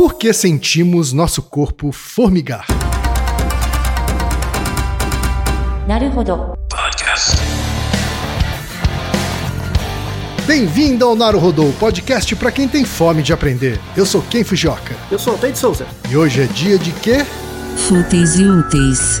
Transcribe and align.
Por 0.00 0.14
que 0.14 0.32
sentimos 0.32 1.12
nosso 1.12 1.42
corpo 1.42 1.92
formigar? 1.92 2.66
Naruhodo. 5.86 6.54
Bem-vindo 10.46 11.04
ao 11.04 11.14
Naruhodô, 11.14 11.70
podcast 11.78 12.34
para 12.34 12.50
quem 12.50 12.66
tem 12.66 12.82
fome 12.82 13.22
de 13.22 13.34
aprender. 13.34 13.78
Eu 13.94 14.06
sou 14.06 14.22
Ken 14.22 14.42
Fujioka. 14.42 14.96
Eu 15.10 15.18
sou 15.18 15.36
de 15.36 15.54
Souza. 15.54 15.86
E 16.08 16.16
hoje 16.16 16.40
é 16.40 16.46
dia 16.46 16.78
de 16.78 16.92
quê? 16.92 17.18
Fúteis 17.76 18.38
e 18.38 18.44
úteis. 18.44 19.20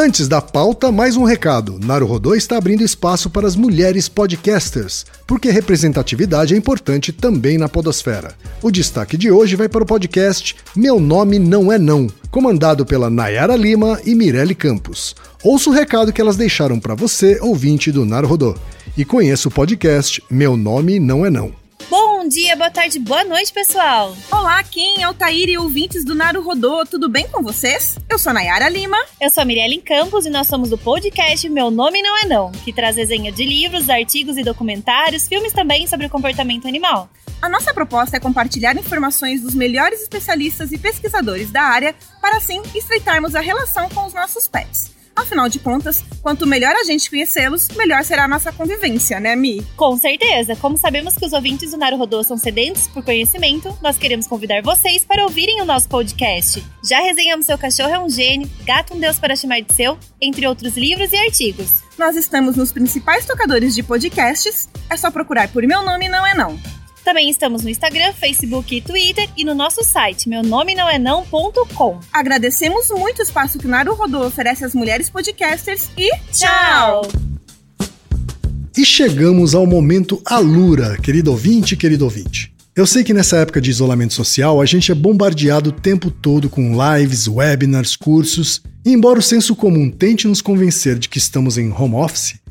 Antes 0.00 0.28
da 0.28 0.40
pauta, 0.40 0.92
mais 0.92 1.16
um 1.16 1.24
recado. 1.24 1.76
Naruhodô 1.84 2.32
está 2.36 2.56
abrindo 2.56 2.84
espaço 2.84 3.28
para 3.28 3.48
as 3.48 3.56
mulheres 3.56 4.08
podcasters, 4.08 5.04
porque 5.26 5.50
representatividade 5.50 6.54
é 6.54 6.56
importante 6.56 7.10
também 7.10 7.58
na 7.58 7.68
podosfera. 7.68 8.32
O 8.62 8.70
destaque 8.70 9.16
de 9.16 9.28
hoje 9.28 9.56
vai 9.56 9.68
para 9.68 9.82
o 9.82 9.86
podcast 9.86 10.54
Meu 10.76 11.00
Nome 11.00 11.40
Não 11.40 11.72
É 11.72 11.80
Não, 11.80 12.06
comandado 12.30 12.86
pela 12.86 13.10
Nayara 13.10 13.56
Lima 13.56 14.00
e 14.06 14.14
Mirelle 14.14 14.54
Campos. 14.54 15.16
Ouça 15.42 15.68
o 15.68 15.72
recado 15.72 16.12
que 16.12 16.20
elas 16.20 16.36
deixaram 16.36 16.78
para 16.78 16.94
você, 16.94 17.40
ouvinte 17.42 17.90
do 17.90 18.06
Naruhodô. 18.06 18.54
E 18.96 19.04
conheça 19.04 19.48
o 19.48 19.50
podcast 19.50 20.22
Meu 20.30 20.56
Nome 20.56 21.00
Não 21.00 21.26
É 21.26 21.30
Não. 21.30 21.67
Bom 21.90 22.28
dia, 22.28 22.54
boa 22.54 22.70
tarde, 22.70 22.98
boa 22.98 23.24
noite, 23.24 23.50
pessoal! 23.50 24.14
Olá, 24.30 24.62
quem 24.62 25.02
é 25.02 25.08
o 25.08 25.14
Taíra 25.14 25.52
e 25.52 25.56
ouvintes 25.56 26.04
do 26.04 26.14
Naru 26.14 26.42
Rodô, 26.42 26.84
tudo 26.84 27.08
bem 27.08 27.26
com 27.28 27.42
vocês? 27.42 27.96
Eu 28.10 28.18
sou 28.18 28.28
a 28.28 28.34
Nayara 28.34 28.68
Lima. 28.68 28.98
Eu 29.18 29.30
sou 29.30 29.40
a 29.40 29.44
Mirelle 29.46 29.80
Campos 29.80 30.26
e 30.26 30.30
nós 30.30 30.46
somos 30.48 30.68
do 30.68 30.76
podcast 30.76 31.48
Meu 31.48 31.70
Nome 31.70 32.02
Não 32.02 32.14
É 32.18 32.26
Não, 32.26 32.52
que 32.52 32.74
traz 32.74 32.96
resenha 32.96 33.32
de 33.32 33.42
livros, 33.42 33.88
artigos 33.88 34.36
e 34.36 34.42
documentários, 34.42 35.26
filmes 35.26 35.54
também 35.54 35.86
sobre 35.86 36.04
o 36.04 36.10
comportamento 36.10 36.68
animal. 36.68 37.08
A 37.40 37.48
nossa 37.48 37.72
proposta 37.72 38.18
é 38.18 38.20
compartilhar 38.20 38.76
informações 38.76 39.40
dos 39.40 39.54
melhores 39.54 40.02
especialistas 40.02 40.72
e 40.72 40.76
pesquisadores 40.76 41.50
da 41.50 41.62
área 41.62 41.94
para 42.20 42.36
assim 42.36 42.60
estreitarmos 42.74 43.34
a 43.34 43.40
relação 43.40 43.88
com 43.88 44.04
os 44.04 44.12
nossos 44.12 44.46
pets. 44.46 44.97
Afinal 45.18 45.48
de 45.48 45.58
contas, 45.58 46.04
quanto 46.22 46.46
melhor 46.46 46.72
a 46.76 46.84
gente 46.84 47.10
conhecê-los, 47.10 47.68
melhor 47.76 48.04
será 48.04 48.24
a 48.24 48.28
nossa 48.28 48.52
convivência, 48.52 49.18
né, 49.18 49.34
Mi? 49.34 49.66
Com 49.76 49.96
certeza. 49.96 50.54
Como 50.54 50.78
sabemos 50.78 51.16
que 51.16 51.26
os 51.26 51.32
ouvintes 51.32 51.72
do 51.72 51.76
Naruhodô 51.76 52.22
são 52.22 52.38
sedentos 52.38 52.86
por 52.86 53.04
conhecimento, 53.04 53.76
nós 53.82 53.98
queremos 53.98 54.28
convidar 54.28 54.62
vocês 54.62 55.04
para 55.04 55.24
ouvirem 55.24 55.60
o 55.60 55.64
nosso 55.64 55.88
podcast. 55.88 56.64
Já 56.84 57.00
resenhamos 57.00 57.46
Seu 57.46 57.58
Cachorro 57.58 57.92
é 57.92 57.98
um 57.98 58.08
Gênio, 58.08 58.48
Gato 58.64 58.94
um 58.94 59.00
Deus 59.00 59.18
para 59.18 59.34
chamar 59.34 59.60
de 59.60 59.74
seu, 59.74 59.98
entre 60.20 60.46
outros 60.46 60.76
livros 60.76 61.12
e 61.12 61.16
artigos. 61.16 61.82
Nós 61.98 62.14
estamos 62.14 62.54
nos 62.54 62.70
principais 62.70 63.26
tocadores 63.26 63.74
de 63.74 63.82
podcasts, 63.82 64.68
é 64.88 64.96
só 64.96 65.10
procurar 65.10 65.48
por 65.48 65.66
Meu 65.66 65.82
Nome 65.82 66.08
Não 66.08 66.24
É 66.24 66.32
Não. 66.32 66.77
Também 67.08 67.30
estamos 67.30 67.62
no 67.62 67.70
Instagram, 67.70 68.12
Facebook 68.12 68.76
e 68.76 68.82
Twitter 68.82 69.30
e 69.34 69.42
no 69.42 69.54
nosso 69.54 69.82
site, 69.82 70.28
meu 70.28 70.42
nome 70.42 70.74
não 70.74 70.86
é 70.86 70.98
não.com. 70.98 72.00
Agradecemos 72.12 72.90
muito 72.90 73.20
o 73.20 73.22
espaço 73.22 73.58
que 73.58 73.64
o 73.64 73.70
Naru 73.70 73.94
Rodô 73.94 74.26
oferece 74.26 74.62
às 74.62 74.74
mulheres 74.74 75.08
podcasters 75.08 75.88
e 75.96 76.10
tchau! 76.30 77.08
E 78.76 78.84
chegamos 78.84 79.54
ao 79.54 79.66
momento 79.66 80.20
Alura, 80.22 80.98
querido 80.98 81.30
ouvinte, 81.30 81.78
querido 81.78 82.04
ouvinte. 82.04 82.52
Eu 82.76 82.86
sei 82.86 83.02
que 83.02 83.14
nessa 83.14 83.38
época 83.38 83.58
de 83.58 83.70
isolamento 83.70 84.12
social 84.12 84.60
a 84.60 84.66
gente 84.66 84.92
é 84.92 84.94
bombardeado 84.94 85.70
o 85.70 85.72
tempo 85.72 86.10
todo 86.10 86.50
com 86.50 86.76
lives, 86.76 87.26
webinars, 87.26 87.96
cursos, 87.96 88.60
e 88.84 88.92
embora 88.92 89.18
o 89.18 89.22
senso 89.22 89.56
comum 89.56 89.90
tente 89.90 90.28
nos 90.28 90.42
convencer 90.42 90.98
de 90.98 91.08
que 91.08 91.16
estamos 91.16 91.56
em 91.56 91.72
home 91.72 91.94
office, 91.94 92.38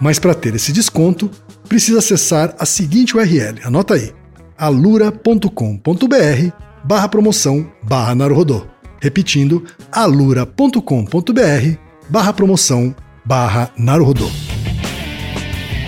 Mas 0.00 0.18
para 0.18 0.34
ter 0.34 0.54
esse 0.54 0.72
desconto, 0.72 1.30
precisa 1.68 1.98
acessar 1.98 2.54
a 2.58 2.64
seguinte 2.64 3.16
URL, 3.16 3.60
anota 3.64 3.94
aí, 3.94 4.12
alura.com.br 4.56 5.50
barra 6.82 7.08
promoção 7.08 7.70
barra 7.82 8.14
Naruhodô. 8.14 8.66
Repetindo, 9.00 9.64
alura.com.br 9.92 10.80
barra 12.08 12.32
promoção 12.32 12.94
barra 13.24 13.70
Naruhodô. 13.76 14.30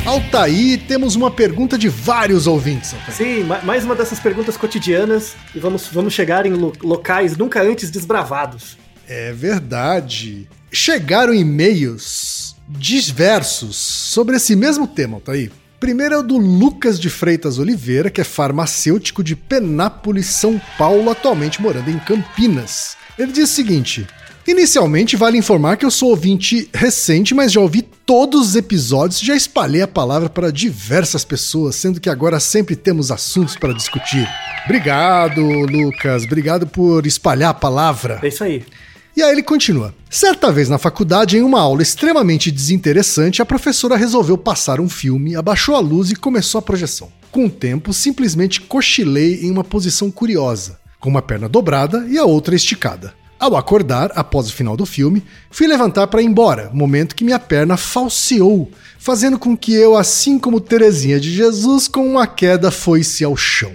Altaí, 0.04 0.76
temos 0.76 1.14
uma 1.14 1.30
pergunta 1.30 1.78
de 1.78 1.88
vários 1.88 2.46
ouvintes. 2.46 2.92
Altair. 2.92 3.14
Sim, 3.16 3.44
mais 3.64 3.84
uma 3.84 3.94
dessas 3.94 4.18
perguntas 4.18 4.56
cotidianas 4.56 5.34
e 5.54 5.60
vamos, 5.60 5.86
vamos 5.86 6.12
chegar 6.12 6.44
em 6.44 6.52
locais 6.52 7.36
nunca 7.36 7.62
antes 7.62 7.90
desbravados. 7.90 8.76
É 9.08 9.32
verdade. 9.32 10.48
Chegaram 10.72 11.32
e-mails 11.32 12.41
diversos 12.78 13.76
sobre 13.76 14.36
esse 14.36 14.56
mesmo 14.56 14.86
tema, 14.86 15.16
Altaí. 15.16 15.50
Primeiro 15.78 16.14
é 16.14 16.18
o 16.18 16.22
do 16.22 16.38
Lucas 16.38 16.98
de 16.98 17.10
Freitas 17.10 17.58
Oliveira, 17.58 18.08
que 18.08 18.20
é 18.20 18.24
farmacêutico 18.24 19.22
de 19.22 19.34
Penápolis, 19.34 20.26
São 20.26 20.60
Paulo, 20.78 21.10
atualmente 21.10 21.60
morando 21.60 21.90
em 21.90 21.98
Campinas. 21.98 22.96
Ele 23.18 23.32
diz 23.32 23.50
o 23.50 23.54
seguinte: 23.54 24.06
Inicialmente, 24.46 25.16
vale 25.16 25.38
informar 25.38 25.76
que 25.76 25.84
eu 25.84 25.90
sou 25.90 26.10
ouvinte 26.10 26.68
recente, 26.74 27.34
mas 27.34 27.52
já 27.52 27.60
ouvi 27.60 27.82
todos 27.82 28.48
os 28.48 28.56
episódios 28.56 29.22
e 29.22 29.26
já 29.26 29.36
espalhei 29.36 29.82
a 29.82 29.88
palavra 29.88 30.28
para 30.28 30.50
diversas 30.50 31.24
pessoas, 31.24 31.76
sendo 31.76 32.00
que 32.00 32.10
agora 32.10 32.40
sempre 32.40 32.74
temos 32.74 33.12
assuntos 33.12 33.56
para 33.56 33.72
discutir. 33.72 34.28
Obrigado, 34.64 35.40
Lucas. 35.40 36.24
Obrigado 36.24 36.66
por 36.66 37.06
espalhar 37.06 37.50
a 37.50 37.54
palavra. 37.54 38.18
É 38.22 38.28
isso 38.28 38.42
aí. 38.42 38.64
E 39.14 39.22
aí 39.22 39.30
ele 39.32 39.42
continua. 39.42 39.94
Certa 40.08 40.50
vez 40.50 40.68
na 40.68 40.78
faculdade, 40.78 41.36
em 41.36 41.42
uma 41.42 41.60
aula 41.60 41.82
extremamente 41.82 42.50
desinteressante, 42.50 43.42
a 43.42 43.46
professora 43.46 43.96
resolveu 43.96 44.38
passar 44.38 44.80
um 44.80 44.88
filme, 44.88 45.36
abaixou 45.36 45.76
a 45.76 45.80
luz 45.80 46.10
e 46.10 46.16
começou 46.16 46.58
a 46.58 46.62
projeção. 46.62 47.12
Com 47.30 47.46
o 47.46 47.50
tempo, 47.50 47.92
simplesmente 47.92 48.60
cochilei 48.60 49.40
em 49.42 49.50
uma 49.50 49.64
posição 49.64 50.10
curiosa, 50.10 50.78
com 50.98 51.10
uma 51.10 51.20
perna 51.20 51.48
dobrada 51.48 52.06
e 52.08 52.16
a 52.16 52.24
outra 52.24 52.54
esticada. 52.54 53.14
Ao 53.38 53.56
acordar, 53.56 54.12
após 54.14 54.48
o 54.48 54.52
final 54.52 54.76
do 54.76 54.86
filme, 54.86 55.22
fui 55.50 55.66
levantar 55.66 56.06
para 56.06 56.22
ir 56.22 56.26
embora, 56.26 56.70
momento 56.72 57.16
que 57.16 57.24
minha 57.24 57.40
perna 57.40 57.76
falseou, 57.76 58.70
fazendo 58.98 59.38
com 59.38 59.56
que 59.56 59.74
eu, 59.74 59.96
assim 59.96 60.38
como 60.38 60.60
Terezinha 60.60 61.18
de 61.18 61.34
Jesus, 61.34 61.88
com 61.88 62.06
uma 62.06 62.26
queda 62.26 62.70
foi-se 62.70 63.24
ao 63.24 63.36
chão. 63.36 63.72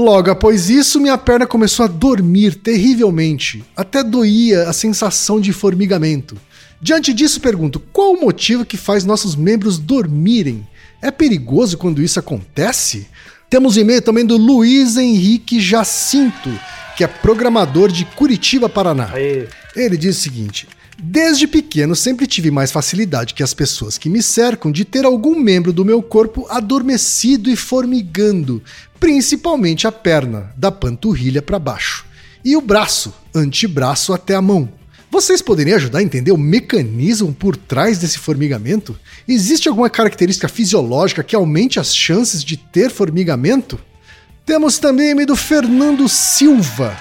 Logo 0.00 0.30
após 0.30 0.70
isso, 0.70 0.98
minha 0.98 1.18
perna 1.18 1.46
começou 1.46 1.84
a 1.84 1.86
dormir 1.86 2.54
terrivelmente, 2.54 3.62
até 3.76 4.02
doía 4.02 4.66
a 4.66 4.72
sensação 4.72 5.38
de 5.38 5.52
formigamento. 5.52 6.38
Diante 6.80 7.12
disso, 7.12 7.38
pergunto: 7.38 7.78
qual 7.92 8.14
o 8.14 8.20
motivo 8.20 8.64
que 8.64 8.78
faz 8.78 9.04
nossos 9.04 9.36
membros 9.36 9.78
dormirem? 9.78 10.66
É 11.02 11.10
perigoso 11.10 11.76
quando 11.76 12.00
isso 12.00 12.18
acontece? 12.18 13.08
Temos 13.50 13.76
e-mail 13.76 14.00
também 14.00 14.24
do 14.24 14.38
Luiz 14.38 14.96
Henrique 14.96 15.60
Jacinto, 15.60 16.48
que 16.96 17.04
é 17.04 17.06
programador 17.06 17.92
de 17.92 18.06
Curitiba, 18.06 18.70
Paraná. 18.70 19.10
Aí. 19.12 19.46
Ele 19.76 19.98
diz 19.98 20.16
o 20.16 20.20
seguinte: 20.20 20.66
Desde 21.02 21.46
pequeno 21.46 21.96
sempre 21.96 22.26
tive 22.26 22.50
mais 22.50 22.70
facilidade 22.70 23.32
que 23.32 23.42
as 23.42 23.54
pessoas 23.54 23.96
que 23.96 24.10
me 24.10 24.22
cercam 24.22 24.70
de 24.70 24.84
ter 24.84 25.06
algum 25.06 25.38
membro 25.38 25.72
do 25.72 25.84
meu 25.84 26.02
corpo 26.02 26.46
adormecido 26.50 27.50
e 27.50 27.56
formigando, 27.56 28.62
principalmente 29.00 29.86
a 29.86 29.92
perna, 29.92 30.52
da 30.54 30.70
panturrilha 30.70 31.40
para 31.40 31.58
baixo, 31.58 32.04
e 32.44 32.54
o 32.54 32.60
braço, 32.60 33.12
antebraço 33.34 34.12
até 34.12 34.34
a 34.34 34.42
mão. 34.42 34.68
Vocês 35.10 35.42
poderiam 35.42 35.76
ajudar 35.76 35.98
a 35.98 36.02
entender 36.02 36.30
o 36.30 36.38
mecanismo 36.38 37.32
por 37.32 37.56
trás 37.56 37.98
desse 37.98 38.18
formigamento? 38.18 38.96
Existe 39.26 39.68
alguma 39.68 39.90
característica 39.90 40.48
fisiológica 40.48 41.24
que 41.24 41.34
aumente 41.34 41.80
as 41.80 41.96
chances 41.96 42.44
de 42.44 42.56
ter 42.56 42.90
formigamento? 42.90 43.80
Temos 44.46 44.78
também 44.78 45.14
o 45.14 45.26
do 45.26 45.34
Fernando 45.34 46.08
Silva, 46.08 46.96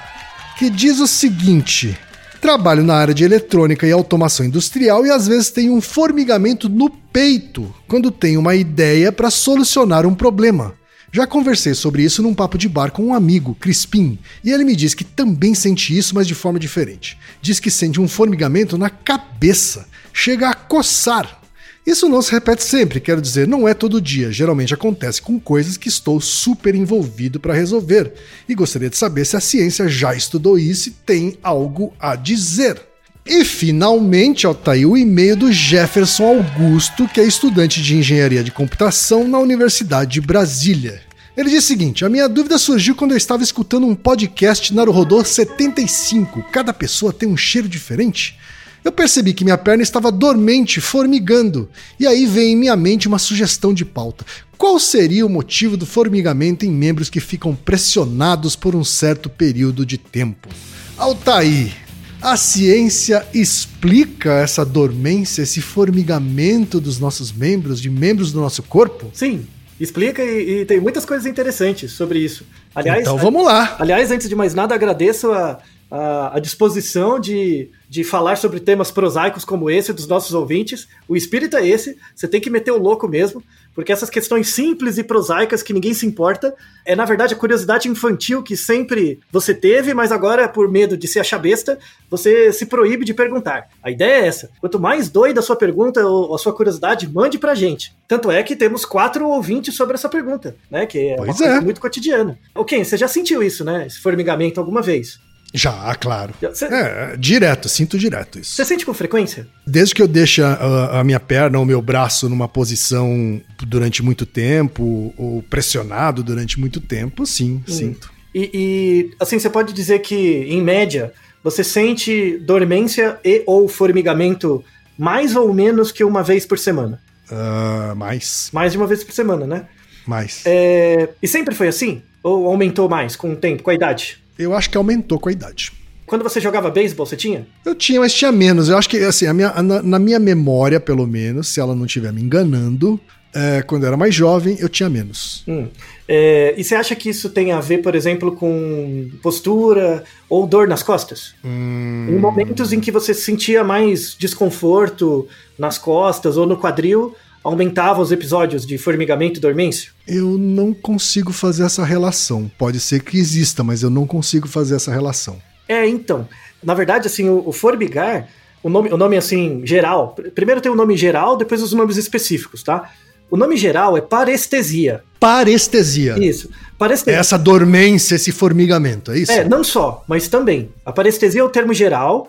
que 0.58 0.70
diz 0.70 1.00
o 1.00 1.08
seguinte: 1.08 1.96
Trabalho 2.42 2.84
na 2.84 2.96
área 2.96 3.14
de 3.14 3.24
eletrônica 3.24 3.86
e 3.86 3.92
automação 3.92 4.46
industrial 4.46 5.06
e 5.06 5.12
às 5.12 5.28
vezes 5.28 5.52
tenho 5.52 5.74
um 5.74 5.82
formigamento 5.82 6.68
no 6.70 6.90
peito 6.90 7.74
quando 7.88 8.10
tenho 8.10 8.40
uma 8.40 8.56
ideia 8.56 9.12
para 9.12 9.30
solucionar 9.30 10.08
um 10.08 10.16
problema. 10.16 10.79
Já 11.12 11.26
conversei 11.26 11.74
sobre 11.74 12.04
isso 12.04 12.22
num 12.22 12.36
papo 12.36 12.58
de 12.58 12.70
bar 12.70 12.92
com 12.92 13.08
um 13.08 13.14
amigo, 13.14 13.56
Crispim, 13.56 14.20
e 14.44 14.52
ele 14.52 14.64
me 14.64 14.76
diz 14.76 14.94
que 14.94 15.04
também 15.04 15.56
sente 15.56 15.98
isso, 15.98 16.14
mas 16.14 16.28
de 16.28 16.36
forma 16.36 16.60
diferente. 16.60 17.18
Diz 17.42 17.60
que 17.60 17.72
sente 17.72 18.00
um 18.00 18.08
formigamento 18.08 18.78
na 18.78 18.92
cabeça, 18.92 19.88
chega 20.14 20.50
a 20.50 20.54
coçar. 20.54 21.40
Isso 21.86 22.08
não 22.08 22.22
se 22.22 22.32
repete 22.32 22.64
sempre, 22.64 23.00
quero 23.00 23.22
dizer, 23.22 23.48
não 23.48 23.68
é 23.68 23.74
todo 23.74 24.00
dia. 24.00 24.32
Geralmente 24.32 24.74
acontece 24.74 25.20
com 25.20 25.40
coisas 25.40 25.78
que 25.78 25.88
estou 25.88 26.22
super 26.22 26.76
envolvido 26.76 27.40
para 27.40 27.56
resolver. 27.56 28.14
E 28.48 28.54
gostaria 28.54 28.92
de 28.92 28.98
saber 28.98 29.26
se 29.26 29.36
a 29.36 29.40
ciência 29.40 29.88
já 29.88 30.14
estudou 30.14 30.60
isso 30.60 30.90
e 30.90 30.92
tem 30.92 31.38
algo 31.42 31.92
a 32.00 32.16
dizer. 32.16 32.89
E 33.32 33.46
finalmente, 33.46 34.48
tá 34.56 34.72
aí 34.72 34.88
o 34.88 34.98
e-mail 34.98 35.36
do 35.36 35.54
Jefferson 35.54 36.24
Augusto, 36.26 37.08
que 37.08 37.22
é 37.22 37.24
estudante 37.24 37.80
de 37.80 37.96
engenharia 37.96 38.44
de 38.44 38.50
computação 38.50 39.28
na 39.28 39.38
Universidade 39.38 40.14
de 40.14 40.22
Brasília. 40.22 41.00
Ele 41.38 41.52
diz 41.52 41.64
o 41.64 41.68
seguinte: 41.68 42.04
a 42.04 42.10
minha 42.10 42.28
dúvida 42.28 42.58
surgiu 42.58 42.96
quando 42.96 43.12
eu 43.12 43.18
estava 43.18 43.44
escutando 43.44 43.86
um 43.86 43.94
podcast 43.94 44.74
Naruhodô 44.74 45.24
75. 45.24 46.42
Cada 46.52 46.74
pessoa 46.74 47.14
tem 47.14 47.30
um 47.30 47.38
cheiro 47.38 47.70
diferente. 47.70 48.36
Eu 48.84 48.92
percebi 48.92 49.32
que 49.32 49.44
minha 49.44 49.60
perna 49.60 49.84
estava 49.84 50.12
dormente, 50.12 50.82
formigando, 50.82 51.70
e 52.00 52.08
aí 52.08 52.26
veio 52.26 52.50
em 52.50 52.58
minha 52.58 52.76
mente 52.76 53.08
uma 53.08 53.20
sugestão 53.20 53.76
de 53.76 53.86
pauta. 53.86 54.26
Qual 54.58 54.80
seria 54.80 55.24
o 55.24 55.30
motivo 55.30 55.78
do 55.78 55.86
formigamento 55.86 56.66
em 56.66 56.72
membros 56.72 57.12
que 57.12 57.20
ficam 57.20 57.54
pressionados 57.54 58.56
por 58.56 58.76
um 58.76 58.84
certo 58.84 59.30
período 59.30 59.86
de 59.86 60.00
tempo? 60.00 60.50
Altair, 60.98 61.89
a 62.22 62.36
ciência 62.36 63.26
explica 63.34 64.34
essa 64.34 64.66
dormência, 64.66 65.42
esse 65.42 65.62
formigamento 65.62 66.80
dos 66.80 67.00
nossos 67.00 67.32
membros, 67.32 67.82
de 67.82 67.90
membros 67.90 68.32
do 68.32 68.42
nosso 68.42 68.62
corpo? 68.64 69.10
Sim, 69.14 69.48
explica 69.80 70.24
e, 70.24 70.62
e 70.62 70.66
tem 70.66 70.80
muitas 70.80 71.06
coisas 71.06 71.26
interessantes 71.26 71.92
sobre 71.92 72.20
isso. 72.20 72.46
Aliás, 72.76 73.02
então 73.02 73.18
vamos 73.18 73.46
lá. 73.46 73.78
Aliás, 73.80 74.12
antes 74.12 74.28
de 74.28 74.36
mais 74.36 74.54
nada, 74.54 74.76
agradeço 74.76 75.32
a, 75.32 75.60
a, 75.90 76.38
a, 76.38 76.40
disposição 76.40 77.20
de, 77.20 77.70
de 77.90 78.04
falar 78.04 78.36
sobre 78.36 78.60
temas 78.60 78.92
prosaicos 78.92 79.46
como 79.46 79.70
esse 79.70 79.94
dos 79.94 80.08
nossos 80.08 80.34
ouvintes. 80.34 80.88
O 81.08 81.16
espírito 81.16 81.56
é 81.56 81.68
esse, 81.68 81.98
você 82.16 82.28
tem 82.28 82.42
que 82.42 82.50
meter 82.50 82.72
o 82.72 82.78
louco 82.78 83.08
mesmo, 83.08 83.42
porque 83.80 83.94
essas 83.94 84.10
questões 84.10 84.50
simples 84.50 84.98
e 84.98 85.04
prosaicas 85.06 85.64
que 85.64 85.72
ninguém 85.72 85.94
se 85.94 86.06
importa 86.06 86.54
é, 86.86 86.98
na 86.98 87.06
verdade, 87.06 87.34
a 87.34 87.38
curiosidade 87.38 87.88
infantil 87.88 88.44
que 88.44 88.58
sempre 88.58 89.22
você 89.32 89.54
teve, 89.54 89.94
mas 89.94 90.12
agora, 90.12 90.50
por 90.50 90.70
medo 90.70 90.98
de 90.98 91.08
se 91.08 91.18
achar 91.18 91.38
besta, 91.38 91.80
você 92.10 92.52
se 92.52 92.66
proíbe 92.66 93.06
de 93.06 93.14
perguntar. 93.14 93.70
A 93.82 93.90
ideia 93.90 94.24
é 94.24 94.28
essa. 94.28 94.50
Quanto 94.60 94.82
mais 94.82 95.08
doida 95.08 95.40
a 95.40 95.44
sua 95.44 95.56
pergunta 95.56 96.06
ou 96.06 96.36
a 96.36 96.38
sua 96.38 96.52
curiosidade, 96.52 97.08
mande 97.08 97.40
pra 97.40 97.56
gente. 97.56 97.96
Tanto 98.06 98.30
é 98.30 98.44
que 98.44 98.54
temos 98.54 98.84
quatro 98.84 99.26
ouvintes 99.30 99.78
sobre 99.78 99.94
essa 99.94 100.10
pergunta, 100.10 100.58
né? 100.70 100.86
Que 100.86 101.12
é 101.12 101.16
Pois 101.16 101.30
uma 101.30 101.38
coisa 101.38 101.54
é. 101.54 101.62
muito 101.62 101.80
cotidiana. 101.80 102.38
Ok, 102.54 102.84
você 102.84 102.98
já 102.98 103.08
sentiu 103.08 103.42
isso, 103.42 103.64
né? 103.64 103.88
Esse 103.88 104.02
formigamento 104.02 104.60
alguma 104.60 104.82
vez? 104.82 105.20
Já, 105.54 105.96
claro. 105.96 106.34
Você 106.42 106.66
É, 106.66 107.16
direto, 107.18 107.68
sinto 107.68 107.98
direto 107.98 108.40
isso. 108.40 108.56
você 108.56 108.66
sente 108.66 108.86
com 108.86 108.94
frequência? 108.94 109.48
Desde 109.66 109.96
que 109.96 110.02
eu 110.02 110.08
deixo 110.08 110.44
a, 110.44 111.00
a 111.00 111.04
minha 111.04 111.20
perna 111.20 111.58
ou 111.58 111.66
meu 111.66 111.82
braço 111.82 112.30
numa 112.30 112.48
posição 112.48 113.42
durante 113.64 114.04
muito 114.04 114.26
tempo, 114.26 115.14
ou 115.18 115.42
pressionado 115.44 116.24
durante 116.24 116.60
muito 116.60 116.80
tempo, 116.80 117.26
sim, 117.26 117.64
sinto. 117.68 118.12
E, 118.34 118.50
e, 118.54 119.12
assim, 119.20 119.40
você 119.40 119.50
pode 119.50 119.74
dizer 119.74 120.00
que, 120.00 120.16
em 120.16 120.62
média, 120.62 121.12
você 121.44 121.64
sente 121.64 122.38
dormência 122.40 123.18
e 123.26 123.44
ou 123.48 123.68
formigamento 123.68 124.64
mais 124.98 125.36
ou 125.36 125.52
menos 125.54 125.92
que 125.92 126.04
uma 126.04 126.22
vez 126.22 126.46
por 126.46 126.60
semana. 126.60 127.02
Ah, 127.32 127.94
mais, 127.96 128.50
Mais 128.54 128.72
de 128.72 128.78
uma 128.78 128.86
vez 128.88 129.04
por 129.04 129.14
semana, 129.14 129.48
né? 129.48 129.66
mais. 130.06 130.42
É, 130.46 131.10
E 131.22 131.28
sempre 131.28 131.54
foi 131.54 131.68
assim? 131.68 132.02
Ou 132.24 132.48
aumentou 132.48 132.90
mais 132.90 133.16
com 133.16 133.32
o 133.34 133.36
tempo, 133.36 133.64
com 133.64 133.70
a 133.70 133.74
idade? 133.76 134.20
Eu 134.40 134.56
acho 134.56 134.70
que 134.70 134.78
aumentou 134.78 135.20
com 135.20 135.28
a 135.28 135.32
idade. 135.34 135.74
Quando 136.06 136.24
você 136.24 136.40
jogava 136.40 136.72
beisebol, 136.72 137.06
você 137.06 137.18
tinha? 137.18 137.46
Eu 137.64 137.76
tinha, 137.76 138.00
mas 138.00 138.14
tinha 138.14 138.32
menos. 138.32 138.70
Eu 138.70 138.78
acho 138.78 138.90
que, 138.90 138.98
assim, 138.98 139.32
minha, 139.34 139.62
na, 139.62 139.84
na 139.84 140.00
minha 140.00 140.18
memória, 140.18 140.80
pelo 140.80 141.06
menos, 141.06 141.50
se 141.50 141.60
ela 141.60 141.76
não 141.76 141.86
estiver 141.86 142.12
me 142.12 142.22
enganando, 142.22 143.00
é, 143.34 143.62
quando 143.62 143.84
eu 143.84 143.88
era 143.88 143.98
mais 143.98 144.16
jovem, 144.16 144.58
eu 144.60 144.68
tinha 144.68 144.90
menos. 144.90 145.44
Hum. 145.48 145.68
É, 146.08 146.56
e 146.58 146.64
você 146.64 146.74
acha 146.74 146.96
que 146.96 147.10
isso 147.10 147.30
tem 147.30 147.52
a 147.52 147.60
ver, 147.60 147.80
por 147.80 147.94
exemplo, 147.94 148.36
com 148.36 149.12
postura 149.22 150.04
ou 150.28 150.48
dor 150.48 150.68
nas 150.68 150.82
costas? 150.82 151.36
Em 151.44 152.18
momentos 152.18 152.74
em 152.74 152.80
que 152.80 152.92
você 152.92 153.14
sentia 153.14 153.64
mais 153.64 154.16
desconforto 154.18 155.28
nas 155.60 155.78
costas 155.78 156.38
ou 156.38 156.48
no 156.48 156.58
quadril, 156.58 157.14
aumentava 157.44 158.02
os 158.02 158.12
episódios 158.12 158.66
de 158.66 158.78
formigamento 158.78 159.40
e 159.40 159.42
dormência? 159.42 159.92
Eu 160.08 160.38
não 160.38 160.74
consigo 160.74 161.32
fazer 161.32 161.64
essa 161.64 161.84
relação. 161.84 162.50
Pode 162.58 162.80
ser 162.80 163.02
que 163.02 163.18
exista, 163.18 163.64
mas 163.64 163.82
eu 163.84 163.90
não 163.90 164.06
consigo 164.06 164.48
fazer 164.48 164.76
essa 164.76 164.92
relação. 164.92 165.38
É, 165.68 165.88
então. 165.88 166.28
Na 166.64 166.74
verdade, 166.74 167.08
assim, 167.08 167.30
o, 167.30 167.44
o 167.48 167.52
formigar, 167.52 168.28
o 168.62 168.70
nome, 168.70 168.90
o 168.92 168.98
nome 168.98 169.16
assim, 169.18 169.62
geral. 169.66 170.10
pr- 170.10 170.30
Primeiro 170.32 170.60
tem 170.62 170.72
o 170.72 170.76
nome 170.76 170.98
geral, 170.98 171.38
depois 171.38 171.62
os 171.62 171.72
nomes 171.74 171.96
específicos, 171.98 172.62
tá? 172.64 172.92
O 173.32 173.38
nome 173.38 173.56
geral 173.56 173.96
é 173.96 174.02
parestesia. 174.02 175.04
Parestesia. 175.20 176.18
Isso. 176.20 176.50
É 176.50 176.70
Parestesia. 176.80 177.20
essa 177.20 177.38
dormência, 177.38 178.16
esse 178.16 178.32
formigamento, 178.32 179.12
é 179.12 179.20
isso? 179.20 179.32
É, 179.32 179.48
não 179.48 179.64
só, 179.64 180.04
mas 180.08 180.28
também. 180.28 180.70
A 180.86 180.92
parestesia 180.92 181.42
é 181.42 181.44
o 181.44 181.50
termo 181.50 181.74
geral, 181.74 182.28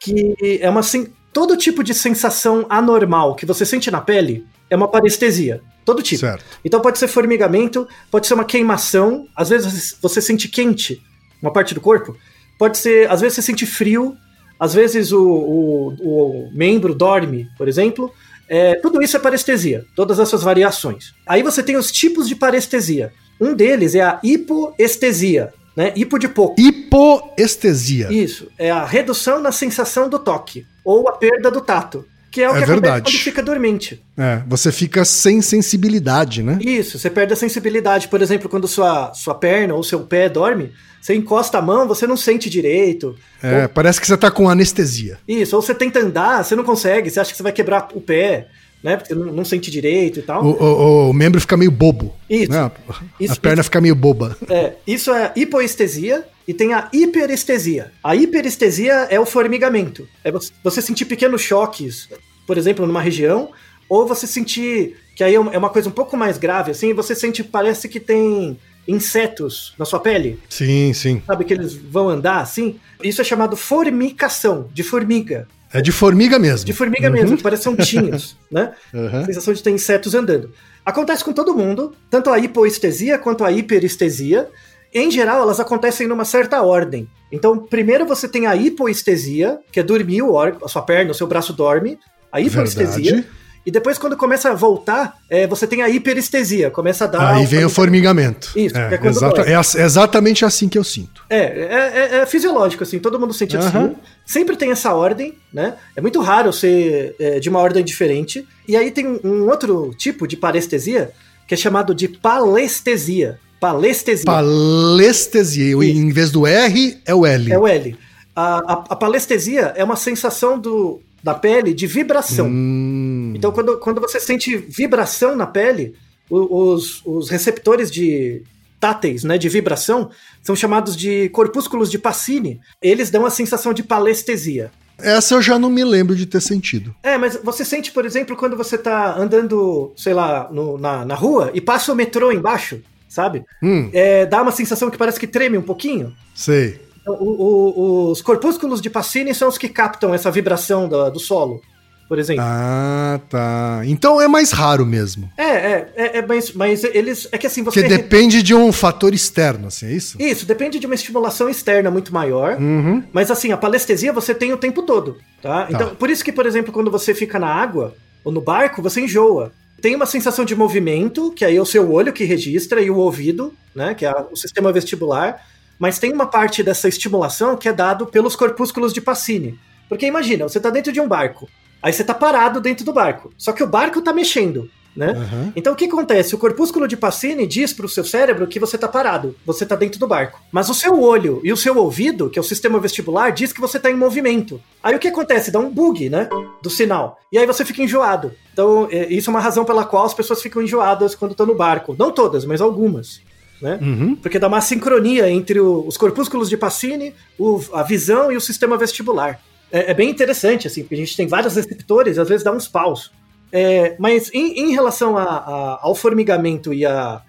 que 0.00 0.58
é 0.60 0.68
uma 0.68 0.82
sen- 0.82 1.06
todo 1.32 1.56
tipo 1.56 1.84
de 1.84 1.94
sensação 1.94 2.66
anormal 2.68 3.34
que 3.36 3.46
você 3.46 3.64
sente 3.64 3.90
na 3.90 4.00
pele 4.00 4.44
é 4.70 4.76
uma 4.76 4.88
parestesia. 4.88 5.60
Todo 5.84 6.02
tipo. 6.02 6.20
Certo. 6.20 6.44
Então 6.64 6.80
pode 6.80 6.98
ser 6.98 7.08
formigamento, 7.08 7.86
pode 8.10 8.26
ser 8.26 8.34
uma 8.34 8.44
queimação, 8.44 9.26
às 9.36 9.48
vezes 9.48 9.96
você 10.00 10.20
sente 10.20 10.48
quente 10.48 11.02
uma 11.42 11.52
parte 11.52 11.74
do 11.74 11.80
corpo, 11.80 12.16
pode 12.58 12.78
ser, 12.78 13.10
às 13.10 13.20
vezes 13.20 13.36
você 13.36 13.42
sente 13.42 13.66
frio, 13.66 14.16
às 14.58 14.74
vezes 14.74 15.10
o, 15.10 15.22
o, 15.22 15.88
o 16.00 16.50
membro 16.52 16.94
dorme, 16.94 17.48
por 17.56 17.66
exemplo. 17.66 18.12
É, 18.48 18.74
tudo 18.74 19.02
isso 19.02 19.16
é 19.16 19.20
parestesia, 19.20 19.84
todas 19.94 20.18
essas 20.18 20.42
variações. 20.42 21.14
Aí 21.26 21.42
você 21.42 21.62
tem 21.62 21.76
os 21.76 21.90
tipos 21.90 22.28
de 22.28 22.34
parestesia. 22.34 23.12
Um 23.40 23.54
deles 23.54 23.94
é 23.94 24.02
a 24.02 24.20
hipoestesia. 24.22 25.52
né? 25.74 25.92
Hipo 25.96 26.18
de 26.18 26.28
pouco. 26.28 26.60
Hipoestesia. 26.60 28.12
Isso, 28.12 28.48
é 28.58 28.70
a 28.70 28.84
redução 28.84 29.40
na 29.40 29.52
sensação 29.52 30.08
do 30.08 30.18
toque, 30.18 30.66
ou 30.84 31.08
a 31.08 31.12
perda 31.12 31.50
do 31.50 31.60
tato, 31.60 32.04
que 32.30 32.42
é 32.42 32.48
o 32.48 32.56
É 32.56 32.60
que 32.60 32.66
verdade. 32.66 32.86
acontece 32.94 33.02
quando 33.16 33.22
fica 33.24 33.42
dormente. 33.42 34.02
É, 34.16 34.42
você 34.46 34.70
fica 34.70 35.04
sem 35.04 35.42
sensibilidade, 35.42 36.42
né? 36.42 36.58
Isso, 36.60 36.98
você 36.98 37.10
perde 37.10 37.32
a 37.32 37.36
sensibilidade. 37.36 38.08
Por 38.08 38.22
exemplo, 38.22 38.48
quando 38.48 38.68
sua, 38.68 39.12
sua 39.14 39.34
perna 39.34 39.74
ou 39.74 39.82
seu 39.82 40.00
pé 40.00 40.28
dorme, 40.28 40.72
você 41.00 41.14
encosta 41.14 41.58
a 41.58 41.62
mão, 41.62 41.88
você 41.88 42.06
não 42.06 42.16
sente 42.16 42.48
direito. 42.50 43.16
É, 43.42 43.66
parece 43.66 44.00
que 44.00 44.06
você 44.06 44.16
tá 44.16 44.30
com 44.30 44.48
anestesia. 44.48 45.18
Isso, 45.26 45.56
ou 45.56 45.62
você 45.62 45.74
tenta 45.74 45.98
andar, 46.00 46.44
você 46.44 46.54
não 46.54 46.64
consegue, 46.64 47.10
você 47.10 47.18
acha 47.20 47.30
que 47.30 47.36
você 47.36 47.42
vai 47.42 47.52
quebrar 47.52 47.88
o 47.94 48.00
pé, 48.00 48.48
né? 48.82 48.96
Porque 48.96 49.14
não, 49.14 49.26
não 49.32 49.44
sente 49.44 49.70
direito 49.70 50.18
e 50.20 50.22
tal. 50.22 50.44
O, 50.44 50.50
o- 50.62 51.10
o 51.10 51.12
membro 51.12 51.40
fica 51.40 51.56
meio 51.56 51.70
bobo. 51.70 52.14
Isso. 52.28 52.50
né? 52.50 52.70
Isso, 53.18 53.32
a 53.34 53.36
perna 53.36 53.62
fica 53.62 53.80
meio 53.80 53.94
boba. 53.94 54.36
É, 54.48 54.74
isso 54.86 55.12
é 55.12 55.32
hipoestesia 55.36 56.24
e 56.48 56.54
tem 56.54 56.72
a 56.74 56.88
hiperestesia. 56.92 57.92
A 58.02 58.16
hiperestesia 58.16 59.06
é 59.10 59.18
o 59.20 59.26
formigamento. 59.26 60.08
É 60.24 60.30
você- 60.32 60.82
sentir 60.82 61.04
pequenos 61.04 61.42
choques, 61.42 62.08
por 62.46 62.56
exemplo, 62.58 62.86
numa 62.86 63.00
região, 63.02 63.50
ou 63.88 64.06
você 64.06 64.26
sentir 64.26 64.96
que 65.16 65.22
aí 65.24 65.34
é 65.34 65.40
uma 65.40 65.52
é 65.52 65.58
uma 65.58 65.68
coisa 65.68 65.88
um 65.88 65.92
pouco 65.92 66.16
mais 66.16 66.38
grave, 66.38 66.70
assim, 66.70 66.94
você 66.94 67.14
sente, 67.14 67.44
parece 67.44 67.88
que 67.88 68.00
tem 68.00 68.56
insetos 68.88 69.74
na 69.78 69.84
sua 69.84 70.00
pele, 70.00 70.38
Sim, 70.48 70.92
sim. 70.94 71.22
sabe 71.26 71.44
que 71.44 71.52
eles 71.52 71.74
vão 71.74 72.08
andar 72.08 72.40
assim? 72.40 72.76
Isso 73.02 73.20
é 73.20 73.24
chamado 73.24 73.56
formicação, 73.56 74.68
de 74.72 74.82
formiga. 74.82 75.46
É 75.72 75.80
de 75.80 75.92
formiga 75.92 76.38
mesmo. 76.38 76.66
De 76.66 76.72
formiga 76.72 77.08
mesmo, 77.08 77.36
que 77.36 77.42
parece 77.42 77.68
tinhos, 77.76 78.36
né? 78.50 78.72
Uhum. 78.92 79.20
A 79.20 79.24
sensação 79.24 79.54
de 79.54 79.62
ter 79.62 79.70
insetos 79.70 80.14
andando. 80.14 80.50
Acontece 80.84 81.24
com 81.24 81.32
todo 81.32 81.54
mundo, 81.54 81.94
tanto 82.10 82.30
a 82.30 82.38
hipoestesia 82.38 83.18
quanto 83.18 83.44
a 83.44 83.52
hiperestesia. 83.52 84.48
Em 84.92 85.10
geral, 85.10 85.42
elas 85.42 85.60
acontecem 85.60 86.08
numa 86.08 86.24
certa 86.24 86.62
ordem. 86.62 87.08
Então, 87.30 87.56
primeiro 87.56 88.04
você 88.04 88.26
tem 88.26 88.46
a 88.46 88.56
hipoestesia, 88.56 89.60
que 89.70 89.78
é 89.78 89.82
dormir 89.82 90.22
a 90.62 90.68
sua 90.68 90.82
perna, 90.82 91.12
o 91.12 91.14
seu 91.14 91.28
braço 91.28 91.52
dorme. 91.52 91.98
A 92.32 92.40
hipoestesia. 92.40 93.12
Verdade. 93.12 93.39
E 93.64 93.70
depois, 93.70 93.98
quando 93.98 94.16
começa 94.16 94.50
a 94.50 94.54
voltar, 94.54 95.18
é, 95.28 95.46
você 95.46 95.66
tem 95.66 95.82
a 95.82 95.88
hiperestesia. 95.88 96.70
Começa 96.70 97.04
a 97.04 97.06
dar. 97.06 97.34
Aí 97.34 97.44
vem 97.44 97.64
o 97.64 97.68
formigamento. 97.68 98.52
Isso, 98.56 98.76
é, 98.76 98.94
é 98.94 99.06
exata- 99.06 99.42
é 99.42 99.54
as- 99.54 99.74
exatamente 99.74 100.44
assim 100.44 100.68
que 100.68 100.78
eu 100.78 100.84
sinto. 100.84 101.22
É, 101.28 101.36
é, 101.38 101.92
é- 101.94 102.16
é 102.22 102.26
fisiológico, 102.26 102.82
assim, 102.82 102.98
todo 102.98 103.20
mundo 103.20 103.34
sente 103.34 103.56
Aham. 103.56 103.66
assim. 103.86 103.96
Sempre 104.24 104.56
tem 104.56 104.70
essa 104.70 104.94
ordem, 104.94 105.34
né? 105.52 105.74
É 105.94 106.00
muito 106.00 106.20
raro 106.20 106.52
ser 106.52 107.14
é, 107.20 107.38
de 107.38 107.48
uma 107.50 107.58
ordem 107.58 107.84
diferente. 107.84 108.46
E 108.66 108.76
aí 108.76 108.90
tem 108.90 109.06
um, 109.06 109.20
um 109.24 109.48
outro 109.50 109.92
tipo 109.96 110.26
de 110.26 110.36
parestesia 110.36 111.10
que 111.46 111.54
é 111.54 111.56
chamado 111.56 111.94
de 111.94 112.08
palestesia. 112.08 113.38
Palestesia. 113.60 114.24
Palestesia. 114.24 115.70
Isso. 115.72 115.82
Em 115.82 116.10
vez 116.10 116.30
do 116.30 116.46
R, 116.46 116.98
é 117.04 117.14
o 117.14 117.26
L. 117.26 117.52
É 117.52 117.58
o 117.58 117.66
L. 117.66 117.96
A, 118.34 118.56
a, 118.58 118.72
a 118.90 118.96
palestesia 118.96 119.72
é 119.76 119.82
uma 119.84 119.96
sensação 119.96 120.58
do, 120.58 121.00
da 121.22 121.34
pele 121.34 121.72
de 121.74 121.86
vibração. 121.86 122.46
Hum, 122.48 123.32
Então, 123.36 123.52
quando, 123.52 123.78
quando 123.78 124.00
você 124.00 124.18
sente 124.20 124.56
vibração 124.56 125.36
na 125.36 125.46
pele, 125.46 125.94
os, 126.28 127.02
os 127.04 127.28
receptores 127.28 127.90
de 127.90 128.42
táteis, 128.78 129.24
né, 129.24 129.36
de 129.36 129.48
vibração, 129.48 130.10
são 130.42 130.56
chamados 130.56 130.96
de 130.96 131.28
corpúsculos 131.30 131.90
de 131.90 131.98
Pacini. 131.98 132.58
Eles 132.80 133.10
dão 133.10 133.26
a 133.26 133.30
sensação 133.30 133.74
de 133.74 133.82
palestesia. 133.82 134.70
Essa 134.98 135.34
eu 135.34 135.42
já 135.42 135.58
não 135.58 135.70
me 135.70 135.82
lembro 135.84 136.14
de 136.14 136.26
ter 136.26 136.40
sentido. 136.40 136.94
É, 137.02 137.16
mas 137.18 137.38
você 137.42 137.64
sente, 137.64 137.90
por 137.90 138.04
exemplo, 138.06 138.36
quando 138.36 138.56
você 138.56 138.76
tá 138.78 139.16
andando, 139.18 139.92
sei 139.96 140.12
lá, 140.14 140.48
no- 140.52 140.76
na, 140.78 141.04
na 141.04 141.14
rua 141.14 141.50
e 141.54 141.60
passa 141.60 141.92
o 141.92 141.96
metrô 141.96 142.30
embaixo, 142.32 142.80
sabe? 143.08 143.42
Hum, 143.62 143.88
É, 143.92 144.24
dá 144.26 144.42
uma 144.42 144.52
sensação 144.52 144.90
que 144.90 144.98
parece 144.98 145.18
que 145.18 145.26
treme 145.26 145.56
um 145.58 145.62
pouquinho. 145.62 146.14
sei. 146.34 146.80
Então, 147.02 147.14
o- 147.14 147.40
o- 147.40 148.10
os 148.10 148.20
corpúsculos 148.22 148.80
de 148.80 148.90
Pacini 148.90 149.34
são 149.34 149.48
os 149.48 149.56
que 149.58 149.68
captam 149.68 150.12
essa 150.14 150.30
vibração 150.30 150.88
da- 150.88 151.08
do 151.08 151.18
solo, 151.18 151.60
por 152.08 152.18
exemplo. 152.18 152.42
Ah, 152.46 153.18
tá. 153.30 153.80
Então 153.84 154.20
é 154.20 154.28
mais 154.28 154.50
raro 154.50 154.84
mesmo. 154.84 155.30
É, 155.36 155.42
é, 155.44 155.92
é, 155.96 156.18
é, 156.18 156.26
mas, 156.26 156.52
mas 156.52 156.84
eles. 156.84 157.26
É 157.32 157.38
que 157.38 157.46
assim, 157.46 157.62
você. 157.62 157.80
Porque 157.82 157.96
depende 157.96 158.42
de 158.42 158.54
um 158.54 158.70
fator 158.72 159.14
externo, 159.14 159.68
assim, 159.68 159.86
é 159.86 159.92
isso? 159.92 160.20
Isso, 160.20 160.44
depende 160.44 160.78
de 160.78 160.86
uma 160.86 160.94
estimulação 160.94 161.48
externa 161.48 161.90
muito 161.90 162.12
maior. 162.12 162.58
Uhum. 162.60 163.02
Mas 163.12 163.30
assim, 163.30 163.50
a 163.52 163.56
palestesia 163.56 164.12
você 164.12 164.34
tem 164.34 164.52
o 164.52 164.56
tempo 164.58 164.82
todo, 164.82 165.16
tá? 165.40 165.68
Então, 165.70 165.94
por 165.94 166.10
isso 166.10 166.22
que, 166.24 166.32
por 166.32 166.44
exemplo, 166.46 166.72
quando 166.72 166.90
você 166.90 167.14
fica 167.14 167.38
na 167.38 167.48
água 167.48 167.94
ou 168.22 168.30
no 168.30 168.40
barco, 168.40 168.82
você 168.82 169.00
enjoa. 169.00 169.52
Tem 169.80 169.96
uma 169.96 170.04
sensação 170.04 170.44
de 170.44 170.54
movimento, 170.54 171.30
que 171.32 171.42
aí 171.42 171.56
é 171.56 171.62
o 171.62 171.64
seu 171.64 171.90
olho 171.90 172.12
que 172.12 172.24
registra, 172.24 172.82
e 172.82 172.90
o 172.90 172.96
ouvido, 172.98 173.54
né? 173.74 173.94
Que 173.94 174.04
é 174.04 174.14
o 174.30 174.36
sistema 174.36 174.70
vestibular. 174.70 175.40
Mas 175.80 175.98
tem 175.98 176.12
uma 176.12 176.26
parte 176.26 176.62
dessa 176.62 176.86
estimulação 176.86 177.56
que 177.56 177.66
é 177.66 177.72
dado 177.72 178.06
pelos 178.06 178.36
corpúsculos 178.36 178.92
de 178.92 179.00
Pacini. 179.00 179.58
Porque 179.88 180.04
imagina, 180.04 180.46
você 180.46 180.60
tá 180.60 180.68
dentro 180.68 180.92
de 180.92 181.00
um 181.00 181.08
barco. 181.08 181.48
Aí 181.82 181.90
você 181.90 182.04
tá 182.04 182.12
parado 182.12 182.60
dentro 182.60 182.84
do 182.84 182.92
barco. 182.92 183.32
Só 183.38 183.50
que 183.50 183.62
o 183.62 183.66
barco 183.66 184.02
tá 184.02 184.12
mexendo, 184.12 184.70
né? 184.94 185.12
Aham. 185.12 185.52
Então 185.56 185.72
o 185.72 185.76
que 185.76 185.86
acontece? 185.86 186.34
O 186.34 186.38
corpúsculo 186.38 186.86
de 186.86 186.98
Pacini 186.98 187.46
diz 187.46 187.72
para 187.72 187.86
o 187.86 187.88
seu 187.88 188.04
cérebro 188.04 188.46
que 188.46 188.60
você 188.60 188.76
está 188.76 188.86
parado, 188.86 189.34
você 189.46 189.64
está 189.64 189.74
dentro 189.74 189.98
do 189.98 190.06
barco. 190.06 190.38
Mas 190.52 190.68
o 190.68 190.74
seu 190.74 191.00
olho 191.00 191.40
e 191.42 191.50
o 191.50 191.56
seu 191.56 191.74
ouvido, 191.78 192.28
que 192.28 192.38
é 192.38 192.42
o 192.42 192.44
sistema 192.44 192.78
vestibular, 192.78 193.30
diz 193.30 193.50
que 193.50 193.60
você 193.60 193.78
está 193.78 193.90
em 193.90 193.96
movimento. 193.96 194.60
Aí 194.82 194.94
o 194.94 194.98
que 194.98 195.08
acontece? 195.08 195.50
Dá 195.50 195.58
um 195.58 195.70
bug, 195.70 196.10
né? 196.10 196.28
Do 196.62 196.68
sinal. 196.68 197.18
E 197.32 197.38
aí 197.38 197.46
você 197.46 197.64
fica 197.64 197.82
enjoado. 197.82 198.32
Então 198.52 198.86
é, 198.90 199.10
isso 199.10 199.30
é 199.30 199.32
uma 199.32 199.40
razão 199.40 199.64
pela 199.64 199.86
qual 199.86 200.04
as 200.04 200.12
pessoas 200.12 200.42
ficam 200.42 200.60
enjoadas 200.60 201.14
quando 201.14 201.30
estão 201.30 201.46
no 201.46 201.54
barco. 201.54 201.96
Não 201.98 202.10
todas, 202.10 202.44
mas 202.44 202.60
algumas. 202.60 203.22
Né? 203.60 203.78
Uhum. 203.82 204.16
Porque 204.16 204.38
dá 204.38 204.48
uma 204.48 204.60
sincronia 204.60 205.28
entre 205.30 205.60
o- 205.60 205.86
os 205.86 205.96
corpúsculos 205.98 206.48
de 206.48 206.56
Pacini, 206.56 207.14
o- 207.38 207.60
a 207.74 207.82
visão 207.82 208.32
e 208.32 208.36
o 208.36 208.40
sistema 208.40 208.76
vestibular. 208.78 209.38
É, 209.70 209.90
é 209.90 209.94
bem 209.94 210.08
interessante, 210.08 210.66
assim, 210.66 210.82
porque 210.82 210.94
a 210.94 210.98
gente 210.98 211.16
tem 211.16 211.26
vários 211.26 211.54
receptores, 211.54 212.18
às 212.18 212.28
vezes 212.28 212.42
dá 212.42 212.52
uns 212.52 212.66
paus. 212.66 213.12
É, 213.52 213.96
mas 213.98 214.30
em, 214.32 214.60
em 214.60 214.72
relação 214.72 215.16
a- 215.18 215.22
a- 215.24 215.78
ao 215.82 215.94
formigamento 215.94 216.72
e 216.72 216.86
à 216.86 217.22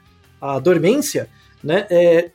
dormência, 0.63 1.27
né, 1.63 1.85
é, 1.89 2.31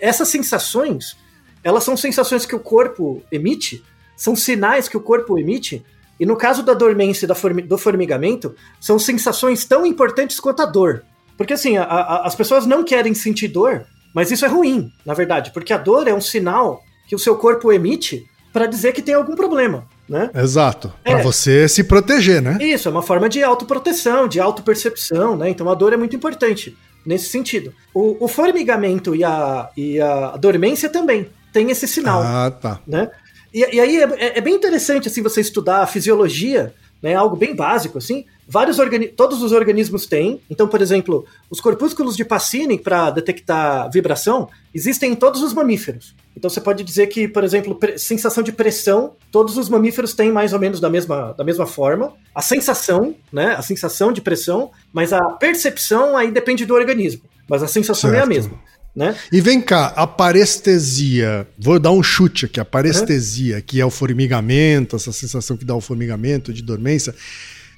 essas 0.00 0.28
sensações, 0.28 1.16
elas 1.64 1.84
são 1.84 1.96
sensações 1.96 2.46
que 2.46 2.54
o 2.54 2.60
corpo 2.60 3.22
emite, 3.32 3.82
são 4.16 4.34
sinais 4.36 4.88
que 4.88 4.96
o 4.96 5.00
corpo 5.00 5.38
emite, 5.38 5.82
e 6.18 6.24
no 6.26 6.36
caso 6.36 6.62
da 6.62 6.72
dormência 6.74 7.24
e 7.24 7.28
da 7.28 7.34
formi- 7.34 7.62
do 7.62 7.76
formigamento, 7.76 8.54
são 8.80 8.98
sensações 8.98 9.64
tão 9.64 9.84
importantes 9.84 10.38
quanto 10.38 10.60
a 10.62 10.66
dor. 10.66 11.04
Porque 11.40 11.54
assim, 11.54 11.78
a- 11.78 11.84
a- 11.84 12.26
as 12.26 12.34
pessoas 12.34 12.66
não 12.66 12.84
querem 12.84 13.14
sentir 13.14 13.48
dor, 13.48 13.86
mas 14.14 14.30
isso 14.30 14.44
é 14.44 14.48
ruim, 14.48 14.92
na 15.06 15.14
verdade, 15.14 15.50
porque 15.54 15.72
a 15.72 15.78
dor 15.78 16.06
é 16.06 16.12
um 16.12 16.20
sinal 16.20 16.82
que 17.08 17.14
o 17.14 17.18
seu 17.18 17.34
corpo 17.34 17.72
emite 17.72 18.22
para 18.52 18.66
dizer 18.66 18.92
que 18.92 19.00
tem 19.00 19.14
algum 19.14 19.34
problema, 19.34 19.86
né? 20.06 20.28
Exato. 20.34 20.92
É. 21.02 21.14
Pra 21.14 21.22
você 21.22 21.66
se 21.66 21.82
proteger, 21.82 22.42
né? 22.42 22.58
Isso, 22.60 22.88
é 22.88 22.92
uma 22.92 23.00
forma 23.00 23.26
de 23.26 23.42
autoproteção, 23.42 24.28
de 24.28 24.38
autopercepção, 24.38 25.34
né? 25.34 25.48
Então 25.48 25.66
a 25.70 25.74
dor 25.74 25.94
é 25.94 25.96
muito 25.96 26.14
importante 26.14 26.76
nesse 27.06 27.30
sentido. 27.30 27.72
O, 27.94 28.22
o 28.22 28.28
formigamento 28.28 29.16
e 29.16 29.24
a, 29.24 29.70
e 29.74 29.98
a 29.98 30.36
dormência 30.36 30.90
também 30.90 31.30
tem 31.54 31.70
esse 31.70 31.88
sinal, 31.88 32.20
Ah, 32.22 32.50
tá. 32.50 32.80
né? 32.86 33.10
E, 33.54 33.60
e 33.76 33.80
aí 33.80 33.96
é, 33.96 34.04
é- 34.18 34.38
é 34.38 34.40
bem 34.42 34.54
interessante 34.56 35.08
assim 35.08 35.22
você 35.22 35.40
estudar 35.40 35.80
a 35.80 35.86
fisiologia, 35.86 36.74
né? 37.02 37.14
Algo 37.14 37.36
bem 37.36 37.54
básico 37.54 37.98
assim. 37.98 38.24
Vários 38.46 38.78
todos 39.16 39.42
os 39.42 39.52
organismos 39.52 40.06
têm. 40.06 40.40
Então, 40.50 40.66
por 40.66 40.82
exemplo, 40.82 41.24
os 41.48 41.60
corpúsculos 41.60 42.16
de 42.16 42.24
Pacini 42.24 42.78
para 42.78 43.10
detectar 43.10 43.88
vibração 43.92 44.48
existem 44.74 45.12
em 45.12 45.14
todos 45.14 45.42
os 45.42 45.52
mamíferos. 45.52 46.14
Então 46.36 46.50
você 46.50 46.60
pode 46.60 46.82
dizer 46.82 47.06
que, 47.06 47.28
por 47.28 47.44
exemplo, 47.44 47.78
sensação 47.96 48.42
de 48.42 48.50
pressão, 48.52 49.12
todos 49.30 49.56
os 49.56 49.68
mamíferos 49.68 50.14
têm 50.14 50.32
mais 50.32 50.52
ou 50.52 50.58
menos 50.58 50.80
da 50.80 50.90
mesma, 50.90 51.32
da 51.32 51.44
mesma 51.44 51.66
forma. 51.66 52.12
A 52.34 52.42
sensação, 52.42 53.14
né? 53.32 53.54
A 53.56 53.62
sensação 53.62 54.12
de 54.12 54.20
pressão, 54.20 54.70
mas 54.92 55.12
a 55.12 55.20
percepção 55.32 56.16
aí 56.16 56.30
depende 56.30 56.64
do 56.64 56.74
organismo. 56.74 57.22
Mas 57.48 57.62
a 57.64 57.68
sensação 57.68 58.10
é 58.10 58.14
a 58.14 58.16
Certo. 58.18 58.28
mesma, 58.28 58.58
né? 58.94 59.16
E 59.32 59.40
vem 59.40 59.60
cá, 59.60 59.86
a 59.96 60.06
parestesia, 60.06 61.46
vou 61.58 61.78
dar 61.78 61.90
um 61.92 62.02
chute 62.02 62.46
aqui, 62.46 62.60
a 62.60 62.64
parestesia, 62.64 63.60
que 63.60 63.80
é 63.80 63.84
o 63.86 63.90
formigamento, 63.90 64.96
essa 64.96 65.12
sensação 65.12 65.56
que 65.56 65.64
dá 65.64 65.74
o 65.74 65.80
formigamento 65.80 66.52
de 66.52 66.62
dormência, 66.62 67.14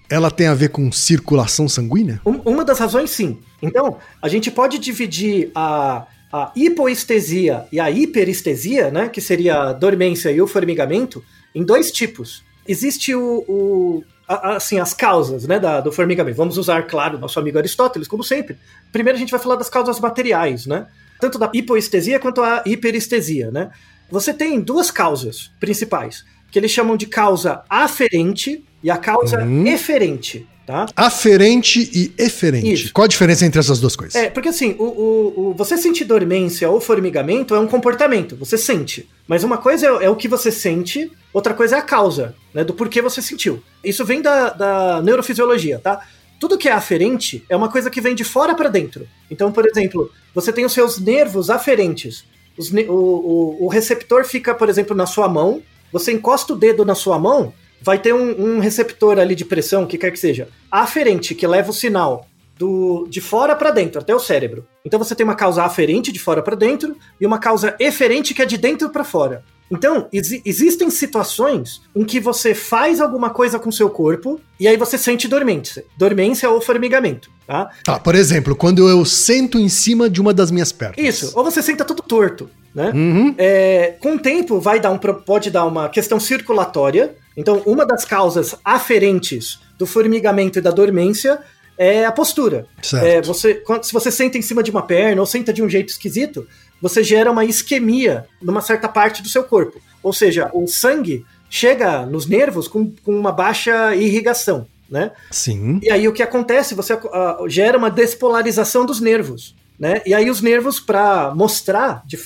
ela 0.09 0.31
tem 0.31 0.47
a 0.47 0.55
ver 0.55 0.69
com 0.71 0.91
circulação 0.93 1.69
sanguínea? 1.69 2.21
Um- 2.27 2.41
uma 2.51 2.65
das 2.65 2.79
razões, 2.79 3.11
sim. 3.11 3.39
Então, 3.61 3.99
a 4.21 4.29
gente 4.29 4.51
pode 4.51 4.79
dividir 4.79 5.51
a, 5.55 6.07
a 6.33 6.53
hipoestesia 6.57 7.65
e 7.73 7.79
a 7.81 7.91
hiperestesia, 7.91 8.91
né, 8.91 9.09
que 9.09 9.21
seria 9.21 9.57
a 9.63 9.73
dormência 9.73 10.31
e 10.31 10.41
o 10.41 10.47
formigamento, 10.47 11.23
em 11.55 11.63
dois 11.65 11.91
tipos. 11.91 12.43
Existe 12.67 13.15
o, 13.15 13.45
o- 13.49 14.05
assim, 14.29 14.79
as 14.79 14.95
causas 14.95 15.47
né, 15.47 15.59
da- 15.59 15.81
do 15.81 15.91
formigamento. 15.93 16.37
Vamos 16.37 16.57
usar, 16.59 16.83
claro, 16.87 17.19
nosso 17.19 17.39
amigo 17.39 17.59
Aristóteles, 17.59 18.07
como 18.09 18.23
sempre. 18.25 18.57
Primeiro 18.91 19.17
a 19.17 19.21
gente 19.21 19.31
vai 19.31 19.41
falar 19.41 19.57
das 19.57 19.69
causas 19.69 19.99
materiais, 20.01 20.65
né? 20.67 20.87
Tanto 21.23 21.39
da 21.39 21.49
hipoestesia 21.55 22.19
quanto 22.19 22.43
a 22.43 22.63
hiperestesia, 22.67 23.51
né? 23.53 23.71
Você 24.11 24.35
tem 24.35 24.61
duas 24.61 24.91
causas 24.91 25.53
principais. 25.61 26.25
que 26.51 26.59
eles 26.59 26.71
chamam 26.71 26.99
de 26.99 27.07
causa 27.07 27.63
aferente 27.71 28.63
e 28.83 28.91
a 28.91 28.99
causa 28.99 29.41
Uhum. 29.43 29.67
eferente, 29.67 30.47
tá? 30.67 30.85
Aferente 30.95 31.89
e 31.95 32.13
eferente. 32.23 32.71
Isso. 32.71 32.93
Qual 32.93 33.07
a 33.07 33.09
diferença 33.09 33.47
entre 33.47 33.59
essas 33.59 33.81
duas 33.81 33.97
coisas? 33.97 34.15
É, 34.15 34.29
porque 34.29 34.51
assim, 34.51 34.77
o, 34.79 34.83
o- 34.85 35.35
o- 35.51 35.55
você 35.55 35.79
sentir 35.79 36.05
dormência 36.05 36.69
ou 36.69 36.79
formigamento 36.79 37.55
é 37.55 37.59
um 37.59 37.67
comportamento, 37.67 38.37
você 38.37 38.59
sente. 38.59 39.09
Mas 39.27 39.43
uma 39.45 39.57
coisa 39.57 39.87
é, 39.87 40.05
é 40.05 40.11
o 40.11 40.17
que 40.17 40.29
você 40.29 40.53
sente, 40.53 41.11
outra 41.33 41.55
coisa 41.55 41.77
é 41.77 41.79
a 41.79 41.83
causa, 41.83 42.35
né, 42.53 42.63
do 42.63 42.75
porquê 42.75 43.01
você 43.01 43.23
sentiu. 43.23 43.63
Isso 43.83 44.05
vem 44.05 44.21
da, 44.21 44.51
da 44.51 45.01
neurofisiologia, 45.01 45.79
tá? 45.79 46.03
Tudo 46.43 46.59
que 46.59 46.69
é 46.69 46.73
aferente 46.73 47.45
é 47.49 47.55
uma 47.57 47.69
coisa 47.71 47.89
que 47.89 48.01
vem 48.01 48.17
de 48.17 48.25
fora 48.25 48.53
para 48.53 48.69
dentro. 48.69 49.07
Então, 49.31 49.53
por 49.53 49.65
exemplo, 49.65 50.11
você 50.35 50.53
tem 50.53 50.65
os 50.65 50.73
seus 50.73 50.99
nervos 50.99 51.49
aferentes. 51.49 52.25
O, 52.59 52.93
o- 52.93 53.65
o 53.67 53.69
receptor 53.69 54.25
fica, 54.25 54.53
por 54.53 54.69
exemplo, 54.69 54.97
na 54.97 55.07
sua 55.07 55.29
mão. 55.29 55.63
Você 55.93 56.11
encosta 56.11 56.53
o 56.53 56.57
dedo 56.57 56.85
na 56.85 56.97
sua 56.97 57.17
mão, 57.17 57.55
vai 57.81 57.97
ter 57.97 58.13
um, 58.13 58.57
um 58.57 58.59
receptor 58.59 59.21
ali 59.21 59.37
de 59.37 59.45
pressão, 59.45 59.87
que 59.87 59.97
quer 59.97 60.11
que 60.11 60.19
seja, 60.19 60.49
aferente, 60.69 61.33
que 61.33 61.47
leva 61.47 61.71
o 61.71 61.73
sinal 61.73 62.27
do, 62.59 63.07
de 63.09 63.21
fora 63.21 63.55
para 63.55 63.71
dentro, 63.71 64.01
até 64.01 64.13
o 64.13 64.19
cérebro. 64.19 64.67
Então 64.85 64.99
você 64.99 65.15
tem 65.15 65.23
uma 65.23 65.37
causa 65.37 65.63
aferente 65.63 66.11
de 66.11 66.19
fora 66.19 66.43
para 66.43 66.57
dentro 66.57 66.97
e 67.21 67.25
uma 67.25 67.39
causa 67.39 67.77
eferente 67.79 68.35
que 68.35 68.43
é 68.43 68.45
de 68.47 68.59
dentro 68.59 68.91
para 68.91 69.05
fora. 69.05 69.45
Então, 69.73 70.07
exi- 70.13 70.43
existem 70.45 70.91
situações 70.91 71.81
em 71.97 72.05
que 72.05 72.21
você 72.21 72.55
faz 72.55 73.01
alguma 73.01 73.31
coisa 73.31 73.59
com 73.59 73.73
seu 73.73 73.89
corpo 73.89 74.39
e 74.61 74.69
aí 74.69 74.77
você 74.77 74.99
sente 74.99 75.27
dormência. 75.27 75.85
Dormência 75.97 76.49
ou 76.51 76.61
formigamento, 76.61 77.31
tá? 77.47 77.71
Tá, 77.83 77.99
por 77.99 78.15
exemplo, 78.15 78.55
quando 78.55 78.87
eu 78.89 79.05
sento 79.05 79.59
em 79.59 79.69
cima 79.69 80.11
de 80.11 80.21
uma 80.21 80.35
das 80.35 80.51
minhas 80.51 80.71
pernas. 80.73 80.99
Isso, 80.99 81.33
ou 81.35 81.43
você 81.43 81.63
senta 81.63 81.85
tudo 81.85 82.03
torto, 82.03 82.51
né? 82.75 82.91
Uhum. 82.95 83.35
É, 83.39 83.97
com 83.99 84.17
o 84.17 84.19
tempo 84.19 84.61
vai 84.61 84.79
dar 84.79 84.91
um, 84.91 84.99
pode 84.99 85.51
dar 85.51 85.65
uma 85.65 85.89
questão 85.89 86.21
circulatória. 86.21 87.15
Então, 87.37 87.63
uma 87.65 87.87
das 87.87 88.05
causas 88.05 88.55
aferentes 88.65 89.59
do 89.79 89.87
formigamento 89.87 90.59
e 90.59 90.63
da 90.63 90.71
dormência 90.71 91.39
é 91.79 92.05
a 92.05 92.13
postura. 92.13 92.67
Certo. 92.83 93.05
É, 93.07 93.23
você, 93.23 93.55
quando- 93.55 93.85
se 93.85 93.93
você 93.93 94.11
senta 94.11 94.37
em 94.37 94.43
cima 94.43 94.63
de 94.63 94.71
uma 94.71 94.83
perna 94.83 95.21
ou 95.23 95.27
senta 95.27 95.51
de 95.53 95.63
um 95.63 95.69
jeito 95.69 95.89
esquisito, 95.89 96.47
você 96.83 97.03
gera 97.05 97.31
uma 97.31 97.45
isquemia 97.45 98.27
numa 98.43 98.61
certa 98.61 98.89
parte 98.89 99.23
do 99.23 99.29
seu 99.29 99.45
corpo. 99.45 99.81
Ou 100.03 100.13
seja, 100.13 100.51
o 100.53 100.67
sangue 100.67 101.25
chega 101.49 102.05
nos 102.05 102.27
nervos 102.27 102.67
com, 102.67 102.91
com 103.05 103.17
uma 103.17 103.31
baixa 103.31 103.95
irrigação, 103.95 104.67
né? 104.91 105.13
Sim. 105.31 105.79
E 105.83 105.91
aí 105.91 106.09
o 106.09 106.13
que 106.13 106.23
acontece? 106.23 106.75
Você 106.75 106.93
ah, 106.95 107.39
gera 107.47 107.79
uma 107.79 107.91
despolarização 107.91 108.85
dos 108.85 109.01
nervos, 109.01 109.55
né? 109.79 110.03
E 110.05 110.13
aí 110.13 110.29
os 110.29 110.41
nervos, 110.41 110.81
para 110.81 111.33
mostrar. 111.35 112.03
de- 112.05 112.19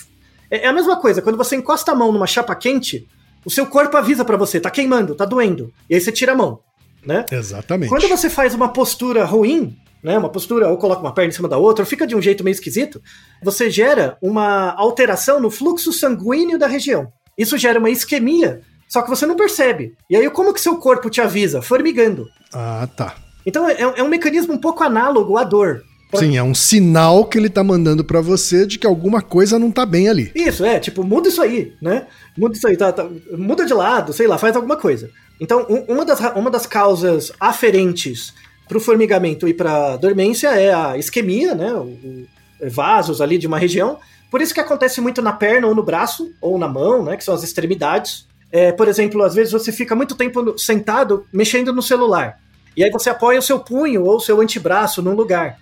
é 0.51 0.65
é 0.65 0.69
a 0.69 0.73
mesma 0.73 0.97
coisa, 0.97 1.21
quando 1.21 1.37
você 1.37 1.55
encosta 1.57 1.93
a 1.93 1.95
mão 1.95 2.11
numa 2.11 2.27
chapa 2.27 2.55
quente, 2.55 3.07
o 3.45 3.51
seu 3.51 3.67
corpo 3.67 3.97
avisa 3.97 4.25
pra 4.25 4.37
você, 4.37 4.59
tá 4.59 4.71
queimando, 4.71 5.15
tá 5.15 5.25
doendo. 5.25 5.73
E 5.91 5.95
aí 5.95 6.01
você 6.01 6.11
tira 6.11 6.33
a 6.33 6.37
mão, 6.37 6.61
né? 7.05 7.27
Exatamente. 7.31 7.91
Quando 7.91 8.09
você 8.09 8.31
faz 8.31 8.55
uma 8.55 8.69
postura 8.73 9.25
ruim, 9.25 9.77
né, 10.03 10.17
uma 10.19 10.29
postura 10.29 10.69
ou 10.69 10.76
coloca 10.76 11.00
uma 11.00 11.12
perna 11.12 11.31
em 11.31 11.35
cima 11.35 11.49
da 11.49 11.57
outra, 11.59 11.83
ou 11.83 11.87
fica 11.87 12.07
de 12.07 12.15
um 12.15 12.23
jeito 12.23 12.45
meio 12.45 12.53
esquisito, 12.55 13.03
você 13.43 13.71
gera 13.71 14.17
uma 14.23 14.73
alteração 14.76 15.41
no 15.41 15.50
fluxo 15.50 15.93
sanguíneo 15.93 16.59
da 16.59 16.67
região. 16.67 17.12
Isso 17.37 17.59
gera 17.59 17.79
uma 17.79 17.91
isquemia, 17.91 18.61
só 18.88 19.03
que 19.03 19.11
você 19.11 19.26
não 19.26 19.37
percebe. 19.37 19.95
E 20.09 20.17
aí 20.17 20.29
como 20.31 20.53
que 20.55 20.61
seu 20.61 20.76
corpo 20.76 21.11
te 21.11 21.21
avisa? 21.21 21.61
Formigando. 21.61 22.26
Ah, 22.53 22.88
tá. 22.97 23.17
Então 23.45 23.69
é, 23.69 23.76
é 23.81 24.03
um 24.03 24.09
mecanismo 24.09 24.55
um 24.55 24.59
pouco 24.59 24.83
análogo 24.85 25.37
à 25.37 25.45
dor. 25.45 25.83
Sim, 26.15 26.37
é 26.37 26.43
um 26.43 26.55
sinal 26.55 27.26
que 27.26 27.37
ele 27.37 27.50
tá 27.50 27.62
mandando 27.65 28.05
pra 28.05 28.21
você 28.21 28.65
de 28.65 28.79
que 28.79 28.87
alguma 28.87 29.21
coisa 29.21 29.59
não 29.59 29.71
tá 29.73 29.85
bem 29.85 30.09
ali. 30.09 30.31
Isso, 30.35 30.65
é, 30.65 30.79
tipo, 30.79 31.03
muda 31.03 31.29
isso 31.29 31.43
aí, 31.43 31.75
né? 31.83 32.07
Muda 32.38 32.57
isso 32.57 32.67
aí, 32.67 32.76
tá, 32.76 32.93
tá- 32.93 33.07
muda 33.37 33.67
de 33.67 33.75
lado, 33.75 34.12
sei 34.12 34.26
lá, 34.26 34.38
faz 34.38 34.55
alguma 34.57 34.76
coisa. 34.76 35.11
Então, 35.41 35.67
um- 35.69 35.93
uma, 35.93 36.05
das, 36.05 36.21
uma 36.35 36.50
das 36.50 36.65
causas 36.65 37.33
aferentes 37.41 38.33
pro 38.69 38.81
formigamento 38.81 39.47
e 39.49 39.55
pra 39.55 39.97
dormência 39.97 40.49
é 40.49 40.73
a 40.73 40.97
isquemia, 40.97 41.55
né? 41.55 41.73
O, 41.73 41.85
o- 41.85 42.27
vasos 42.71 43.21
ali 43.21 43.37
de 43.37 43.47
uma 43.47 43.59
região. 43.59 43.99
Por 44.31 44.41
isso 44.41 44.55
que 44.55 44.61
acontece 44.61 45.01
muito 45.01 45.21
na 45.21 45.33
perna 45.33 45.67
ou 45.67 45.75
no 45.75 45.83
braço, 45.83 46.33
ou 46.41 46.59
na 46.59 46.67
mão, 46.67 47.05
né? 47.05 47.17
Que 47.17 47.25
são 47.25 47.35
as 47.35 47.43
extremidades. 47.43 48.27
É, 48.51 48.73
por 48.73 48.89
exemplo, 48.89 49.23
às 49.23 49.35
vezes 49.35 49.53
você 49.53 49.71
fica 49.71 49.95
muito 49.95 50.15
tempo 50.15 50.59
sentado 50.59 51.27
mexendo 51.33 51.73
no 51.73 51.83
celular. 51.83 52.39
E 52.77 52.83
aí 52.85 52.91
você 52.91 53.11
apoia 53.11 53.39
o 53.39 53.43
seu 53.43 53.59
punho 53.59 54.05
ou 54.05 54.17
o 54.17 54.21
seu 54.21 54.41
antebraço 54.41 55.03
num 55.03 55.15
lugar. 55.15 55.59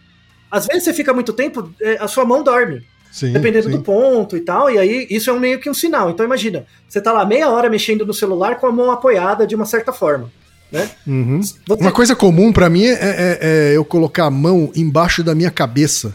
Às 0.51 0.67
vezes 0.67 0.85
você 0.85 0.93
fica 0.95 1.13
muito 1.13 1.33
tempo, 1.33 1.73
é, 1.81 1.97
a 1.99 2.07
sua 2.07 2.25
mão 2.25 2.43
dorme. 2.43 2.83
Sim. 3.11 3.33
Dependendo 3.33 3.67
sim. 3.71 3.77
do 3.77 3.81
ponto 3.83 4.37
e 4.37 4.41
tal, 4.41 4.69
e 4.69 4.77
aí 4.77 5.07
isso 5.09 5.31
é 5.31 5.33
um 5.33 5.39
meio 5.39 5.61
que 5.61 5.71
um 5.71 5.75
sinal. 5.75 6.11
Então 6.11 6.27
imagina, 6.27 6.67
você 6.89 7.01
tá 7.01 7.13
lá 7.13 7.25
meia 7.25 7.49
hora 7.49 7.71
mexendo 7.71 8.05
no 8.05 8.13
celular 8.13 8.57
com 8.59 8.67
a 8.67 8.73
mão 8.73 8.91
apoiada 8.91 9.47
de 9.47 9.55
uma 9.55 9.65
certa 9.65 9.93
forma, 9.93 10.33
né? 10.75 10.91
Uhum. 11.07 11.41
Você- 11.41 11.55
Uma 11.81 11.93
coisa 11.93 12.15
comum 12.15 12.53
pra 12.53 12.69
mim 12.69 12.85
é, 12.85 12.93
é- 12.93 13.39
é 13.41 13.77
eu 13.77 13.85
colocar 13.85 14.27
a 14.27 14.31
mão 14.31 14.71
embaixo 14.75 15.23
da 15.23 15.35
minha 15.35 15.51
cabeça, 15.51 16.13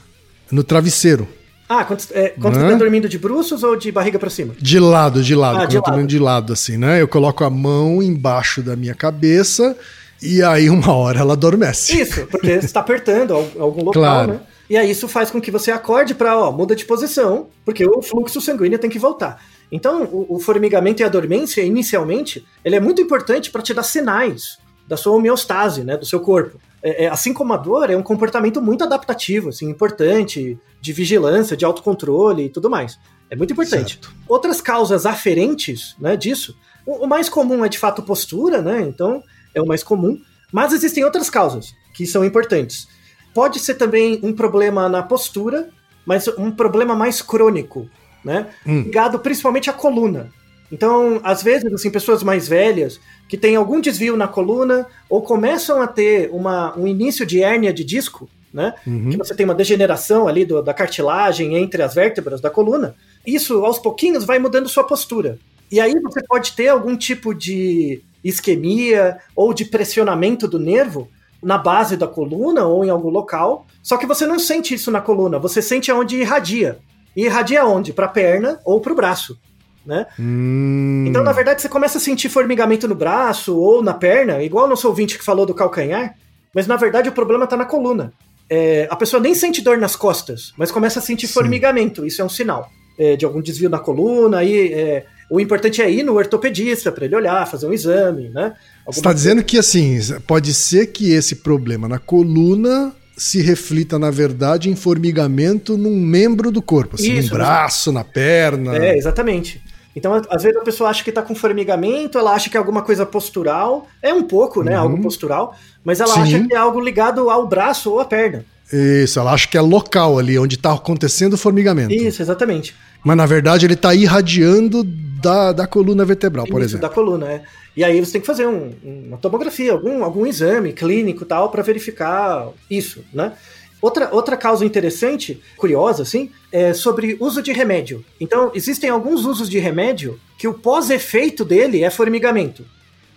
no 0.52 0.64
travesseiro. 0.64 1.28
Ah, 1.68 1.86
quando, 1.86 2.02
é, 2.12 2.30
quando 2.30 2.56
Né? 2.58 2.66
você 2.66 2.72
tá 2.74 2.78
dormindo 2.80 3.08
de 3.08 3.18
bruços 3.20 3.64
ou 3.64 3.76
de 3.76 3.92
barriga 3.92 4.18
pra 4.20 4.30
cima? 4.30 4.54
De 4.60 4.80
lado, 4.80 5.22
de 5.24 5.36
lado. 5.36 5.56
Ah, 5.58 5.60
quando 5.62 5.70
de 5.70 5.76
eu 5.78 5.82
tô 5.84 5.92
lado. 5.92 6.08
de 6.08 6.20
lado, 6.20 6.54
assim, 6.54 6.78
né? 6.78 7.00
Eu 7.02 7.08
coloco 7.08 7.44
a 7.44 7.50
mão 7.50 8.02
embaixo 8.02 8.62
da 8.64 8.76
minha 8.76 8.96
cabeça 8.96 9.78
e 10.22 10.42
aí 10.44 10.68
uma 10.72 10.92
hora 10.94 11.20
ela 11.20 11.34
adormece. 11.34 12.00
Isso, 12.02 12.26
porque 12.32 12.60
você 12.60 12.68
tá 12.70 12.80
apertando 12.80 13.34
al- 13.36 13.52
algum 13.60 13.84
local, 13.84 13.94
Claro. 14.02 14.32
né? 14.34 14.40
E 14.70 14.78
aí 14.78 14.92
isso 14.92 15.08
faz 15.08 15.32
com 15.32 15.42
que 15.42 15.50
você 15.50 15.72
acorde 15.72 16.14
pra, 16.14 16.38
ó, 16.38 16.52
muda 16.52 16.76
de 16.76 16.86
posição, 16.86 17.48
porque 17.66 17.86
o 17.86 18.02
fluxo 18.02 18.40
sanguíneo 18.40 18.78
tem 18.78 18.90
que 18.90 19.00
voltar. 19.00 19.44
Então, 19.72 20.04
o, 20.04 20.36
o 20.36 20.40
formigamento 20.40 21.02
e 21.02 21.06
a 21.06 21.10
dormência, 21.10 21.62
inicialmente, 21.62 22.46
ele 22.64 22.76
é 22.76 22.80
muito 22.80 23.02
importante 23.02 23.50
para 23.50 23.62
te 23.62 23.74
dar 23.74 23.84
sinais 23.84 24.60
da 24.88 24.96
sua 24.96 25.14
homeostase, 25.14 25.84
né, 25.84 25.98
do 25.98 26.06
seu 26.06 26.20
corpo. 26.20 26.60
É, 26.82 27.06
é, 27.06 27.08
assim 27.10 27.34
como 27.34 27.54
a 27.54 27.58
dor, 27.58 27.90
é 27.90 27.98
um 27.98 28.04
comportamento 28.04 28.62
muito 28.62 28.84
adaptativo, 28.84 29.50
assim, 29.50 29.70
importante, 29.70 30.58
de 30.80 30.94
vigilância, 30.94 31.58
de 31.58 31.66
autocontrole 31.66 32.46
e 32.46 32.50
tudo 32.50 32.70
mais. 32.70 32.98
É 33.30 33.36
muito 33.36 33.54
importante. 33.54 33.94
Certo. 33.94 34.12
Outras 34.28 34.62
causas 34.62 35.06
aferentes, 35.06 35.96
né, 36.00 36.16
disso, 36.16 36.56
o, 36.86 37.06
o 37.06 37.08
mais 37.08 37.28
comum 37.28 37.66
é 37.66 37.70
de 37.70 37.78
fato 37.78 38.02
postura, 38.02 38.62
né, 38.62 38.82
então 38.82 39.22
é 39.54 39.62
o 39.62 39.66
mais 39.66 39.84
comum, 39.84 40.20
mas 40.52 40.74
existem 40.74 41.04
outras 41.04 41.30
causas 41.30 41.74
que 41.94 42.08
são 42.08 42.24
importantes. 42.24 42.88
Pode 43.34 43.60
ser 43.60 43.76
também 43.76 44.20
um 44.24 44.34
problema 44.34 44.90
na 44.90 45.04
postura, 45.04 45.70
mas 46.06 46.28
um 46.28 46.52
problema 46.52 46.96
mais 46.96 47.22
crônico, 47.22 47.88
né? 48.24 48.48
Hum. 48.66 48.84
Ligado 48.84 49.20
principalmente 49.20 49.70
à 49.70 49.74
coluna. 49.74 50.32
Então, 50.72 51.20
às 51.24 51.42
vezes, 51.42 51.72
assim, 51.74 51.90
pessoas 51.90 52.22
mais 52.22 52.48
velhas 52.48 53.00
que 53.28 53.38
têm 53.38 53.56
algum 53.56 53.82
desvio 53.82 54.16
na 54.16 54.28
coluna 54.28 54.86
ou 55.10 55.22
começam 55.22 55.82
a 55.82 55.88
ter 55.88 56.30
uma, 56.32 56.78
um 56.78 56.88
início 56.88 57.26
de 57.26 57.42
hérnia 57.42 57.74
de 57.74 57.84
disco, 57.84 58.30
né? 58.54 58.74
Uhum. 58.86 59.10
Que 59.12 59.18
você 59.18 59.36
tem 59.36 59.46
uma 59.46 59.56
degeneração 59.56 60.28
ali 60.28 60.46
do- 60.46 60.62
da 60.62 60.74
cartilagem 60.74 61.56
entre 61.56 61.82
as 61.82 61.94
vértebras 61.94 62.42
da 62.42 62.50
coluna. 62.50 62.96
Isso, 63.26 63.66
aos 63.66 63.80
pouquinhos, 63.80 64.26
vai 64.26 64.40
mudando 64.40 64.70
sua 64.70 64.84
postura. 64.84 65.40
E 65.72 65.80
aí 65.80 65.94
você 66.00 66.24
pode 66.24 66.54
ter 66.54 66.70
algum 66.70 66.96
tipo 66.98 67.34
de 67.34 68.02
isquemia 68.24 69.18
ou 69.36 69.54
de 69.54 69.66
pressionamento 69.66 70.48
do 70.48 70.60
nervo 70.60 71.08
na 71.42 71.58
base 71.58 71.96
da 71.96 72.08
coluna 72.08 72.66
ou 72.66 72.84
em 72.84 72.90
algum 72.90 73.10
local. 73.10 73.66
Só 73.82 73.98
que 73.98 74.06
você 74.06 74.26
não 74.26 74.40
sente 74.40 74.74
isso 74.74 74.92
na 74.92 75.02
coluna, 75.02 75.40
você 75.40 75.62
sente 75.62 75.90
aonde 75.92 76.18
irradia. 76.18 76.80
E 77.16 77.26
irradia 77.26 77.66
onde? 77.66 77.94
Para 77.94 78.06
a 78.06 78.10
perna 78.10 78.60
ou 78.66 78.80
para 78.80 78.94
o 78.94 78.96
braço. 78.96 79.38
Né? 79.86 80.06
Hum, 80.20 81.06
Então, 81.08 81.24
na 81.24 81.32
verdade, 81.32 81.62
você 81.62 81.70
começa 81.70 81.98
a 81.98 82.02
sentir 82.02 82.30
formigamento 82.30 82.88
no 82.88 82.96
braço 82.96 83.58
ou 83.58 83.82
na 83.82 83.94
perna, 83.94 84.44
igual 84.44 84.66
o 84.66 84.70
nosso 84.70 84.88
ouvinte 84.88 85.18
que 85.18 85.24
falou 85.24 85.46
do 85.46 85.54
calcanhar, 85.54 86.16
mas 86.54 86.68
na 86.68 86.76
verdade 86.76 87.10
o 87.10 87.14
problema 87.14 87.46
está 87.46 87.58
na 87.58 87.66
coluna. 87.66 88.14
É, 88.50 88.88
a 88.90 88.96
pessoa 88.96 89.22
nem 89.22 89.34
sente 89.34 89.62
dor 89.62 89.78
nas 89.78 89.96
costas, 89.96 90.54
mas 90.58 90.72
começa 90.72 91.00
a 91.00 91.02
sentir 91.02 91.28
Sim. 91.28 91.34
formigamento. 91.34 92.06
Isso 92.06 92.22
é 92.22 92.26
um 92.26 92.30
sinal 92.30 92.70
é, 92.98 93.16
de 93.16 93.24
algum 93.26 93.42
desvio 93.42 93.70
na 93.70 93.80
coluna. 93.80 94.40
Aí, 94.40 94.74
é, 94.74 95.06
o 95.30 95.40
importante 95.40 95.82
é 95.82 95.90
ir 95.90 96.04
no 96.04 96.16
ortopedista 96.16 96.92
para 96.92 97.06
ele 97.06 97.16
olhar, 97.16 97.48
fazer 97.48 97.68
um 97.68 97.74
exame, 97.74 98.30
né? 98.30 98.54
Você 98.92 99.00
está 99.00 99.14
dizendo 99.14 99.44
que 99.44 99.58
assim, 99.58 100.00
pode 100.26 100.54
ser 100.54 100.88
que 100.88 101.12
esse 101.12 101.38
problema 101.38 101.88
na 101.88 102.00
coluna 102.00 102.94
se 103.16 103.42
reflita, 103.42 104.00
na 104.00 104.10
verdade, 104.10 104.70
em 104.70 104.76
formigamento 104.76 105.78
num 105.78 105.96
membro 106.00 106.52
do 106.52 106.62
corpo, 106.62 106.96
assim, 106.96 107.14
Isso, 107.14 107.32
no 107.32 107.36
braço, 107.36 107.92
na 107.92 108.04
perna. 108.04 108.78
É, 108.78 108.98
exatamente. 108.98 109.62
Então, 109.96 110.14
às 110.30 110.44
vezes 110.44 110.58
a 110.58 110.64
pessoa 110.64 110.90
acha 110.90 111.04
que 111.04 111.12
tá 111.12 111.22
com 111.22 111.36
formigamento, 111.36 112.18
ela 112.18 112.32
acha 112.32 112.50
que 112.50 112.56
é 112.56 112.60
alguma 112.60 112.82
coisa 112.82 113.06
postural. 113.06 113.88
É 114.02 114.14
um 114.14 114.24
pouco, 114.24 114.64
né? 114.64 114.78
Uhum. 114.78 114.84
Algo 114.84 115.02
postural. 115.02 115.56
Mas 115.84 116.00
ela 116.00 116.14
Sim. 116.14 116.22
acha 116.22 116.48
que 116.48 116.54
é 116.54 116.58
algo 116.58 116.80
ligado 116.80 117.30
ao 117.30 117.46
braço 117.46 117.92
ou 117.92 118.00
à 118.00 118.06
perna. 118.06 118.46
Isso, 118.72 119.20
ela 119.20 119.34
acha 119.34 119.48
que 119.48 119.58
é 119.58 119.62
local 119.62 120.20
ali, 120.20 120.38
onde 120.38 120.56
está 120.56 120.74
acontecendo 120.74 121.34
o 121.34 121.38
formigamento. 121.38 121.94
Isso, 121.94 122.22
exatamente. 122.22 122.76
Mas 123.04 123.18
na 123.18 123.26
verdade 123.26 123.66
ele 123.66 123.74
está 123.74 123.96
irradiando 123.96 124.84
da, 124.84 125.52
da 125.52 125.66
coluna 125.68 126.06
vertebral, 126.06 126.46
por 126.46 126.62
Isso, 126.62 126.72
exemplo. 126.76 126.88
da 126.88 126.94
coluna, 126.94 127.28
é. 127.32 127.44
E 127.76 127.84
aí 127.84 128.00
você 128.00 128.14
tem 128.14 128.22
que 128.22 128.28
fazer 128.28 128.46
um- 128.48 128.74
uma 128.84 129.18
tomografia, 129.18 129.72
algum, 129.72 130.04
algum 130.04 130.26
exame 130.26 130.74
clínico 130.74 131.24
e 131.24 131.26
tal, 131.26 131.50
para 131.50 131.64
verificar 131.64 132.48
isso, 132.70 133.04
né? 133.14 133.34
Outra, 133.82 134.10
outra 134.14 134.36
causa 134.36 134.66
interessante, 134.66 135.42
curiosa, 135.56 136.04
assim, 136.04 136.30
é 136.52 136.74
sobre 136.74 137.16
uso 137.20 137.42
de 137.42 137.54
remédio. 137.54 138.04
Então, 138.20 138.52
existem 138.54 138.90
alguns 138.90 139.24
usos 139.26 139.50
de 139.50 139.58
remédio 139.58 140.20
que 140.38 140.48
o 140.50 140.54
pós-efeito 140.54 141.46
dele 141.46 141.84
é 141.84 141.90
formigamento. 141.90 142.66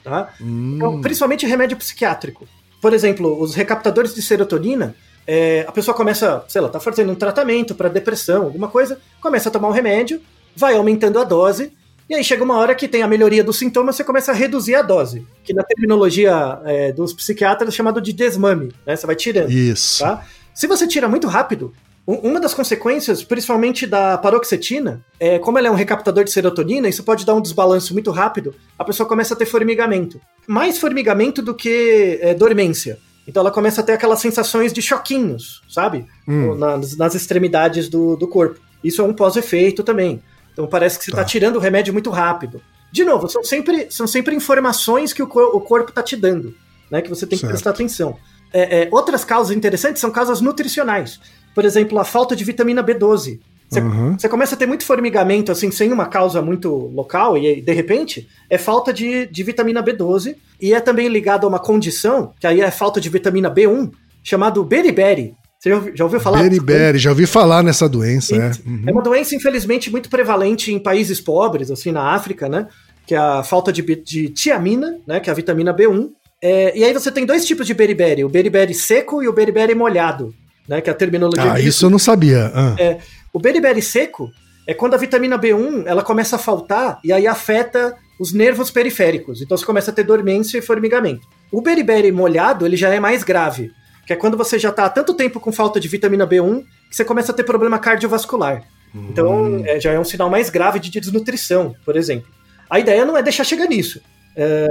Tá? 0.05 0.33
Hum. 0.41 0.75
Então, 0.77 1.01
principalmente 1.01 1.47
remédio 1.47 1.77
psiquiátrico. 1.77 2.47
Por 2.81 2.93
exemplo, 2.93 3.41
os 3.41 3.55
recaptadores 3.55 4.15
de 4.15 4.23
serotonina, 4.23 4.95
é, 5.27 5.65
a 5.67 5.73
pessoa 5.73 5.95
começa, 5.95 6.45
sei 6.49 6.61
lá, 6.61 6.69
tá 6.69 6.81
fazendo 6.81 7.13
um 7.13 7.15
tratamento 7.15 7.75
para 7.75 7.89
depressão, 7.89 8.45
alguma 8.45 8.69
coisa, 8.69 8.99
começa 9.21 9.49
a 9.49 9.53
tomar 9.53 9.69
um 9.69 9.73
remédio, 9.73 10.21
vai 10.57 10.77
aumentando 10.77 11.19
a 11.19 11.25
dose, 11.25 11.73
e 12.09 12.15
aí 12.15 12.25
chega 12.25 12.43
uma 12.45 12.59
hora 12.59 12.75
que 12.75 12.89
tem 12.89 13.03
a 13.03 13.09
melhoria 13.09 13.43
dos 13.43 13.59
sintomas, 13.59 13.97
você 13.97 14.05
começa 14.05 14.33
a 14.33 14.35
reduzir 14.35 14.75
a 14.75 14.83
dose, 14.83 15.27
que 15.45 15.55
na 15.55 15.63
terminologia 15.63 16.61
é, 16.65 16.93
dos 16.93 17.13
psiquiatras 17.13 17.73
é 17.73 17.77
chamado 17.77 18.01
de 18.01 18.13
desmame, 18.13 18.73
né? 18.85 18.97
Você 18.97 19.07
vai 19.07 19.17
tirando. 19.17 19.51
Isso. 19.51 20.01
Tá? 20.01 20.25
Se 20.53 20.67
você 20.67 20.87
tira 20.87 21.09
muito 21.09 21.27
rápido, 21.27 21.73
uma 22.05 22.41
das 22.41 22.53
consequências, 22.53 23.23
principalmente 23.23 23.87
da 23.87 24.19
paroxetina, 24.19 25.05
é 25.21 25.39
como 25.39 25.57
ela 25.57 25.69
é 25.69 25.71
um 25.71 25.75
recaptador 25.75 26.25
de 26.25 26.33
serotonina, 26.33 26.89
isso 26.89 27.05
pode 27.05 27.25
dar 27.25 27.35
um 27.35 27.41
desbalanço 27.41 27.93
muito 27.93 28.11
rápido, 28.11 28.55
a 28.77 28.85
pessoa 28.85 29.09
começa 29.09 29.35
a 29.35 29.37
ter 29.37 29.47
formigamento. 29.47 30.21
Mais 30.47 30.79
formigamento 30.79 31.41
do 31.41 31.55
que 31.55 32.19
é, 32.21 32.35
dormência. 32.35 32.99
Então 33.27 33.41
ela 33.41 33.51
começa 33.51 33.81
a 33.81 33.85
ter 33.85 33.93
aquelas 33.93 34.21
sensações 34.21 34.73
de 34.73 34.83
choquinhos, 34.83 35.63
sabe? 35.69 36.07
Hum. 36.27 36.55
Nas, 36.57 36.97
nas 36.97 37.15
extremidades 37.15 37.89
do, 37.89 38.17
do 38.17 38.27
corpo. 38.27 38.59
Isso 38.83 39.01
é 39.01 39.05
um 39.05 39.13
pós-efeito 39.15 39.83
também. 39.85 40.21
Então 40.53 40.67
parece 40.67 40.99
que 40.99 41.05
você 41.05 41.11
está 41.11 41.23
Tá. 41.23 41.29
tirando 41.29 41.57
o 41.57 41.61
remédio 41.61 41.93
muito 41.93 42.11
rápido. 42.11 42.61
De 42.91 43.05
novo, 43.05 43.29
são 43.29 43.43
sempre, 43.45 43.87
são 43.91 44.07
sempre 44.07 44.35
informações 44.35 45.13
que 45.13 45.23
o, 45.23 45.27
o 45.27 45.61
corpo 45.61 45.91
está 45.91 46.03
te 46.03 46.17
dando, 46.17 46.55
né? 46.91 47.01
Que 47.01 47.09
você 47.09 47.27
tem 47.27 47.39
que 47.39 47.43
Certo. 47.43 47.53
prestar 47.53 47.71
atenção. 47.71 48.19
É, 48.53 48.83
é, 48.83 48.89
outras 48.91 49.25
causas 49.25 49.57
interessantes 49.57 50.01
são 50.01 50.11
causas 50.11 50.41
nutricionais. 50.43 51.19
Por 51.55 51.65
exemplo, 51.65 51.99
a 51.99 52.05
falta 52.05 52.37
de 52.37 52.45
vitamina 52.45 52.83
B12. 52.85 53.41
Você, 53.73 53.81
Uhum. 53.81 54.19
você 54.19 54.29
começa 54.29 54.55
a 54.55 54.59
ter 54.59 54.67
muito 54.67 54.85
formigamento, 54.85 55.51
assim, 55.51 55.71
sem 55.71 55.91
uma 55.93 56.07
causa 56.07 56.43
muito 56.43 56.69
local, 56.95 57.39
e 57.39 57.61
de 57.61 57.73
repente, 57.73 58.29
é 58.51 58.59
falta 58.59 58.93
de, 58.93 59.27
de 59.27 59.43
vitamina 59.43 59.83
B12, 59.83 60.37
e 60.61 60.75
é 60.75 60.81
também 60.81 61.09
ligado 61.09 61.45
a 61.45 61.49
uma 61.49 61.59
condição, 61.59 62.33
que 62.39 62.47
aí 62.47 62.61
é 62.61 62.71
falta 62.71 63.01
de 63.01 63.09
vitamina 63.09 63.51
B1, 63.51 63.91
chamado 64.23 64.63
beriberi. 64.63 65.35
Você 65.59 65.71
já 65.71 65.77
ouviu, 65.77 65.97
já 65.97 66.05
ouviu 66.05 66.21
falar? 66.21 66.43
Beriberi, 66.43 66.99
já 66.99 67.11
ouvi 67.11 67.25
falar 67.25 67.63
nessa 67.63 67.89
doença, 67.89 68.35
é. 68.35 68.51
Uhum. 68.67 68.83
É 68.87 68.93
uma 68.93 69.03
doença, 69.03 69.35
infelizmente, 69.35 69.91
muito 69.91 70.11
prevalente 70.11 70.73
em 70.73 70.79
países 70.79 71.21
pobres, 71.21 71.71
assim, 71.71 71.93
na 71.93 72.15
África, 72.15 72.49
né? 72.49 72.67
Que 73.07 73.15
é 73.15 73.19
a 73.19 73.43
falta 73.43 73.73
de, 73.73 73.81
de 73.83 74.29
tiamina, 74.29 74.99
né? 75.07 75.21
Que 75.21 75.31
é 75.31 75.33
a 75.33 75.37
vitamina 75.37 75.73
B1. 75.73 76.11
É, 76.43 76.77
e 76.77 76.83
aí 76.83 76.93
você 76.93 77.13
tem 77.13 77.25
dois 77.25 77.47
tipos 77.47 77.65
de 77.65 77.75
beriberi, 77.75 78.25
o 78.25 78.29
beriberi 78.29 78.75
seco 78.75 79.23
e 79.23 79.29
o 79.29 79.33
beriberi 79.33 79.73
molhado, 79.73 80.35
né? 80.69 80.81
Que 80.81 80.91
é 80.91 80.93
a 80.93 80.97
terminologia 80.97 81.53
Ah, 81.53 81.61
isso 81.61 81.87
eu 81.87 81.91
não 81.91 81.99
sabia. 81.99 82.51
Ah. 82.53 82.75
É, 82.77 82.99
o 83.33 83.39
beriberi 83.39 83.83
seco 83.83 84.31
é 84.67 84.75
quando 84.75 84.95
a 84.95 84.97
vitamina 84.99 85.39
B1 85.39 85.85
ela 85.87 86.03
começa 86.03 86.37
a 86.37 86.39
faltar 86.39 86.99
e 87.05 87.13
aí 87.13 87.27
afeta 87.27 87.97
os 88.21 88.33
nervos 88.33 88.71
periféricos. 88.71 89.41
Então 89.43 89.57
você 89.57 89.65
começa 89.67 89.91
a 89.91 89.95
ter 89.95 90.05
dormência 90.05 90.59
e 90.59 90.63
formigamento. 90.63 91.27
O 91.51 91.61
beriberi 91.61 92.13
molhado 92.13 92.65
ele 92.65 92.77
já 92.77 92.89
é 92.91 93.01
mais 93.01 93.25
grave, 93.25 93.73
que 94.07 94.13
é 94.13 94.17
quando 94.17 94.37
você 94.37 94.59
já 94.59 94.69
está 94.71 94.85
há 94.85 94.91
tanto 94.91 95.15
tempo 95.15 95.41
com 95.41 95.51
falta 95.51 95.81
de 95.81 95.89
vitamina 95.89 96.27
B1 96.27 96.65
que 96.89 96.97
você 96.97 97.05
começa 97.05 97.33
a 97.33 97.35
ter 97.35 97.43
problema 97.45 97.79
cardiovascular. 97.79 98.63
Então 98.95 99.63
é, 99.65 99.81
já 99.81 99.91
é 99.93 99.99
um 99.99 100.05
sinal 100.05 100.29
mais 100.31 100.51
grave 100.51 100.79
de 100.79 100.91
desnutrição, 100.91 101.75
por 101.85 101.97
exemplo. 101.97 102.29
A 102.69 102.79
ideia 102.79 103.05
não 103.05 103.17
é 103.17 103.23
deixar 103.23 103.45
chegar 103.45 103.67
nisso. 103.67 104.01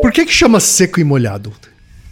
Por 0.02 0.12
que 0.12 0.26
que 0.26 0.32
chama 0.32 0.60
seco 0.60 1.00
e 1.00 1.04
molhado? 1.04 1.52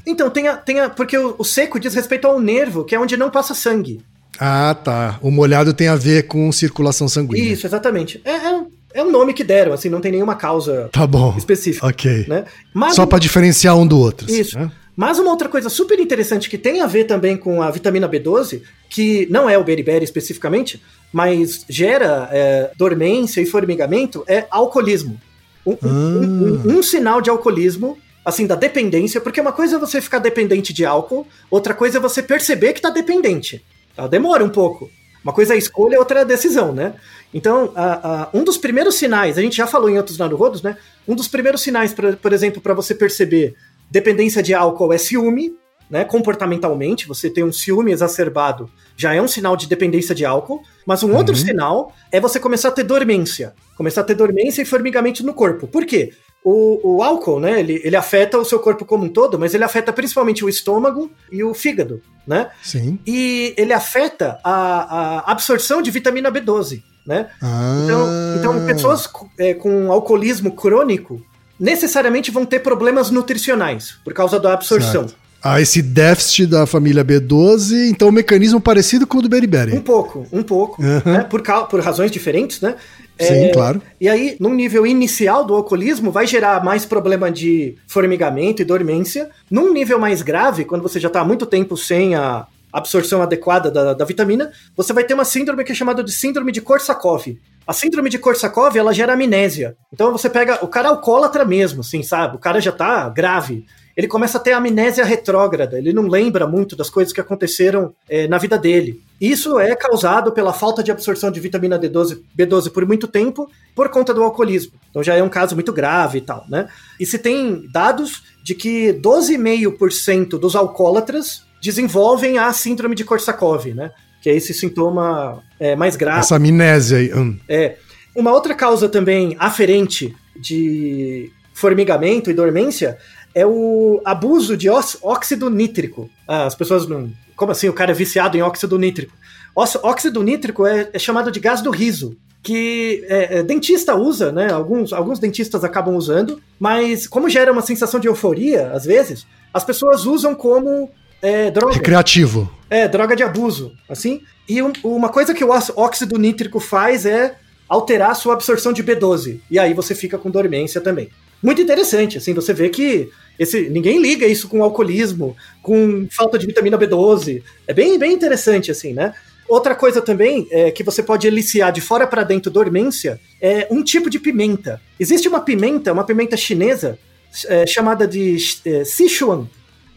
Então, 0.05 0.29
tem 0.29 0.47
a, 0.47 0.55
tem 0.57 0.79
a- 0.79 0.89
porque 0.89 1.17
o, 1.17 1.35
o 1.37 1.43
seco 1.43 1.79
diz 1.79 1.93
respeito 1.93 2.25
ao 2.25 2.39
nervo, 2.39 2.83
que 2.83 2.95
é 2.95 2.99
onde 2.99 3.15
não 3.15 3.29
passa 3.29 3.53
sangue. 3.53 4.01
Ah, 4.39 4.73
tá. 4.75 5.19
O 5.21 5.29
molhado 5.29 5.73
tem 5.73 5.87
a 5.87 5.95
ver 5.95 6.23
com 6.27 6.51
circulação 6.51 7.07
sanguínea. 7.07 7.51
Isso, 7.53 7.67
exatamente. 7.67 8.21
É, 8.23 8.31
é, 8.31 8.61
é 8.95 9.03
um 9.03 9.11
nome 9.11 9.33
que 9.33 9.43
deram, 9.43 9.73
assim, 9.73 9.89
não 9.89 9.99
tem 10.01 10.11
nenhuma 10.11 10.35
causa 10.35 10.89
Tá 10.91 11.05
bom. 11.05 11.35
específica. 11.37 11.85
Ok. 11.85 12.25
Né? 12.27 12.45
Mas, 12.73 12.95
Só 12.95 13.05
pra 13.05 13.19
diferenciar 13.19 13.75
um 13.77 13.85
do 13.85 13.99
outro. 13.99 14.25
assim, 14.25 14.39
Isso. 14.39 14.57
né? 14.57 14.71
mas 14.95 15.17
uma 15.17 15.31
outra 15.31 15.47
coisa 15.47 15.69
super 15.69 15.97
interessante 15.99 16.49
que 16.49 16.57
tem 16.57 16.81
a 16.81 16.85
ver 16.87 17.05
também 17.05 17.37
com 17.37 17.61
a 17.61 17.71
vitamina 17.71 18.07
B12, 18.09 18.61
que 18.89 19.27
não 19.29 19.49
é 19.49 19.57
o 19.57 19.63
beriberi 19.63 20.03
especificamente, 20.03 20.81
mas 21.13 21.63
gera 21.69 22.27
é, 22.31 22.71
dormência 22.77 23.39
e 23.41 23.45
formigamento, 23.45 24.23
é 24.27 24.45
alcoolismo. 24.51 25.17
Um, 25.65 25.71
um- 25.83 25.87
um- 25.87 26.61
um- 26.65 26.77
um 26.79 26.83
sinal 26.83 27.21
de 27.21 27.29
alcoolismo, 27.29 27.97
assim, 28.25 28.45
da 28.45 28.55
dependência, 28.55 29.21
porque 29.21 29.39
uma 29.39 29.51
coisa 29.53 29.77
é 29.77 29.79
você 29.79 30.01
ficar 30.01 30.19
dependente 30.19 30.73
de 30.73 30.83
álcool, 30.85 31.25
outra 31.49 31.73
coisa 31.73 31.97
é 31.97 32.01
você 32.01 32.21
perceber 32.21 32.73
que 32.73 32.81
tá 32.81 32.89
dependente. 32.89 33.63
Tá? 33.99 34.07
Demora 34.07 34.43
um 34.43 34.49
pouco. 34.49 34.89
Uma 35.23 35.33
coisa 35.33 35.53
é 35.53 35.55
a 35.55 35.57
escolha, 35.57 35.99
outra 35.99 36.19
é 36.19 36.21
a 36.21 36.25
decisão, 36.25 36.71
né? 36.73 36.93
Então, 37.33 37.73
a- 37.75 38.23
a- 38.23 38.29
um 38.33 38.43
dos 38.43 38.57
primeiros 38.57 38.95
sinais, 38.95 39.37
a 39.37 39.41
gente 39.41 39.57
já 39.57 39.67
falou 39.67 39.89
em 39.89 39.97
outros 39.97 40.17
naruhodos, 40.17 40.61
né? 40.61 40.77
Um 41.07 41.13
dos 41.15 41.27
primeiros 41.27 41.61
sinais, 41.61 41.93
pra- 41.93 42.13
por 42.13 42.31
exemplo, 42.31 42.61
para 42.61 42.73
você 42.73 42.95
perceber 42.95 43.53
dependência 43.91 44.41
de 44.41 44.53
álcool 44.53 44.93
é 44.93 44.97
ciúme, 44.97 45.53
né? 45.89 46.05
Comportamentalmente, 46.05 47.05
você 47.07 47.29
tem 47.29 47.43
um 47.43 47.51
ciúme 47.51 47.91
exacerbado, 47.91 48.69
já 48.95 49.13
é 49.13 49.21
um 49.21 49.27
sinal 49.27 49.57
de 49.57 49.67
dependência 49.67 50.15
de 50.15 50.23
álcool. 50.25 50.61
Mas 50.85 51.03
um 51.03 51.13
outro 51.15 51.35
sinal 51.35 51.93
é 52.11 52.19
você 52.21 52.39
começar 52.39 52.69
a 52.69 52.71
ter 52.71 52.83
dormência, 52.83 53.53
começar 53.75 54.01
a 54.01 54.03
ter 54.05 54.15
dormência 54.15 54.61
e 54.61 54.65
formigamento 54.65 55.23
no 55.25 55.33
corpo. 55.33 55.67
Por 55.67 55.85
quê? 55.85 56.13
O, 56.43 56.95
o 56.95 57.03
álcool, 57.03 57.39
né? 57.39 57.59
Ele, 57.59 57.81
ele 57.83 57.95
afeta 57.95 58.37
o 58.37 58.45
seu 58.45 58.59
corpo 58.59 58.85
como 58.85 59.05
um 59.05 59.09
todo, 59.09 59.37
mas 59.37 59.53
ele 59.53 59.63
afeta 59.63 59.91
principalmente 59.91 60.43
o 60.43 60.49
estômago 60.49 61.11
e 61.31 61.43
o 61.43 61.53
fígado, 61.53 62.01
né? 62.25 62.49
Sim. 62.63 62.97
E 63.05 63.53
ele 63.57 63.73
afeta 63.73 64.39
a, 64.43 65.19
a 65.19 65.31
absorção 65.31 65.81
de 65.81 65.91
vitamina 65.91 66.31
B12, 66.31 66.81
né? 67.05 67.29
Ah. 67.41 67.81
Então, 67.83 68.07
então 68.37 68.65
pessoas 68.65 69.09
é, 69.37 69.53
com 69.53 69.91
alcoolismo 69.91 70.53
crônico 70.55 71.21
necessariamente 71.59 72.31
vão 72.31 72.45
ter 72.45 72.59
problemas 72.59 73.11
nutricionais 73.11 73.97
por 74.03 74.13
causa 74.13 74.39
da 74.39 74.53
absorção. 74.53 75.07
Certo. 75.07 75.28
Ah, 75.41 75.61
esse 75.61 75.81
déficit 75.81 76.47
da 76.47 76.65
família 76.65 77.03
B12, 77.03 77.89
então 77.89 78.09
um 78.09 78.11
mecanismo 78.11 78.59
parecido 78.59 79.07
com 79.07 79.19
o 79.19 79.21
do 79.21 79.27
Um 79.27 79.29
beriberi. 79.29 79.79
pouco, 79.79 80.27
um 80.31 80.43
pouco, 80.43 80.81
Uhum. 80.81 81.01
né? 81.05 81.23
Por, 81.29 81.41
por 81.69 81.79
razões 81.79 82.11
diferentes, 82.11 82.59
né? 82.61 82.75
Sim, 83.19 83.45
É, 83.45 83.51
claro. 83.51 83.81
E 83.99 84.07
aí, 84.07 84.37
num 84.39 84.53
nível 84.53 84.85
inicial 84.87 85.45
do 85.45 85.53
alcoolismo, 85.53 86.11
vai 86.11 86.25
gerar 86.25 86.63
mais 86.63 86.85
problema 86.85 87.29
de 87.29 87.75
formigamento 87.87 88.61
e 88.61 88.65
dormência. 88.65 89.29
Num 89.51 89.73
nível 89.73 89.99
mais 89.99 90.21
grave, 90.21 90.63
quando 90.65 90.81
você 90.81 90.99
já 90.99 91.07
está 91.07 91.21
há 91.21 91.25
muito 91.25 91.45
tempo 91.45 91.75
sem 91.75 92.15
a 92.15 92.45
absorção 92.71 93.21
adequada 93.21 93.69
da, 93.71 93.93
da 93.93 94.05
vitamina, 94.05 94.51
você 94.75 94.93
vai 94.93 95.03
ter 95.03 95.13
uma 95.15 95.25
síndrome 95.25 95.63
que 95.63 95.71
é 95.71 95.75
chamada 95.75 96.03
de 96.03 96.11
síndrome 96.11 96.51
de 96.51 96.61
Korsakoff. 96.61 97.37
A 97.67 97.73
síndrome 97.73 98.09
de 98.09 98.17
Korsakoff, 98.17 98.77
ela 98.77 98.93
gera 98.93 99.13
amnésia. 99.13 99.75
Então 99.93 100.11
você 100.11 100.29
pega 100.29 100.63
o 100.63 100.67
cara 100.67 100.89
alcoólatra 100.89 101.43
mesmo, 101.45 101.81
assim, 101.81 102.01
sabe? 102.03 102.35
O 102.35 102.39
cara 102.39 102.59
já 102.61 102.71
tá 102.71 103.09
grave. 103.09 103.65
Ele 103.99 104.07
começa 104.07 104.37
a 104.37 104.41
ter 104.41 104.53
amnésia 104.53 105.03
retrógrada, 105.03 105.77
ele 105.77 105.91
não 105.91 106.07
lembra 106.07 106.47
muito 106.47 106.73
das 106.73 106.89
coisas 106.89 107.11
que 107.11 107.19
aconteceram 107.19 107.93
eh, 108.09 108.29
na 108.29 108.37
vida 108.37 108.57
dele. 108.57 109.03
Isso 109.19 109.59
é 109.59 109.75
causado 109.75 110.31
pela 110.31 110.53
falta 110.53 110.81
de 110.81 110.89
absorção 110.89 111.29
de 111.29 111.37
vitamina 111.41 111.77
D12, 111.77 112.21
B12 112.33 112.71
por 112.71 112.85
muito 112.85 113.09
tempo 113.09 113.51
por 113.75 113.89
conta 113.89 114.13
do 114.13 114.23
alcoolismo. 114.23 114.71
Então 114.89 115.03
já 115.03 115.15
é 115.15 115.21
um 115.21 115.27
caso 115.27 115.53
muito 115.53 115.73
grave 115.73 116.19
e 116.19 116.21
tal, 116.21 116.45
né? 116.47 116.69
E 116.97 117.05
se 117.05 117.19
tem 117.19 117.69
dados 117.73 118.23
de 118.41 118.55
que 118.55 118.93
12,5% 118.93 120.39
dos 120.39 120.55
alcoólatras 120.55 121.43
desenvolvem 121.61 122.37
a 122.37 122.53
síndrome 122.53 122.95
de 122.95 123.03
Korsakoff, 123.03 123.73
né? 123.73 123.91
Que 124.21 124.29
é 124.29 124.33
esse 124.33 124.53
sintoma 124.53 125.43
é, 125.59 125.75
mais 125.75 125.97
grave. 125.97 126.21
Essa 126.21 126.37
amnésia 126.37 126.99
aí. 126.99 127.13
hum. 127.13 127.37
É. 127.49 127.75
Uma 128.15 128.31
outra 128.31 128.55
causa 128.55 128.87
também 128.87 129.35
aferente 129.37 130.15
de 130.39 131.29
formigamento 131.59 132.31
e 132.31 132.33
dormência 132.33 132.97
é 133.33 133.45
o 133.45 134.01
abuso 134.05 134.55
de 134.57 134.69
óxido 134.69 135.49
nítrico. 135.49 136.09
Ah, 136.27 136.45
as 136.45 136.55
pessoas 136.55 136.87
não. 136.87 137.11
Como 137.35 137.51
assim? 137.51 137.69
O 137.69 137.73
cara 137.73 137.91
é 137.91 137.93
viciado 137.93 138.37
em 138.37 138.41
óxido 138.41 138.77
nítrico. 138.77 139.13
Óxido 139.55 140.23
nítrico 140.23 140.65
é, 140.65 140.89
é 140.93 140.99
chamado 140.99 141.31
de 141.31 141.39
gás 141.39 141.61
do 141.61 141.71
riso. 141.71 142.15
Que 142.41 143.05
é, 143.09 143.39
é, 143.39 143.43
dentista 143.43 143.95
usa, 143.95 144.31
né? 144.31 144.49
Alguns, 144.51 144.93
alguns 144.93 145.19
dentistas 145.19 145.63
acabam 145.63 145.95
usando, 145.95 146.41
mas 146.57 147.05
como 147.05 147.29
gera 147.29 147.51
uma 147.51 147.61
sensação 147.61 147.99
de 147.99 148.07
euforia, 148.07 148.71
às 148.71 148.85
vezes, 148.85 149.27
as 149.53 149.63
pessoas 149.65 150.05
usam 150.05 150.33
como 150.33 150.89
é, 151.21 151.51
droga. 151.51 151.73
Recreativo. 151.73 152.49
É, 152.69 152.87
droga 152.87 153.13
de 153.15 153.23
abuso, 153.23 153.73
assim. 153.89 154.21
E 154.47 154.61
um- 154.63 154.71
uma 154.85 155.09
coisa 155.09 155.33
que 155.33 155.43
o 155.43 155.49
óxido 155.49 156.17
nítrico 156.17 156.61
faz 156.61 157.05
é 157.05 157.35
alterar 157.67 158.11
a 158.11 158.15
sua 158.15 158.33
absorção 158.35 158.71
de 158.71 158.81
B12. 158.83 159.41
E 159.51 159.59
aí 159.59 159.73
você 159.73 159.93
fica 159.93 160.17
com 160.17 160.29
dormência 160.31 160.79
também. 160.79 161.09
Muito 161.41 161.61
interessante, 161.61 162.17
assim, 162.17 162.33
você 162.33 162.53
vê 162.53 162.69
que 162.69 163.09
esse, 163.37 163.69
ninguém 163.69 164.01
liga 164.01 164.25
isso 164.25 164.49
com 164.49 164.63
alcoolismo, 164.63 165.35
com 165.61 166.07
falta 166.11 166.37
de 166.37 166.45
vitamina 166.45 166.77
B12. 166.77 167.41
É 167.65 167.73
bem, 167.73 167.97
bem 167.97 168.13
interessante, 168.13 168.69
assim, 168.69 168.93
né? 168.93 169.13
Outra 169.47 169.73
coisa 169.73 170.01
também 170.01 170.47
é 170.51 170.69
que 170.69 170.83
você 170.83 171.01
pode 171.01 171.25
eliciar 171.25 171.71
de 171.71 171.81
fora 171.81 172.05
para 172.05 172.23
dentro 172.23 172.51
dormência 172.51 173.19
é 173.41 173.67
um 173.71 173.83
tipo 173.83 174.09
de 174.09 174.19
pimenta. 174.19 174.79
Existe 174.99 175.27
uma 175.27 175.39
pimenta, 175.39 175.91
uma 175.91 176.03
pimenta 176.03 176.37
chinesa, 176.37 176.99
é, 177.47 177.65
chamada 177.65 178.07
de 178.07 178.37
é, 178.65 178.83
Sichuan. 178.83 179.47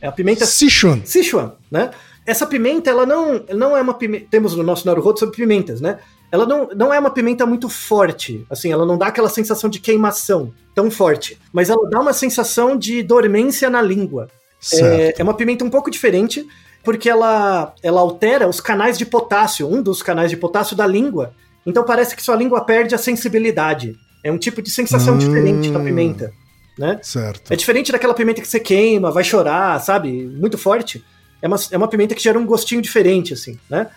É 0.00 0.06
a 0.06 0.12
pimenta 0.12 0.46
Sichuan. 0.46 1.02
Sichuan, 1.04 1.52
né? 1.70 1.90
essa 2.26 2.46
pimenta, 2.46 2.90
ela 2.90 3.04
não, 3.04 3.44
não 3.50 3.76
é 3.76 3.82
uma 3.82 3.94
pimenta. 3.94 4.26
Temos 4.30 4.54
no 4.54 4.62
nosso 4.62 4.86
Naruhodo 4.86 5.18
sobre 5.18 5.36
pimentas, 5.36 5.80
né? 5.80 5.98
Ela 6.32 6.46
não, 6.46 6.70
não 6.74 6.94
é 6.94 6.98
uma 6.98 7.10
pimenta 7.10 7.44
muito 7.44 7.68
forte, 7.68 8.46
assim, 8.48 8.72
ela 8.72 8.86
não 8.86 8.96
dá 8.96 9.08
aquela 9.08 9.28
sensação 9.28 9.68
de 9.68 9.78
queimação 9.78 10.50
tão 10.74 10.90
forte, 10.90 11.38
mas 11.52 11.68
ela 11.68 11.86
dá 11.90 12.00
uma 12.00 12.14
sensação 12.14 12.74
de 12.74 13.02
dormência 13.02 13.68
na 13.68 13.82
língua. 13.82 14.28
É, 14.72 15.14
é, 15.18 15.22
uma 15.22 15.34
pimenta 15.34 15.62
um 15.62 15.68
pouco 15.68 15.90
diferente, 15.90 16.46
porque 16.82 17.10
ela, 17.10 17.74
ela 17.82 18.00
altera 18.00 18.48
os 18.48 18.60
canais 18.60 18.96
de 18.96 19.04
potássio, 19.04 19.68
um 19.68 19.82
dos 19.82 20.02
canais 20.02 20.30
de 20.30 20.36
potássio 20.38 20.74
da 20.74 20.86
língua. 20.86 21.34
Então 21.66 21.84
parece 21.84 22.16
que 22.16 22.22
sua 22.22 22.34
língua 22.34 22.64
perde 22.64 22.94
a 22.94 22.98
sensibilidade. 22.98 23.94
É 24.24 24.32
um 24.32 24.38
tipo 24.38 24.62
de 24.62 24.70
sensação 24.70 25.14
hum, 25.14 25.18
diferente 25.18 25.70
da 25.70 25.80
pimenta. 25.80 26.32
Né? 26.78 26.98
Certo. 27.02 27.52
É 27.52 27.56
diferente 27.56 27.92
daquela 27.92 28.14
pimenta 28.14 28.40
que 28.40 28.48
você 28.48 28.58
queima, 28.58 29.10
vai 29.10 29.22
chorar, 29.22 29.78
sabe? 29.80 30.10
Muito 30.26 30.56
forte. 30.56 31.04
É 31.42 31.46
uma, 31.46 31.56
é 31.70 31.76
uma 31.76 31.88
pimenta 31.88 32.14
que 32.14 32.22
gera 32.22 32.38
um 32.38 32.46
gostinho 32.46 32.80
diferente, 32.80 33.34
assim, 33.34 33.58
né? 33.68 33.88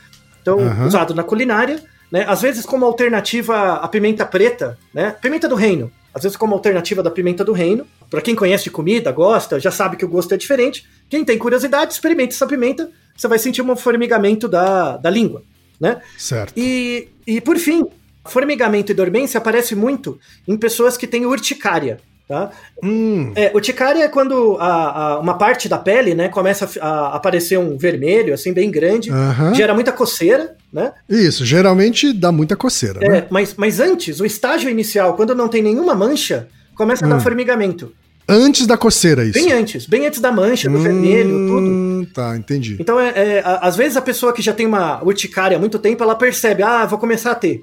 Então, 0.41 0.57
uhum. 0.57 0.85
usado 0.85 1.15
na 1.15 1.23
culinária, 1.23 1.81
né? 2.15 2.23
Às 2.30 2.41
vezes 2.41 2.65
como 2.65 2.86
alternativa 2.86 3.73
à 3.73 3.88
pimenta 3.89 4.25
preta, 4.25 4.80
né? 4.93 5.13
Pimenta 5.21 5.49
do 5.49 5.56
reino. 5.56 5.91
Às 6.13 6.23
vezes 6.23 6.38
como 6.38 6.54
alternativa 6.54 7.04
da 7.04 7.12
pimenta 7.12 7.43
do 7.43 7.51
reino. 7.51 7.86
Para 8.10 8.21
quem 8.21 8.34
conhece 8.34 8.63
de 8.63 8.71
comida, 8.71 9.12
gosta, 9.12 9.60
já 9.60 9.69
sabe 9.69 9.97
que 9.97 10.06
o 10.06 10.08
gosto 10.08 10.34
é 10.34 10.38
diferente. 10.38 10.88
Quem 11.10 11.25
tem 11.25 11.38
curiosidade, 11.38 11.91
experimente 11.91 12.34
essa 12.34 12.47
pimenta, 12.47 12.89
você 13.17 13.28
vai 13.28 13.38
sentir 13.38 13.62
um 13.62 13.75
formigamento 13.75 14.47
da, 14.47 14.95
da 14.95 15.10
língua, 15.10 15.43
né? 15.78 16.01
Certo. 16.17 16.54
E, 16.56 17.10
e 17.28 17.41
por 17.41 17.58
fim, 17.58 17.86
formigamento 18.23 18.93
e 18.93 18.95
dormência 18.95 19.38
aparece 19.38 19.75
muito 19.75 20.17
em 20.47 20.56
pessoas 20.56 20.95
que 20.95 21.06
têm 21.06 21.25
urticária. 21.25 21.99
Tá? 22.27 22.49
Hum. 22.83 23.31
É, 23.35 23.51
urticária 23.53 24.03
é 24.03 24.07
quando 24.07 24.57
a, 24.59 25.13
a, 25.13 25.19
uma 25.19 25.38
parte 25.38 25.69
da 25.69 25.77
pele 25.77 26.15
né, 26.15 26.27
começa 26.27 26.67
a, 26.81 26.88
a, 26.88 27.15
aparecer 27.15 27.59
um 27.59 27.77
vermelho, 27.77 28.33
assim, 28.33 28.51
bem 28.51 28.71
grande, 28.71 29.11
gera 29.53 29.75
muita 29.75 29.91
coceira, 29.91 30.55
né? 30.73 30.91
Isso, 31.07 31.45
geralmente 31.45 32.11
dá 32.11 32.31
muita 32.31 32.55
coceira. 32.55 32.99
É, 33.03 33.09
né? 33.09 33.27
mas, 33.29 33.53
mas 33.55 33.79
antes, 33.79 34.19
o 34.19 34.25
estágio 34.25 34.71
inicial, 34.71 35.15
quando 35.15 35.35
não 35.35 35.47
tem 35.47 35.61
nenhuma 35.61 35.93
mancha, 35.93 36.47
começa 36.73 37.05
a 37.05 37.09
dar 37.09 37.17
hum. 37.17 37.19
formigamento. 37.19 37.93
Antes 38.27 38.65
da 38.65 38.75
coceira, 38.75 39.23
isso? 39.23 39.33
Bem 39.33 39.51
antes, 39.51 39.85
bem 39.85 40.07
antes 40.07 40.19
da 40.19 40.31
mancha, 40.31 40.67
do 40.67 40.79
hum, 40.79 40.81
vermelho, 40.81 41.47
tudo. 41.47 42.11
Tá, 42.11 42.35
entendi. 42.35 42.75
Então, 42.79 42.99
é, 42.99 43.09
é, 43.09 43.43
às 43.61 43.75
vezes 43.75 43.95
a 43.95 44.01
pessoa 44.01 44.33
que 44.33 44.41
já 44.41 44.51
tem 44.51 44.65
uma 44.65 45.03
urticária 45.03 45.57
há 45.57 45.59
muito 45.59 45.77
tempo, 45.77 46.01
ela 46.01 46.15
percebe, 46.15 46.63
ah, 46.63 46.88
vou 46.88 46.97
começar 46.97 47.31
a 47.31 47.35
ter 47.35 47.61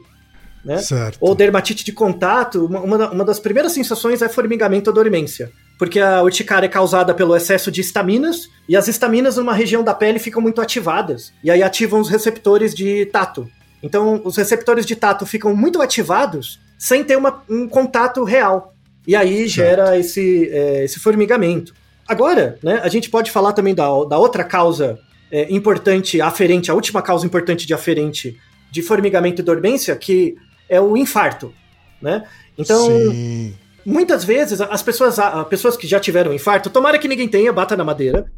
né? 0.65 0.79
Certo. 0.79 1.19
Ou 1.21 1.35
dermatite 1.35 1.85
de 1.85 1.93
contato, 1.93 2.67
uma, 2.67 3.11
uma 3.11 3.25
das 3.25 3.41
primeiras 3.41 3.73
sensações 3.73 4.23
é 4.23 4.29
formigamento 4.29 4.91
ou 4.91 4.95
dormência. 4.95 5.51
Porque 5.79 5.99
a 5.99 6.23
urticária 6.23 6.67
é 6.67 6.69
causada 6.69 7.13
pelo 7.13 7.35
excesso 7.35 7.71
de 7.71 7.81
estaminas, 7.81 8.49
e 8.69 8.77
as 8.77 8.87
estaminas 8.87 9.37
numa 9.37 9.55
região 9.55 9.83
da 9.83 9.95
pele 9.95 10.19
ficam 10.19 10.41
muito 10.41 10.61
ativadas, 10.61 11.33
e 11.43 11.51
aí 11.51 11.63
ativam 11.63 12.01
os 12.01 12.09
receptores 12.09 12.75
de 12.75 13.07
tato. 13.07 13.49
Então, 13.83 14.21
os 14.25 14.37
receptores 14.37 14.87
de 14.87 14.95
tato 14.95 15.27
ficam 15.27 15.55
muito 15.57 15.83
ativados 15.83 16.61
sem 16.79 17.03
ter 17.03 17.17
uma, 17.17 17.43
um 17.49 17.69
contato 17.69 18.23
real. 18.23 18.75
E 19.07 19.17
aí 19.17 19.49
certo. 19.49 19.51
gera 19.51 19.99
esse, 19.99 20.49
é, 20.51 20.85
esse 20.85 21.01
formigamento. 21.01 21.75
Agora, 22.07 22.59
né, 22.63 22.81
a 22.83 22.89
gente 22.89 23.11
pode 23.11 23.31
falar 23.31 23.53
também 23.53 23.75
da, 23.75 23.87
da 24.05 24.19
outra 24.19 24.45
causa 24.45 24.99
é, 25.31 25.53
importante, 25.53 26.21
aferente, 26.21 26.71
a 26.71 26.75
última 26.75 27.03
causa 27.03 27.27
importante 27.27 27.67
de 27.67 27.75
aferente 27.75 28.39
de 28.71 28.83
formigamento 28.83 29.43
e 29.43 29.45
dormência, 29.45 29.95
que 29.97 30.37
é 30.69 30.81
o 30.81 30.97
infarto, 30.97 31.53
né? 32.01 32.25
Então, 32.57 32.87
Sim. 32.87 33.55
muitas 33.85 34.25
vezes 34.25 34.61
as 34.61 34.83
pessoas, 34.83 35.19
as 35.19 35.47
pessoas 35.49 35.77
que 35.77 35.87
já 35.87 35.99
tiveram 35.99 36.33
infarto, 36.33 36.71
tomara 36.71 36.99
que 36.99 37.09
ninguém 37.09 37.29
tenha, 37.29 37.53
bata 37.53 37.77
na 37.77 37.85
madeira, 37.85 38.31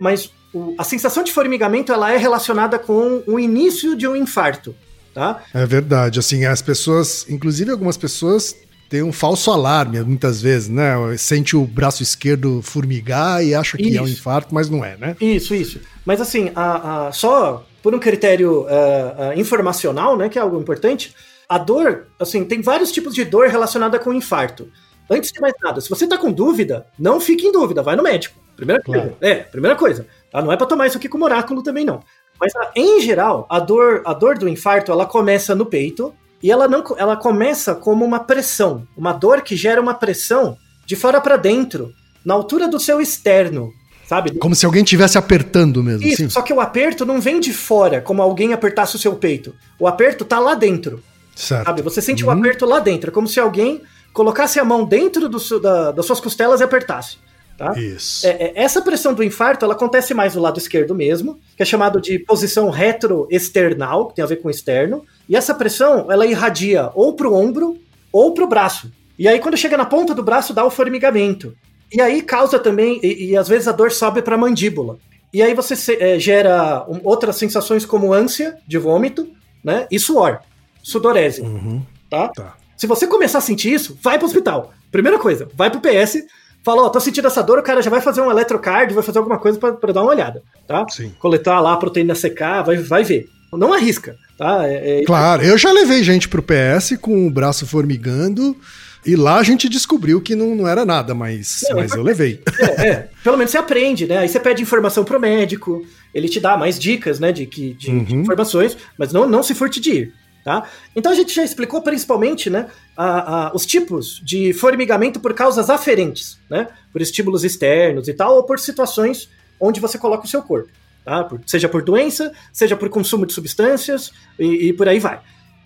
mas 0.00 0.32
o, 0.52 0.74
a 0.78 0.84
sensação 0.84 1.22
de 1.22 1.32
formigamento 1.32 1.92
ela 1.92 2.12
é 2.12 2.16
relacionada 2.16 2.78
com 2.78 3.22
o 3.26 3.38
início 3.38 3.96
de 3.96 4.08
um 4.08 4.16
infarto, 4.16 4.74
tá? 5.14 5.42
É 5.52 5.66
verdade, 5.66 6.18
assim, 6.18 6.44
as 6.44 6.62
pessoas, 6.62 7.26
inclusive 7.28 7.70
algumas 7.70 7.96
pessoas 7.96 8.56
têm 8.88 9.02
um 9.04 9.12
falso 9.12 9.52
alarme 9.52 10.02
muitas 10.02 10.42
vezes, 10.42 10.68
né? 10.68 10.94
Sente 11.16 11.56
o 11.56 11.64
braço 11.64 12.02
esquerdo 12.02 12.60
formigar 12.60 13.44
e 13.44 13.54
acha 13.54 13.76
que 13.76 13.88
isso. 13.88 13.98
é 13.98 14.02
um 14.02 14.08
infarto, 14.08 14.52
mas 14.52 14.68
não 14.68 14.84
é, 14.84 14.96
né? 14.96 15.16
Isso, 15.20 15.54
isso. 15.54 15.80
Mas 16.04 16.20
assim, 16.20 16.50
a, 16.56 17.06
a 17.06 17.12
só 17.12 17.64
por 17.82 17.94
um 17.94 17.98
critério 17.98 18.62
uh, 18.62 18.64
uh, 18.64 19.38
informacional, 19.38 20.16
né, 20.16 20.28
que 20.28 20.38
é 20.38 20.42
algo 20.42 20.60
importante, 20.60 21.14
a 21.48 21.58
dor, 21.58 22.06
assim, 22.18 22.44
tem 22.44 22.62
vários 22.62 22.92
tipos 22.92 23.14
de 23.14 23.24
dor 23.24 23.48
relacionada 23.48 23.98
com 23.98 24.12
infarto. 24.12 24.70
Antes 25.10 25.32
de 25.32 25.40
mais 25.40 25.54
nada, 25.60 25.80
se 25.80 25.90
você 25.90 26.06
tá 26.06 26.16
com 26.16 26.30
dúvida, 26.30 26.86
não 26.96 27.20
fique 27.20 27.46
em 27.46 27.50
dúvida, 27.50 27.82
vai 27.82 27.96
no 27.96 28.02
médico. 28.02 28.38
Primeira 28.54 28.80
claro. 28.82 29.02
coisa. 29.02 29.16
É, 29.20 29.34
primeira 29.36 29.76
coisa. 29.76 30.06
Tá? 30.30 30.40
Não 30.40 30.52
é 30.52 30.56
para 30.56 30.66
tomar 30.66 30.86
isso 30.86 30.98
aqui 30.98 31.08
como 31.08 31.24
oráculo 31.24 31.62
também, 31.62 31.84
não. 31.84 32.00
Mas, 32.38 32.52
em 32.76 33.00
geral, 33.00 33.46
a 33.50 33.58
dor, 33.58 34.02
a 34.04 34.14
dor 34.14 34.38
do 34.38 34.48
infarto, 34.48 34.92
ela 34.92 35.04
começa 35.04 35.54
no 35.54 35.66
peito 35.66 36.14
e 36.42 36.50
ela, 36.50 36.68
não, 36.68 36.84
ela 36.96 37.16
começa 37.16 37.74
como 37.74 38.04
uma 38.04 38.20
pressão. 38.20 38.86
Uma 38.96 39.12
dor 39.12 39.42
que 39.42 39.56
gera 39.56 39.80
uma 39.80 39.94
pressão 39.94 40.56
de 40.86 40.94
fora 40.94 41.20
para 41.20 41.36
dentro, 41.36 41.92
na 42.24 42.34
altura 42.34 42.68
do 42.68 42.78
seu 42.78 43.00
externo, 43.00 43.72
sabe? 44.10 44.36
Como 44.40 44.56
se 44.56 44.66
alguém 44.66 44.82
estivesse 44.82 45.16
apertando 45.16 45.84
mesmo. 45.84 46.04
Isso, 46.04 46.22
assim. 46.22 46.28
só 46.28 46.42
que 46.42 46.52
o 46.52 46.60
aperto 46.60 47.06
não 47.06 47.20
vem 47.20 47.38
de 47.38 47.52
fora, 47.52 48.00
como 48.00 48.20
alguém 48.20 48.52
apertasse 48.52 48.96
o 48.96 48.98
seu 48.98 49.14
peito. 49.14 49.54
O 49.78 49.86
aperto 49.86 50.24
tá 50.24 50.40
lá 50.40 50.56
dentro. 50.56 51.00
Certo. 51.36 51.66
Sabe? 51.66 51.80
Você 51.82 52.02
sente 52.02 52.24
o 52.24 52.26
um 52.26 52.30
aperto 52.32 52.66
lá 52.66 52.80
dentro, 52.80 53.10
é 53.10 53.12
como 53.12 53.28
se 53.28 53.38
alguém 53.38 53.80
colocasse 54.12 54.58
a 54.58 54.64
mão 54.64 54.84
dentro 54.84 55.28
do, 55.28 55.60
da, 55.60 55.92
das 55.92 56.04
suas 56.06 56.18
costelas 56.18 56.60
e 56.60 56.64
apertasse. 56.64 57.18
Tá? 57.56 57.72
Isso. 57.78 58.26
É, 58.26 58.30
é, 58.30 58.52
essa 58.56 58.82
pressão 58.82 59.14
do 59.14 59.22
infarto 59.22 59.64
ela 59.64 59.74
acontece 59.74 60.12
mais 60.12 60.32
do 60.32 60.40
lado 60.40 60.58
esquerdo 60.58 60.92
mesmo, 60.92 61.38
que 61.56 61.62
é 61.62 61.64
chamado 61.64 62.00
de 62.00 62.18
posição 62.18 62.68
retroexternal, 62.68 64.08
que 64.08 64.16
tem 64.16 64.24
a 64.24 64.28
ver 64.28 64.36
com 64.42 64.50
externo. 64.50 65.04
E 65.28 65.36
essa 65.36 65.54
pressão 65.54 66.10
ela 66.10 66.26
irradia 66.26 66.90
ou 66.96 67.14
para 67.14 67.28
o 67.28 67.34
ombro 67.34 67.78
ou 68.10 68.34
para 68.34 68.42
o 68.42 68.48
braço. 68.48 68.90
E 69.16 69.28
aí, 69.28 69.38
quando 69.38 69.56
chega 69.56 69.76
na 69.76 69.84
ponta 69.84 70.14
do 70.14 70.22
braço, 70.22 70.52
dá 70.52 70.64
o 70.64 70.70
formigamento. 70.70 71.54
E 71.92 72.00
aí 72.00 72.22
causa 72.22 72.58
também, 72.58 73.00
e, 73.02 73.30
e 73.30 73.36
às 73.36 73.48
vezes 73.48 73.68
a 73.68 73.72
dor 73.72 73.90
sobe 73.90 74.22
para 74.22 74.34
a 74.34 74.38
mandíbula. 74.38 74.98
E 75.32 75.42
aí 75.42 75.54
você 75.54 75.76
se, 75.76 75.96
é, 76.00 76.18
gera 76.18 76.84
um, 76.88 77.00
outras 77.04 77.36
sensações 77.36 77.84
como 77.84 78.12
ânsia 78.12 78.56
de 78.66 78.78
vômito, 78.78 79.28
né? 79.64 79.86
E 79.90 79.98
suor 79.98 80.40
sudorese. 80.82 81.42
Uhum. 81.42 81.82
Tá? 82.08 82.28
tá? 82.28 82.56
Se 82.76 82.86
você 82.86 83.06
começar 83.06 83.38
a 83.38 83.42
sentir 83.42 83.72
isso, 83.72 83.98
vai 84.02 84.18
pro 84.18 84.26
hospital. 84.26 84.72
Primeira 84.90 85.18
coisa, 85.18 85.48
vai 85.54 85.70
pro 85.70 85.80
PS, 85.80 86.24
fala, 86.64 86.82
ó, 86.82 86.86
oh, 86.86 86.90
tô 86.90 87.00
sentindo 87.00 87.28
essa 87.28 87.42
dor, 87.42 87.58
o 87.58 87.62
cara 87.62 87.82
já 87.82 87.90
vai 87.90 88.00
fazer 88.00 88.20
um 88.20 88.30
eletrocard, 88.30 88.92
vai 88.92 89.02
fazer 89.02 89.18
alguma 89.18 89.38
coisa 89.38 89.58
para 89.58 89.92
dar 89.92 90.02
uma 90.02 90.10
olhada, 90.10 90.42
tá? 90.66 90.84
Sim. 90.88 91.14
Coletar 91.18 91.60
lá 91.60 91.74
a 91.74 91.76
proteína 91.76 92.14
CK, 92.14 92.64
vai, 92.64 92.76
vai 92.78 93.04
ver. 93.04 93.28
Não 93.52 93.72
arrisca, 93.72 94.16
tá? 94.38 94.66
É, 94.66 95.00
é... 95.00 95.04
Claro, 95.04 95.42
eu 95.42 95.58
já 95.58 95.72
levei 95.72 96.02
gente 96.02 96.28
pro 96.28 96.42
PS 96.42 96.96
com 97.00 97.26
o 97.26 97.30
braço 97.30 97.66
formigando. 97.66 98.56
E 99.04 99.16
lá 99.16 99.38
a 99.38 99.42
gente 99.42 99.68
descobriu 99.68 100.20
que 100.20 100.34
não, 100.34 100.54
não 100.54 100.68
era 100.68 100.84
nada, 100.84 101.14
mas, 101.14 101.64
não, 101.70 101.76
mas 101.76 101.92
eu 101.92 102.02
levei. 102.02 102.42
É, 102.58 102.88
é, 102.88 103.08
pelo 103.24 103.36
menos 103.36 103.50
você 103.50 103.58
aprende, 103.58 104.06
né? 104.06 104.18
Aí 104.18 104.28
você 104.28 104.38
pede 104.38 104.62
informação 104.62 105.04
pro 105.04 105.18
médico, 105.20 105.84
ele 106.14 106.28
te 106.28 106.38
dá 106.38 106.56
mais 106.56 106.78
dicas, 106.78 107.18
né, 107.18 107.32
de, 107.32 107.46
de, 107.46 107.90
uhum. 107.90 108.04
de 108.04 108.14
informações, 108.14 108.76
mas 108.98 109.12
não, 109.12 109.28
não 109.28 109.42
se 109.42 109.54
furte 109.54 109.80
de 109.80 109.90
ir. 109.90 110.14
Tá? 110.44 110.66
Então 110.96 111.12
a 111.12 111.14
gente 111.14 111.34
já 111.34 111.44
explicou 111.44 111.82
principalmente 111.82 112.48
né, 112.48 112.66
a, 112.96 113.48
a, 113.48 113.54
os 113.54 113.66
tipos 113.66 114.22
de 114.24 114.54
formigamento 114.54 115.20
por 115.20 115.34
causas 115.34 115.68
aferentes, 115.68 116.38
né, 116.48 116.68
por 116.90 117.02
estímulos 117.02 117.44
externos 117.44 118.08
e 118.08 118.14
tal, 118.14 118.36
ou 118.36 118.44
por 118.44 118.58
situações 118.58 119.28
onde 119.60 119.80
você 119.80 119.98
coloca 119.98 120.24
o 120.24 120.28
seu 120.28 120.42
corpo. 120.42 120.70
Tá? 121.04 121.24
Por, 121.24 121.40
seja 121.46 121.68
por 121.68 121.82
doença, 121.82 122.32
seja 122.52 122.74
por 122.74 122.88
consumo 122.88 123.26
de 123.26 123.34
substâncias 123.34 124.12
e, 124.38 124.68
e 124.68 124.72
por 124.72 124.88
aí 124.88 124.98
vai. 124.98 125.20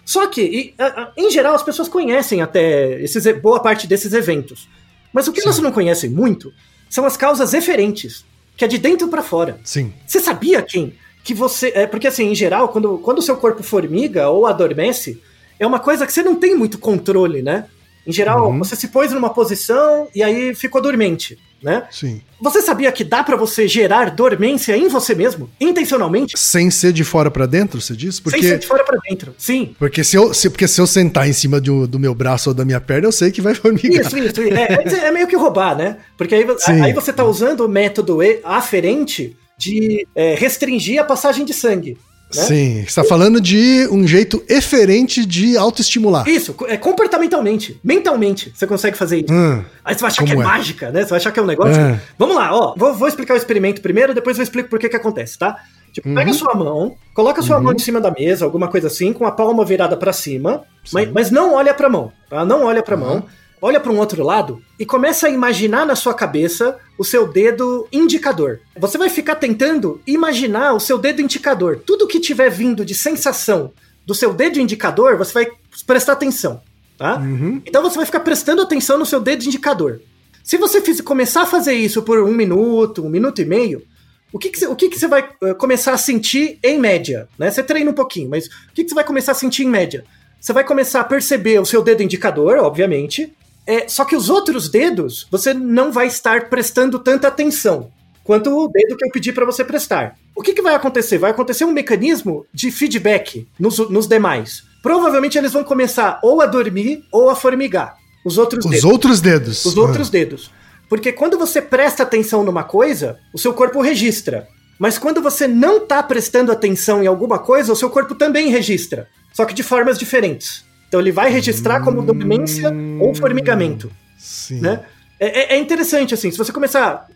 Só 0.04 0.26
que, 0.26 0.42
e, 0.42 0.74
a, 0.78 1.12
em 1.16 1.30
geral, 1.30 1.54
as 1.54 1.62
pessoas 1.62 1.88
conhecem 1.88 2.42
até 2.42 3.00
esses, 3.00 3.24
boa 3.40 3.60
parte 3.60 3.86
desses 3.86 4.12
eventos. 4.12 4.68
Mas 5.12 5.28
o 5.28 5.32
que 5.32 5.40
Sim. 5.40 5.46
elas 5.48 5.60
não 5.60 5.72
conhecem 5.72 6.10
muito 6.10 6.52
são 6.90 7.06
as 7.06 7.16
causas 7.16 7.54
eferentes, 7.54 8.24
que 8.56 8.64
é 8.64 8.68
de 8.68 8.78
dentro 8.78 9.08
para 9.08 9.22
fora. 9.22 9.58
Sim. 9.64 9.92
Você 10.06 10.20
sabia, 10.20 10.60
Kim, 10.62 10.92
que 11.22 11.32
você. 11.32 11.72
É, 11.74 11.86
porque 11.86 12.06
assim, 12.06 12.30
em 12.30 12.34
geral, 12.34 12.68
quando, 12.68 12.98
quando 12.98 13.18
o 13.18 13.22
seu 13.22 13.36
corpo 13.36 13.62
formiga 13.62 14.28
ou 14.28 14.46
adormece, 14.46 15.20
é 15.58 15.66
uma 15.66 15.80
coisa 15.80 16.06
que 16.06 16.12
você 16.12 16.22
não 16.22 16.34
tem 16.34 16.54
muito 16.54 16.78
controle, 16.78 17.42
né? 17.42 17.66
Em 18.06 18.12
geral, 18.12 18.50
uhum. 18.50 18.58
você 18.58 18.76
se 18.76 18.88
pôs 18.88 19.12
numa 19.12 19.30
posição 19.30 20.08
e 20.14 20.22
aí 20.22 20.54
ficou 20.54 20.82
dormente, 20.82 21.38
né? 21.64 21.84
Sim. 21.90 22.20
Você 22.40 22.60
sabia 22.60 22.92
que 22.92 23.02
dá 23.02 23.24
para 23.24 23.36
você 23.36 23.66
gerar 23.66 24.10
dormência 24.10 24.76
em 24.76 24.86
você 24.86 25.14
mesmo, 25.14 25.50
intencionalmente? 25.58 26.38
Sem 26.38 26.70
ser 26.70 26.92
de 26.92 27.02
fora 27.02 27.30
para 27.30 27.46
dentro, 27.46 27.80
você 27.80 27.96
diz? 27.96 28.20
Porque... 28.20 28.38
Sem 28.38 28.50
ser 28.50 28.58
de 28.58 28.66
fora 28.66 28.84
para 28.84 28.98
dentro, 29.08 29.34
sim. 29.38 29.74
Porque 29.78 30.04
se 30.04 30.16
eu, 30.16 30.34
se, 30.34 30.50
porque 30.50 30.68
se 30.68 30.78
eu 30.78 30.86
sentar 30.86 31.26
em 31.26 31.32
cima 31.32 31.58
do, 31.58 31.86
do 31.88 31.98
meu 31.98 32.14
braço 32.14 32.50
ou 32.50 32.54
da 32.54 32.64
minha 32.64 32.80
perna, 32.80 33.08
eu 33.08 33.12
sei 33.12 33.32
que 33.32 33.40
vai 33.40 33.54
formigar. 33.56 34.04
Isso, 34.04 34.18
isso. 34.18 34.40
É, 34.42 35.06
é 35.06 35.10
meio 35.10 35.26
que 35.26 35.36
roubar, 35.36 35.74
né? 35.74 35.96
Porque 36.18 36.34
aí, 36.34 36.46
aí 36.82 36.92
você 36.92 37.12
tá 37.12 37.24
usando 37.24 37.62
o 37.62 37.68
método 37.68 38.18
aferente 38.44 39.34
de 39.56 40.06
é, 40.14 40.34
restringir 40.34 41.00
a 41.00 41.04
passagem 41.04 41.46
de 41.46 41.54
sangue. 41.54 41.96
Sim, 42.42 42.74
você 42.82 42.88
está 42.88 43.04
falando 43.04 43.40
de 43.40 43.88
um 43.90 44.06
jeito 44.06 44.42
eferente 44.48 45.24
de 45.24 45.56
autoestimular. 45.56 46.28
Isso, 46.28 46.54
é 46.66 46.76
comportamentalmente, 46.76 47.78
mentalmente, 47.82 48.52
você 48.54 48.66
consegue 48.66 48.96
fazer 48.96 49.20
isso. 49.24 49.32
Hum, 49.32 49.64
Aí 49.84 49.94
você 49.94 50.00
vai 50.00 50.10
achar 50.10 50.24
que 50.24 50.32
é, 50.32 50.34
é? 50.34 50.38
mágica, 50.38 50.90
né? 50.90 51.02
Você 51.02 51.10
vai 51.10 51.18
achar 51.18 51.30
que 51.32 51.38
é 51.38 51.42
um 51.42 51.46
negócio. 51.46 51.80
É. 51.80 52.00
Vamos 52.18 52.36
lá, 52.36 52.54
ó. 52.54 52.74
Vou, 52.76 52.94
vou 52.94 53.08
explicar 53.08 53.34
o 53.34 53.36
experimento 53.36 53.80
primeiro, 53.80 54.14
depois 54.14 54.36
eu 54.38 54.42
explico 54.42 54.68
por 54.68 54.78
que 54.78 54.88
que 54.88 54.96
acontece, 54.96 55.38
tá? 55.38 55.56
Tipo, 55.92 56.12
pega 56.12 56.30
a 56.32 56.34
sua 56.34 56.54
mão, 56.54 56.96
coloca 57.14 57.40
a 57.40 57.44
sua 57.44 57.60
mão 57.60 57.72
em 57.72 57.78
cima 57.78 58.00
da 58.00 58.10
mesa, 58.10 58.44
alguma 58.44 58.66
coisa 58.66 58.88
assim, 58.88 59.12
com 59.12 59.24
a 59.26 59.30
palma 59.30 59.64
virada 59.64 59.96
pra 59.96 60.12
cima, 60.12 60.62
mas, 60.92 61.08
mas 61.12 61.30
não 61.30 61.54
olha 61.54 61.72
pra 61.72 61.88
mão, 61.88 62.10
tá? 62.28 62.44
Não 62.44 62.64
olha 62.64 62.82
pra 62.82 62.96
mão. 62.96 63.24
Olha 63.66 63.80
para 63.80 63.90
um 63.90 63.96
outro 63.98 64.22
lado 64.22 64.62
e 64.78 64.84
começa 64.84 65.26
a 65.26 65.30
imaginar 65.30 65.86
na 65.86 65.96
sua 65.96 66.12
cabeça 66.12 66.76
o 66.98 67.02
seu 67.02 67.26
dedo 67.26 67.88
indicador. 67.90 68.60
Você 68.76 68.98
vai 68.98 69.08
ficar 69.08 69.36
tentando 69.36 70.02
imaginar 70.06 70.74
o 70.74 70.80
seu 70.80 70.98
dedo 70.98 71.22
indicador. 71.22 71.80
Tudo 71.86 72.06
que 72.06 72.20
tiver 72.20 72.50
vindo 72.50 72.84
de 72.84 72.94
sensação 72.94 73.72
do 74.04 74.14
seu 74.14 74.34
dedo 74.34 74.60
indicador, 74.60 75.16
você 75.16 75.32
vai 75.32 75.48
prestar 75.86 76.12
atenção, 76.12 76.60
tá? 76.98 77.16
Então 77.64 77.82
você 77.82 77.96
vai 77.96 78.04
ficar 78.04 78.20
prestando 78.20 78.60
atenção 78.60 78.98
no 78.98 79.06
seu 79.06 79.18
dedo 79.18 79.46
indicador. 79.46 79.98
Se 80.42 80.58
você 80.58 80.82
fiz- 80.82 81.00
começar 81.00 81.44
a 81.44 81.46
fazer 81.46 81.72
isso 81.72 82.02
por 82.02 82.22
um 82.22 82.34
minuto, 82.34 83.02
um 83.02 83.08
minuto 83.08 83.40
e 83.40 83.46
meio, 83.46 83.82
o 84.30 84.38
que, 84.38 84.50
que, 84.50 84.58
você, 84.58 84.66
o 84.66 84.76
que, 84.76 84.90
que 84.90 84.98
você 84.98 85.08
vai 85.08 85.26
eh, 85.42 85.54
começar 85.54 85.94
a 85.94 85.96
sentir 85.96 86.58
em 86.62 86.78
média? 86.78 87.30
Né? 87.38 87.50
Você 87.50 87.62
treina 87.62 87.90
um 87.90 87.94
pouquinho, 87.94 88.28
mas 88.28 88.44
o 88.44 88.74
que, 88.74 88.84
que 88.84 88.90
você 88.90 88.94
vai 88.94 89.04
começar 89.04 89.32
a 89.32 89.34
sentir 89.34 89.62
em 89.64 89.70
média? 89.70 90.04
Você 90.38 90.52
vai 90.52 90.64
começar 90.64 91.00
a 91.00 91.04
perceber 91.04 91.58
o 91.58 91.64
seu 91.64 91.82
dedo 91.82 92.02
indicador, 92.02 92.58
obviamente, 92.58 93.32
é, 93.66 93.88
só 93.88 94.04
que 94.04 94.16
os 94.16 94.28
outros 94.28 94.68
dedos 94.68 95.26
você 95.30 95.54
não 95.54 95.90
vai 95.90 96.06
estar 96.06 96.48
prestando 96.48 96.98
tanta 96.98 97.28
atenção 97.28 97.90
quanto 98.22 98.50
o 98.50 98.68
dedo 98.68 98.96
que 98.96 99.04
eu 99.04 99.10
pedi 99.10 99.32
para 99.32 99.44
você 99.44 99.64
prestar. 99.64 100.16
O 100.34 100.42
que, 100.42 100.54
que 100.54 100.62
vai 100.62 100.74
acontecer? 100.74 101.18
Vai 101.18 101.30
acontecer 101.30 101.64
um 101.64 101.72
mecanismo 101.72 102.46
de 102.52 102.70
feedback 102.70 103.46
nos, 103.58 103.78
nos 103.90 104.06
demais. 104.06 104.62
Provavelmente 104.82 105.38
eles 105.38 105.52
vão 105.52 105.62
começar 105.62 106.18
ou 106.22 106.40
a 106.40 106.46
dormir 106.46 107.04
ou 107.12 107.30
a 107.30 107.36
formigar. 107.36 107.96
Os 108.24 108.38
outros 108.38 108.64
Os 108.64 108.70
dedos. 108.70 108.84
outros 108.84 109.20
dedos. 109.20 109.64
Os 109.64 109.76
outros 109.76 110.10
dedos. 110.10 110.50
Porque 110.88 111.12
quando 111.12 111.38
você 111.38 111.60
presta 111.60 112.02
atenção 112.02 112.42
numa 112.42 112.64
coisa, 112.64 113.18
o 113.32 113.38
seu 113.38 113.52
corpo 113.52 113.80
registra. 113.80 114.48
Mas 114.78 114.98
quando 114.98 115.22
você 115.22 115.46
não 115.46 115.86
tá 115.86 116.02
prestando 116.02 116.50
atenção 116.50 117.02
em 117.02 117.06
alguma 117.06 117.38
coisa, 117.38 117.72
o 117.72 117.76
seu 117.76 117.90
corpo 117.90 118.14
também 118.14 118.48
registra. 118.48 119.08
Só 119.32 119.44
que 119.44 119.54
de 119.54 119.62
formas 119.62 119.98
diferentes. 119.98 120.64
Então 120.88 121.00
ele 121.00 121.12
vai 121.12 121.30
registrar 121.30 121.80
como 121.80 122.02
dormência 122.02 122.72
ou 123.00 123.14
formigamento 123.14 123.90
Sim. 124.18 124.60
né? 124.60 124.80
É, 125.18 125.54
é- 125.54 125.56
é 125.56 125.58
interessante, 125.58 126.14
assim, 126.14 126.30
se 126.30 126.38
você 126.38 126.52
começar. 126.52 127.06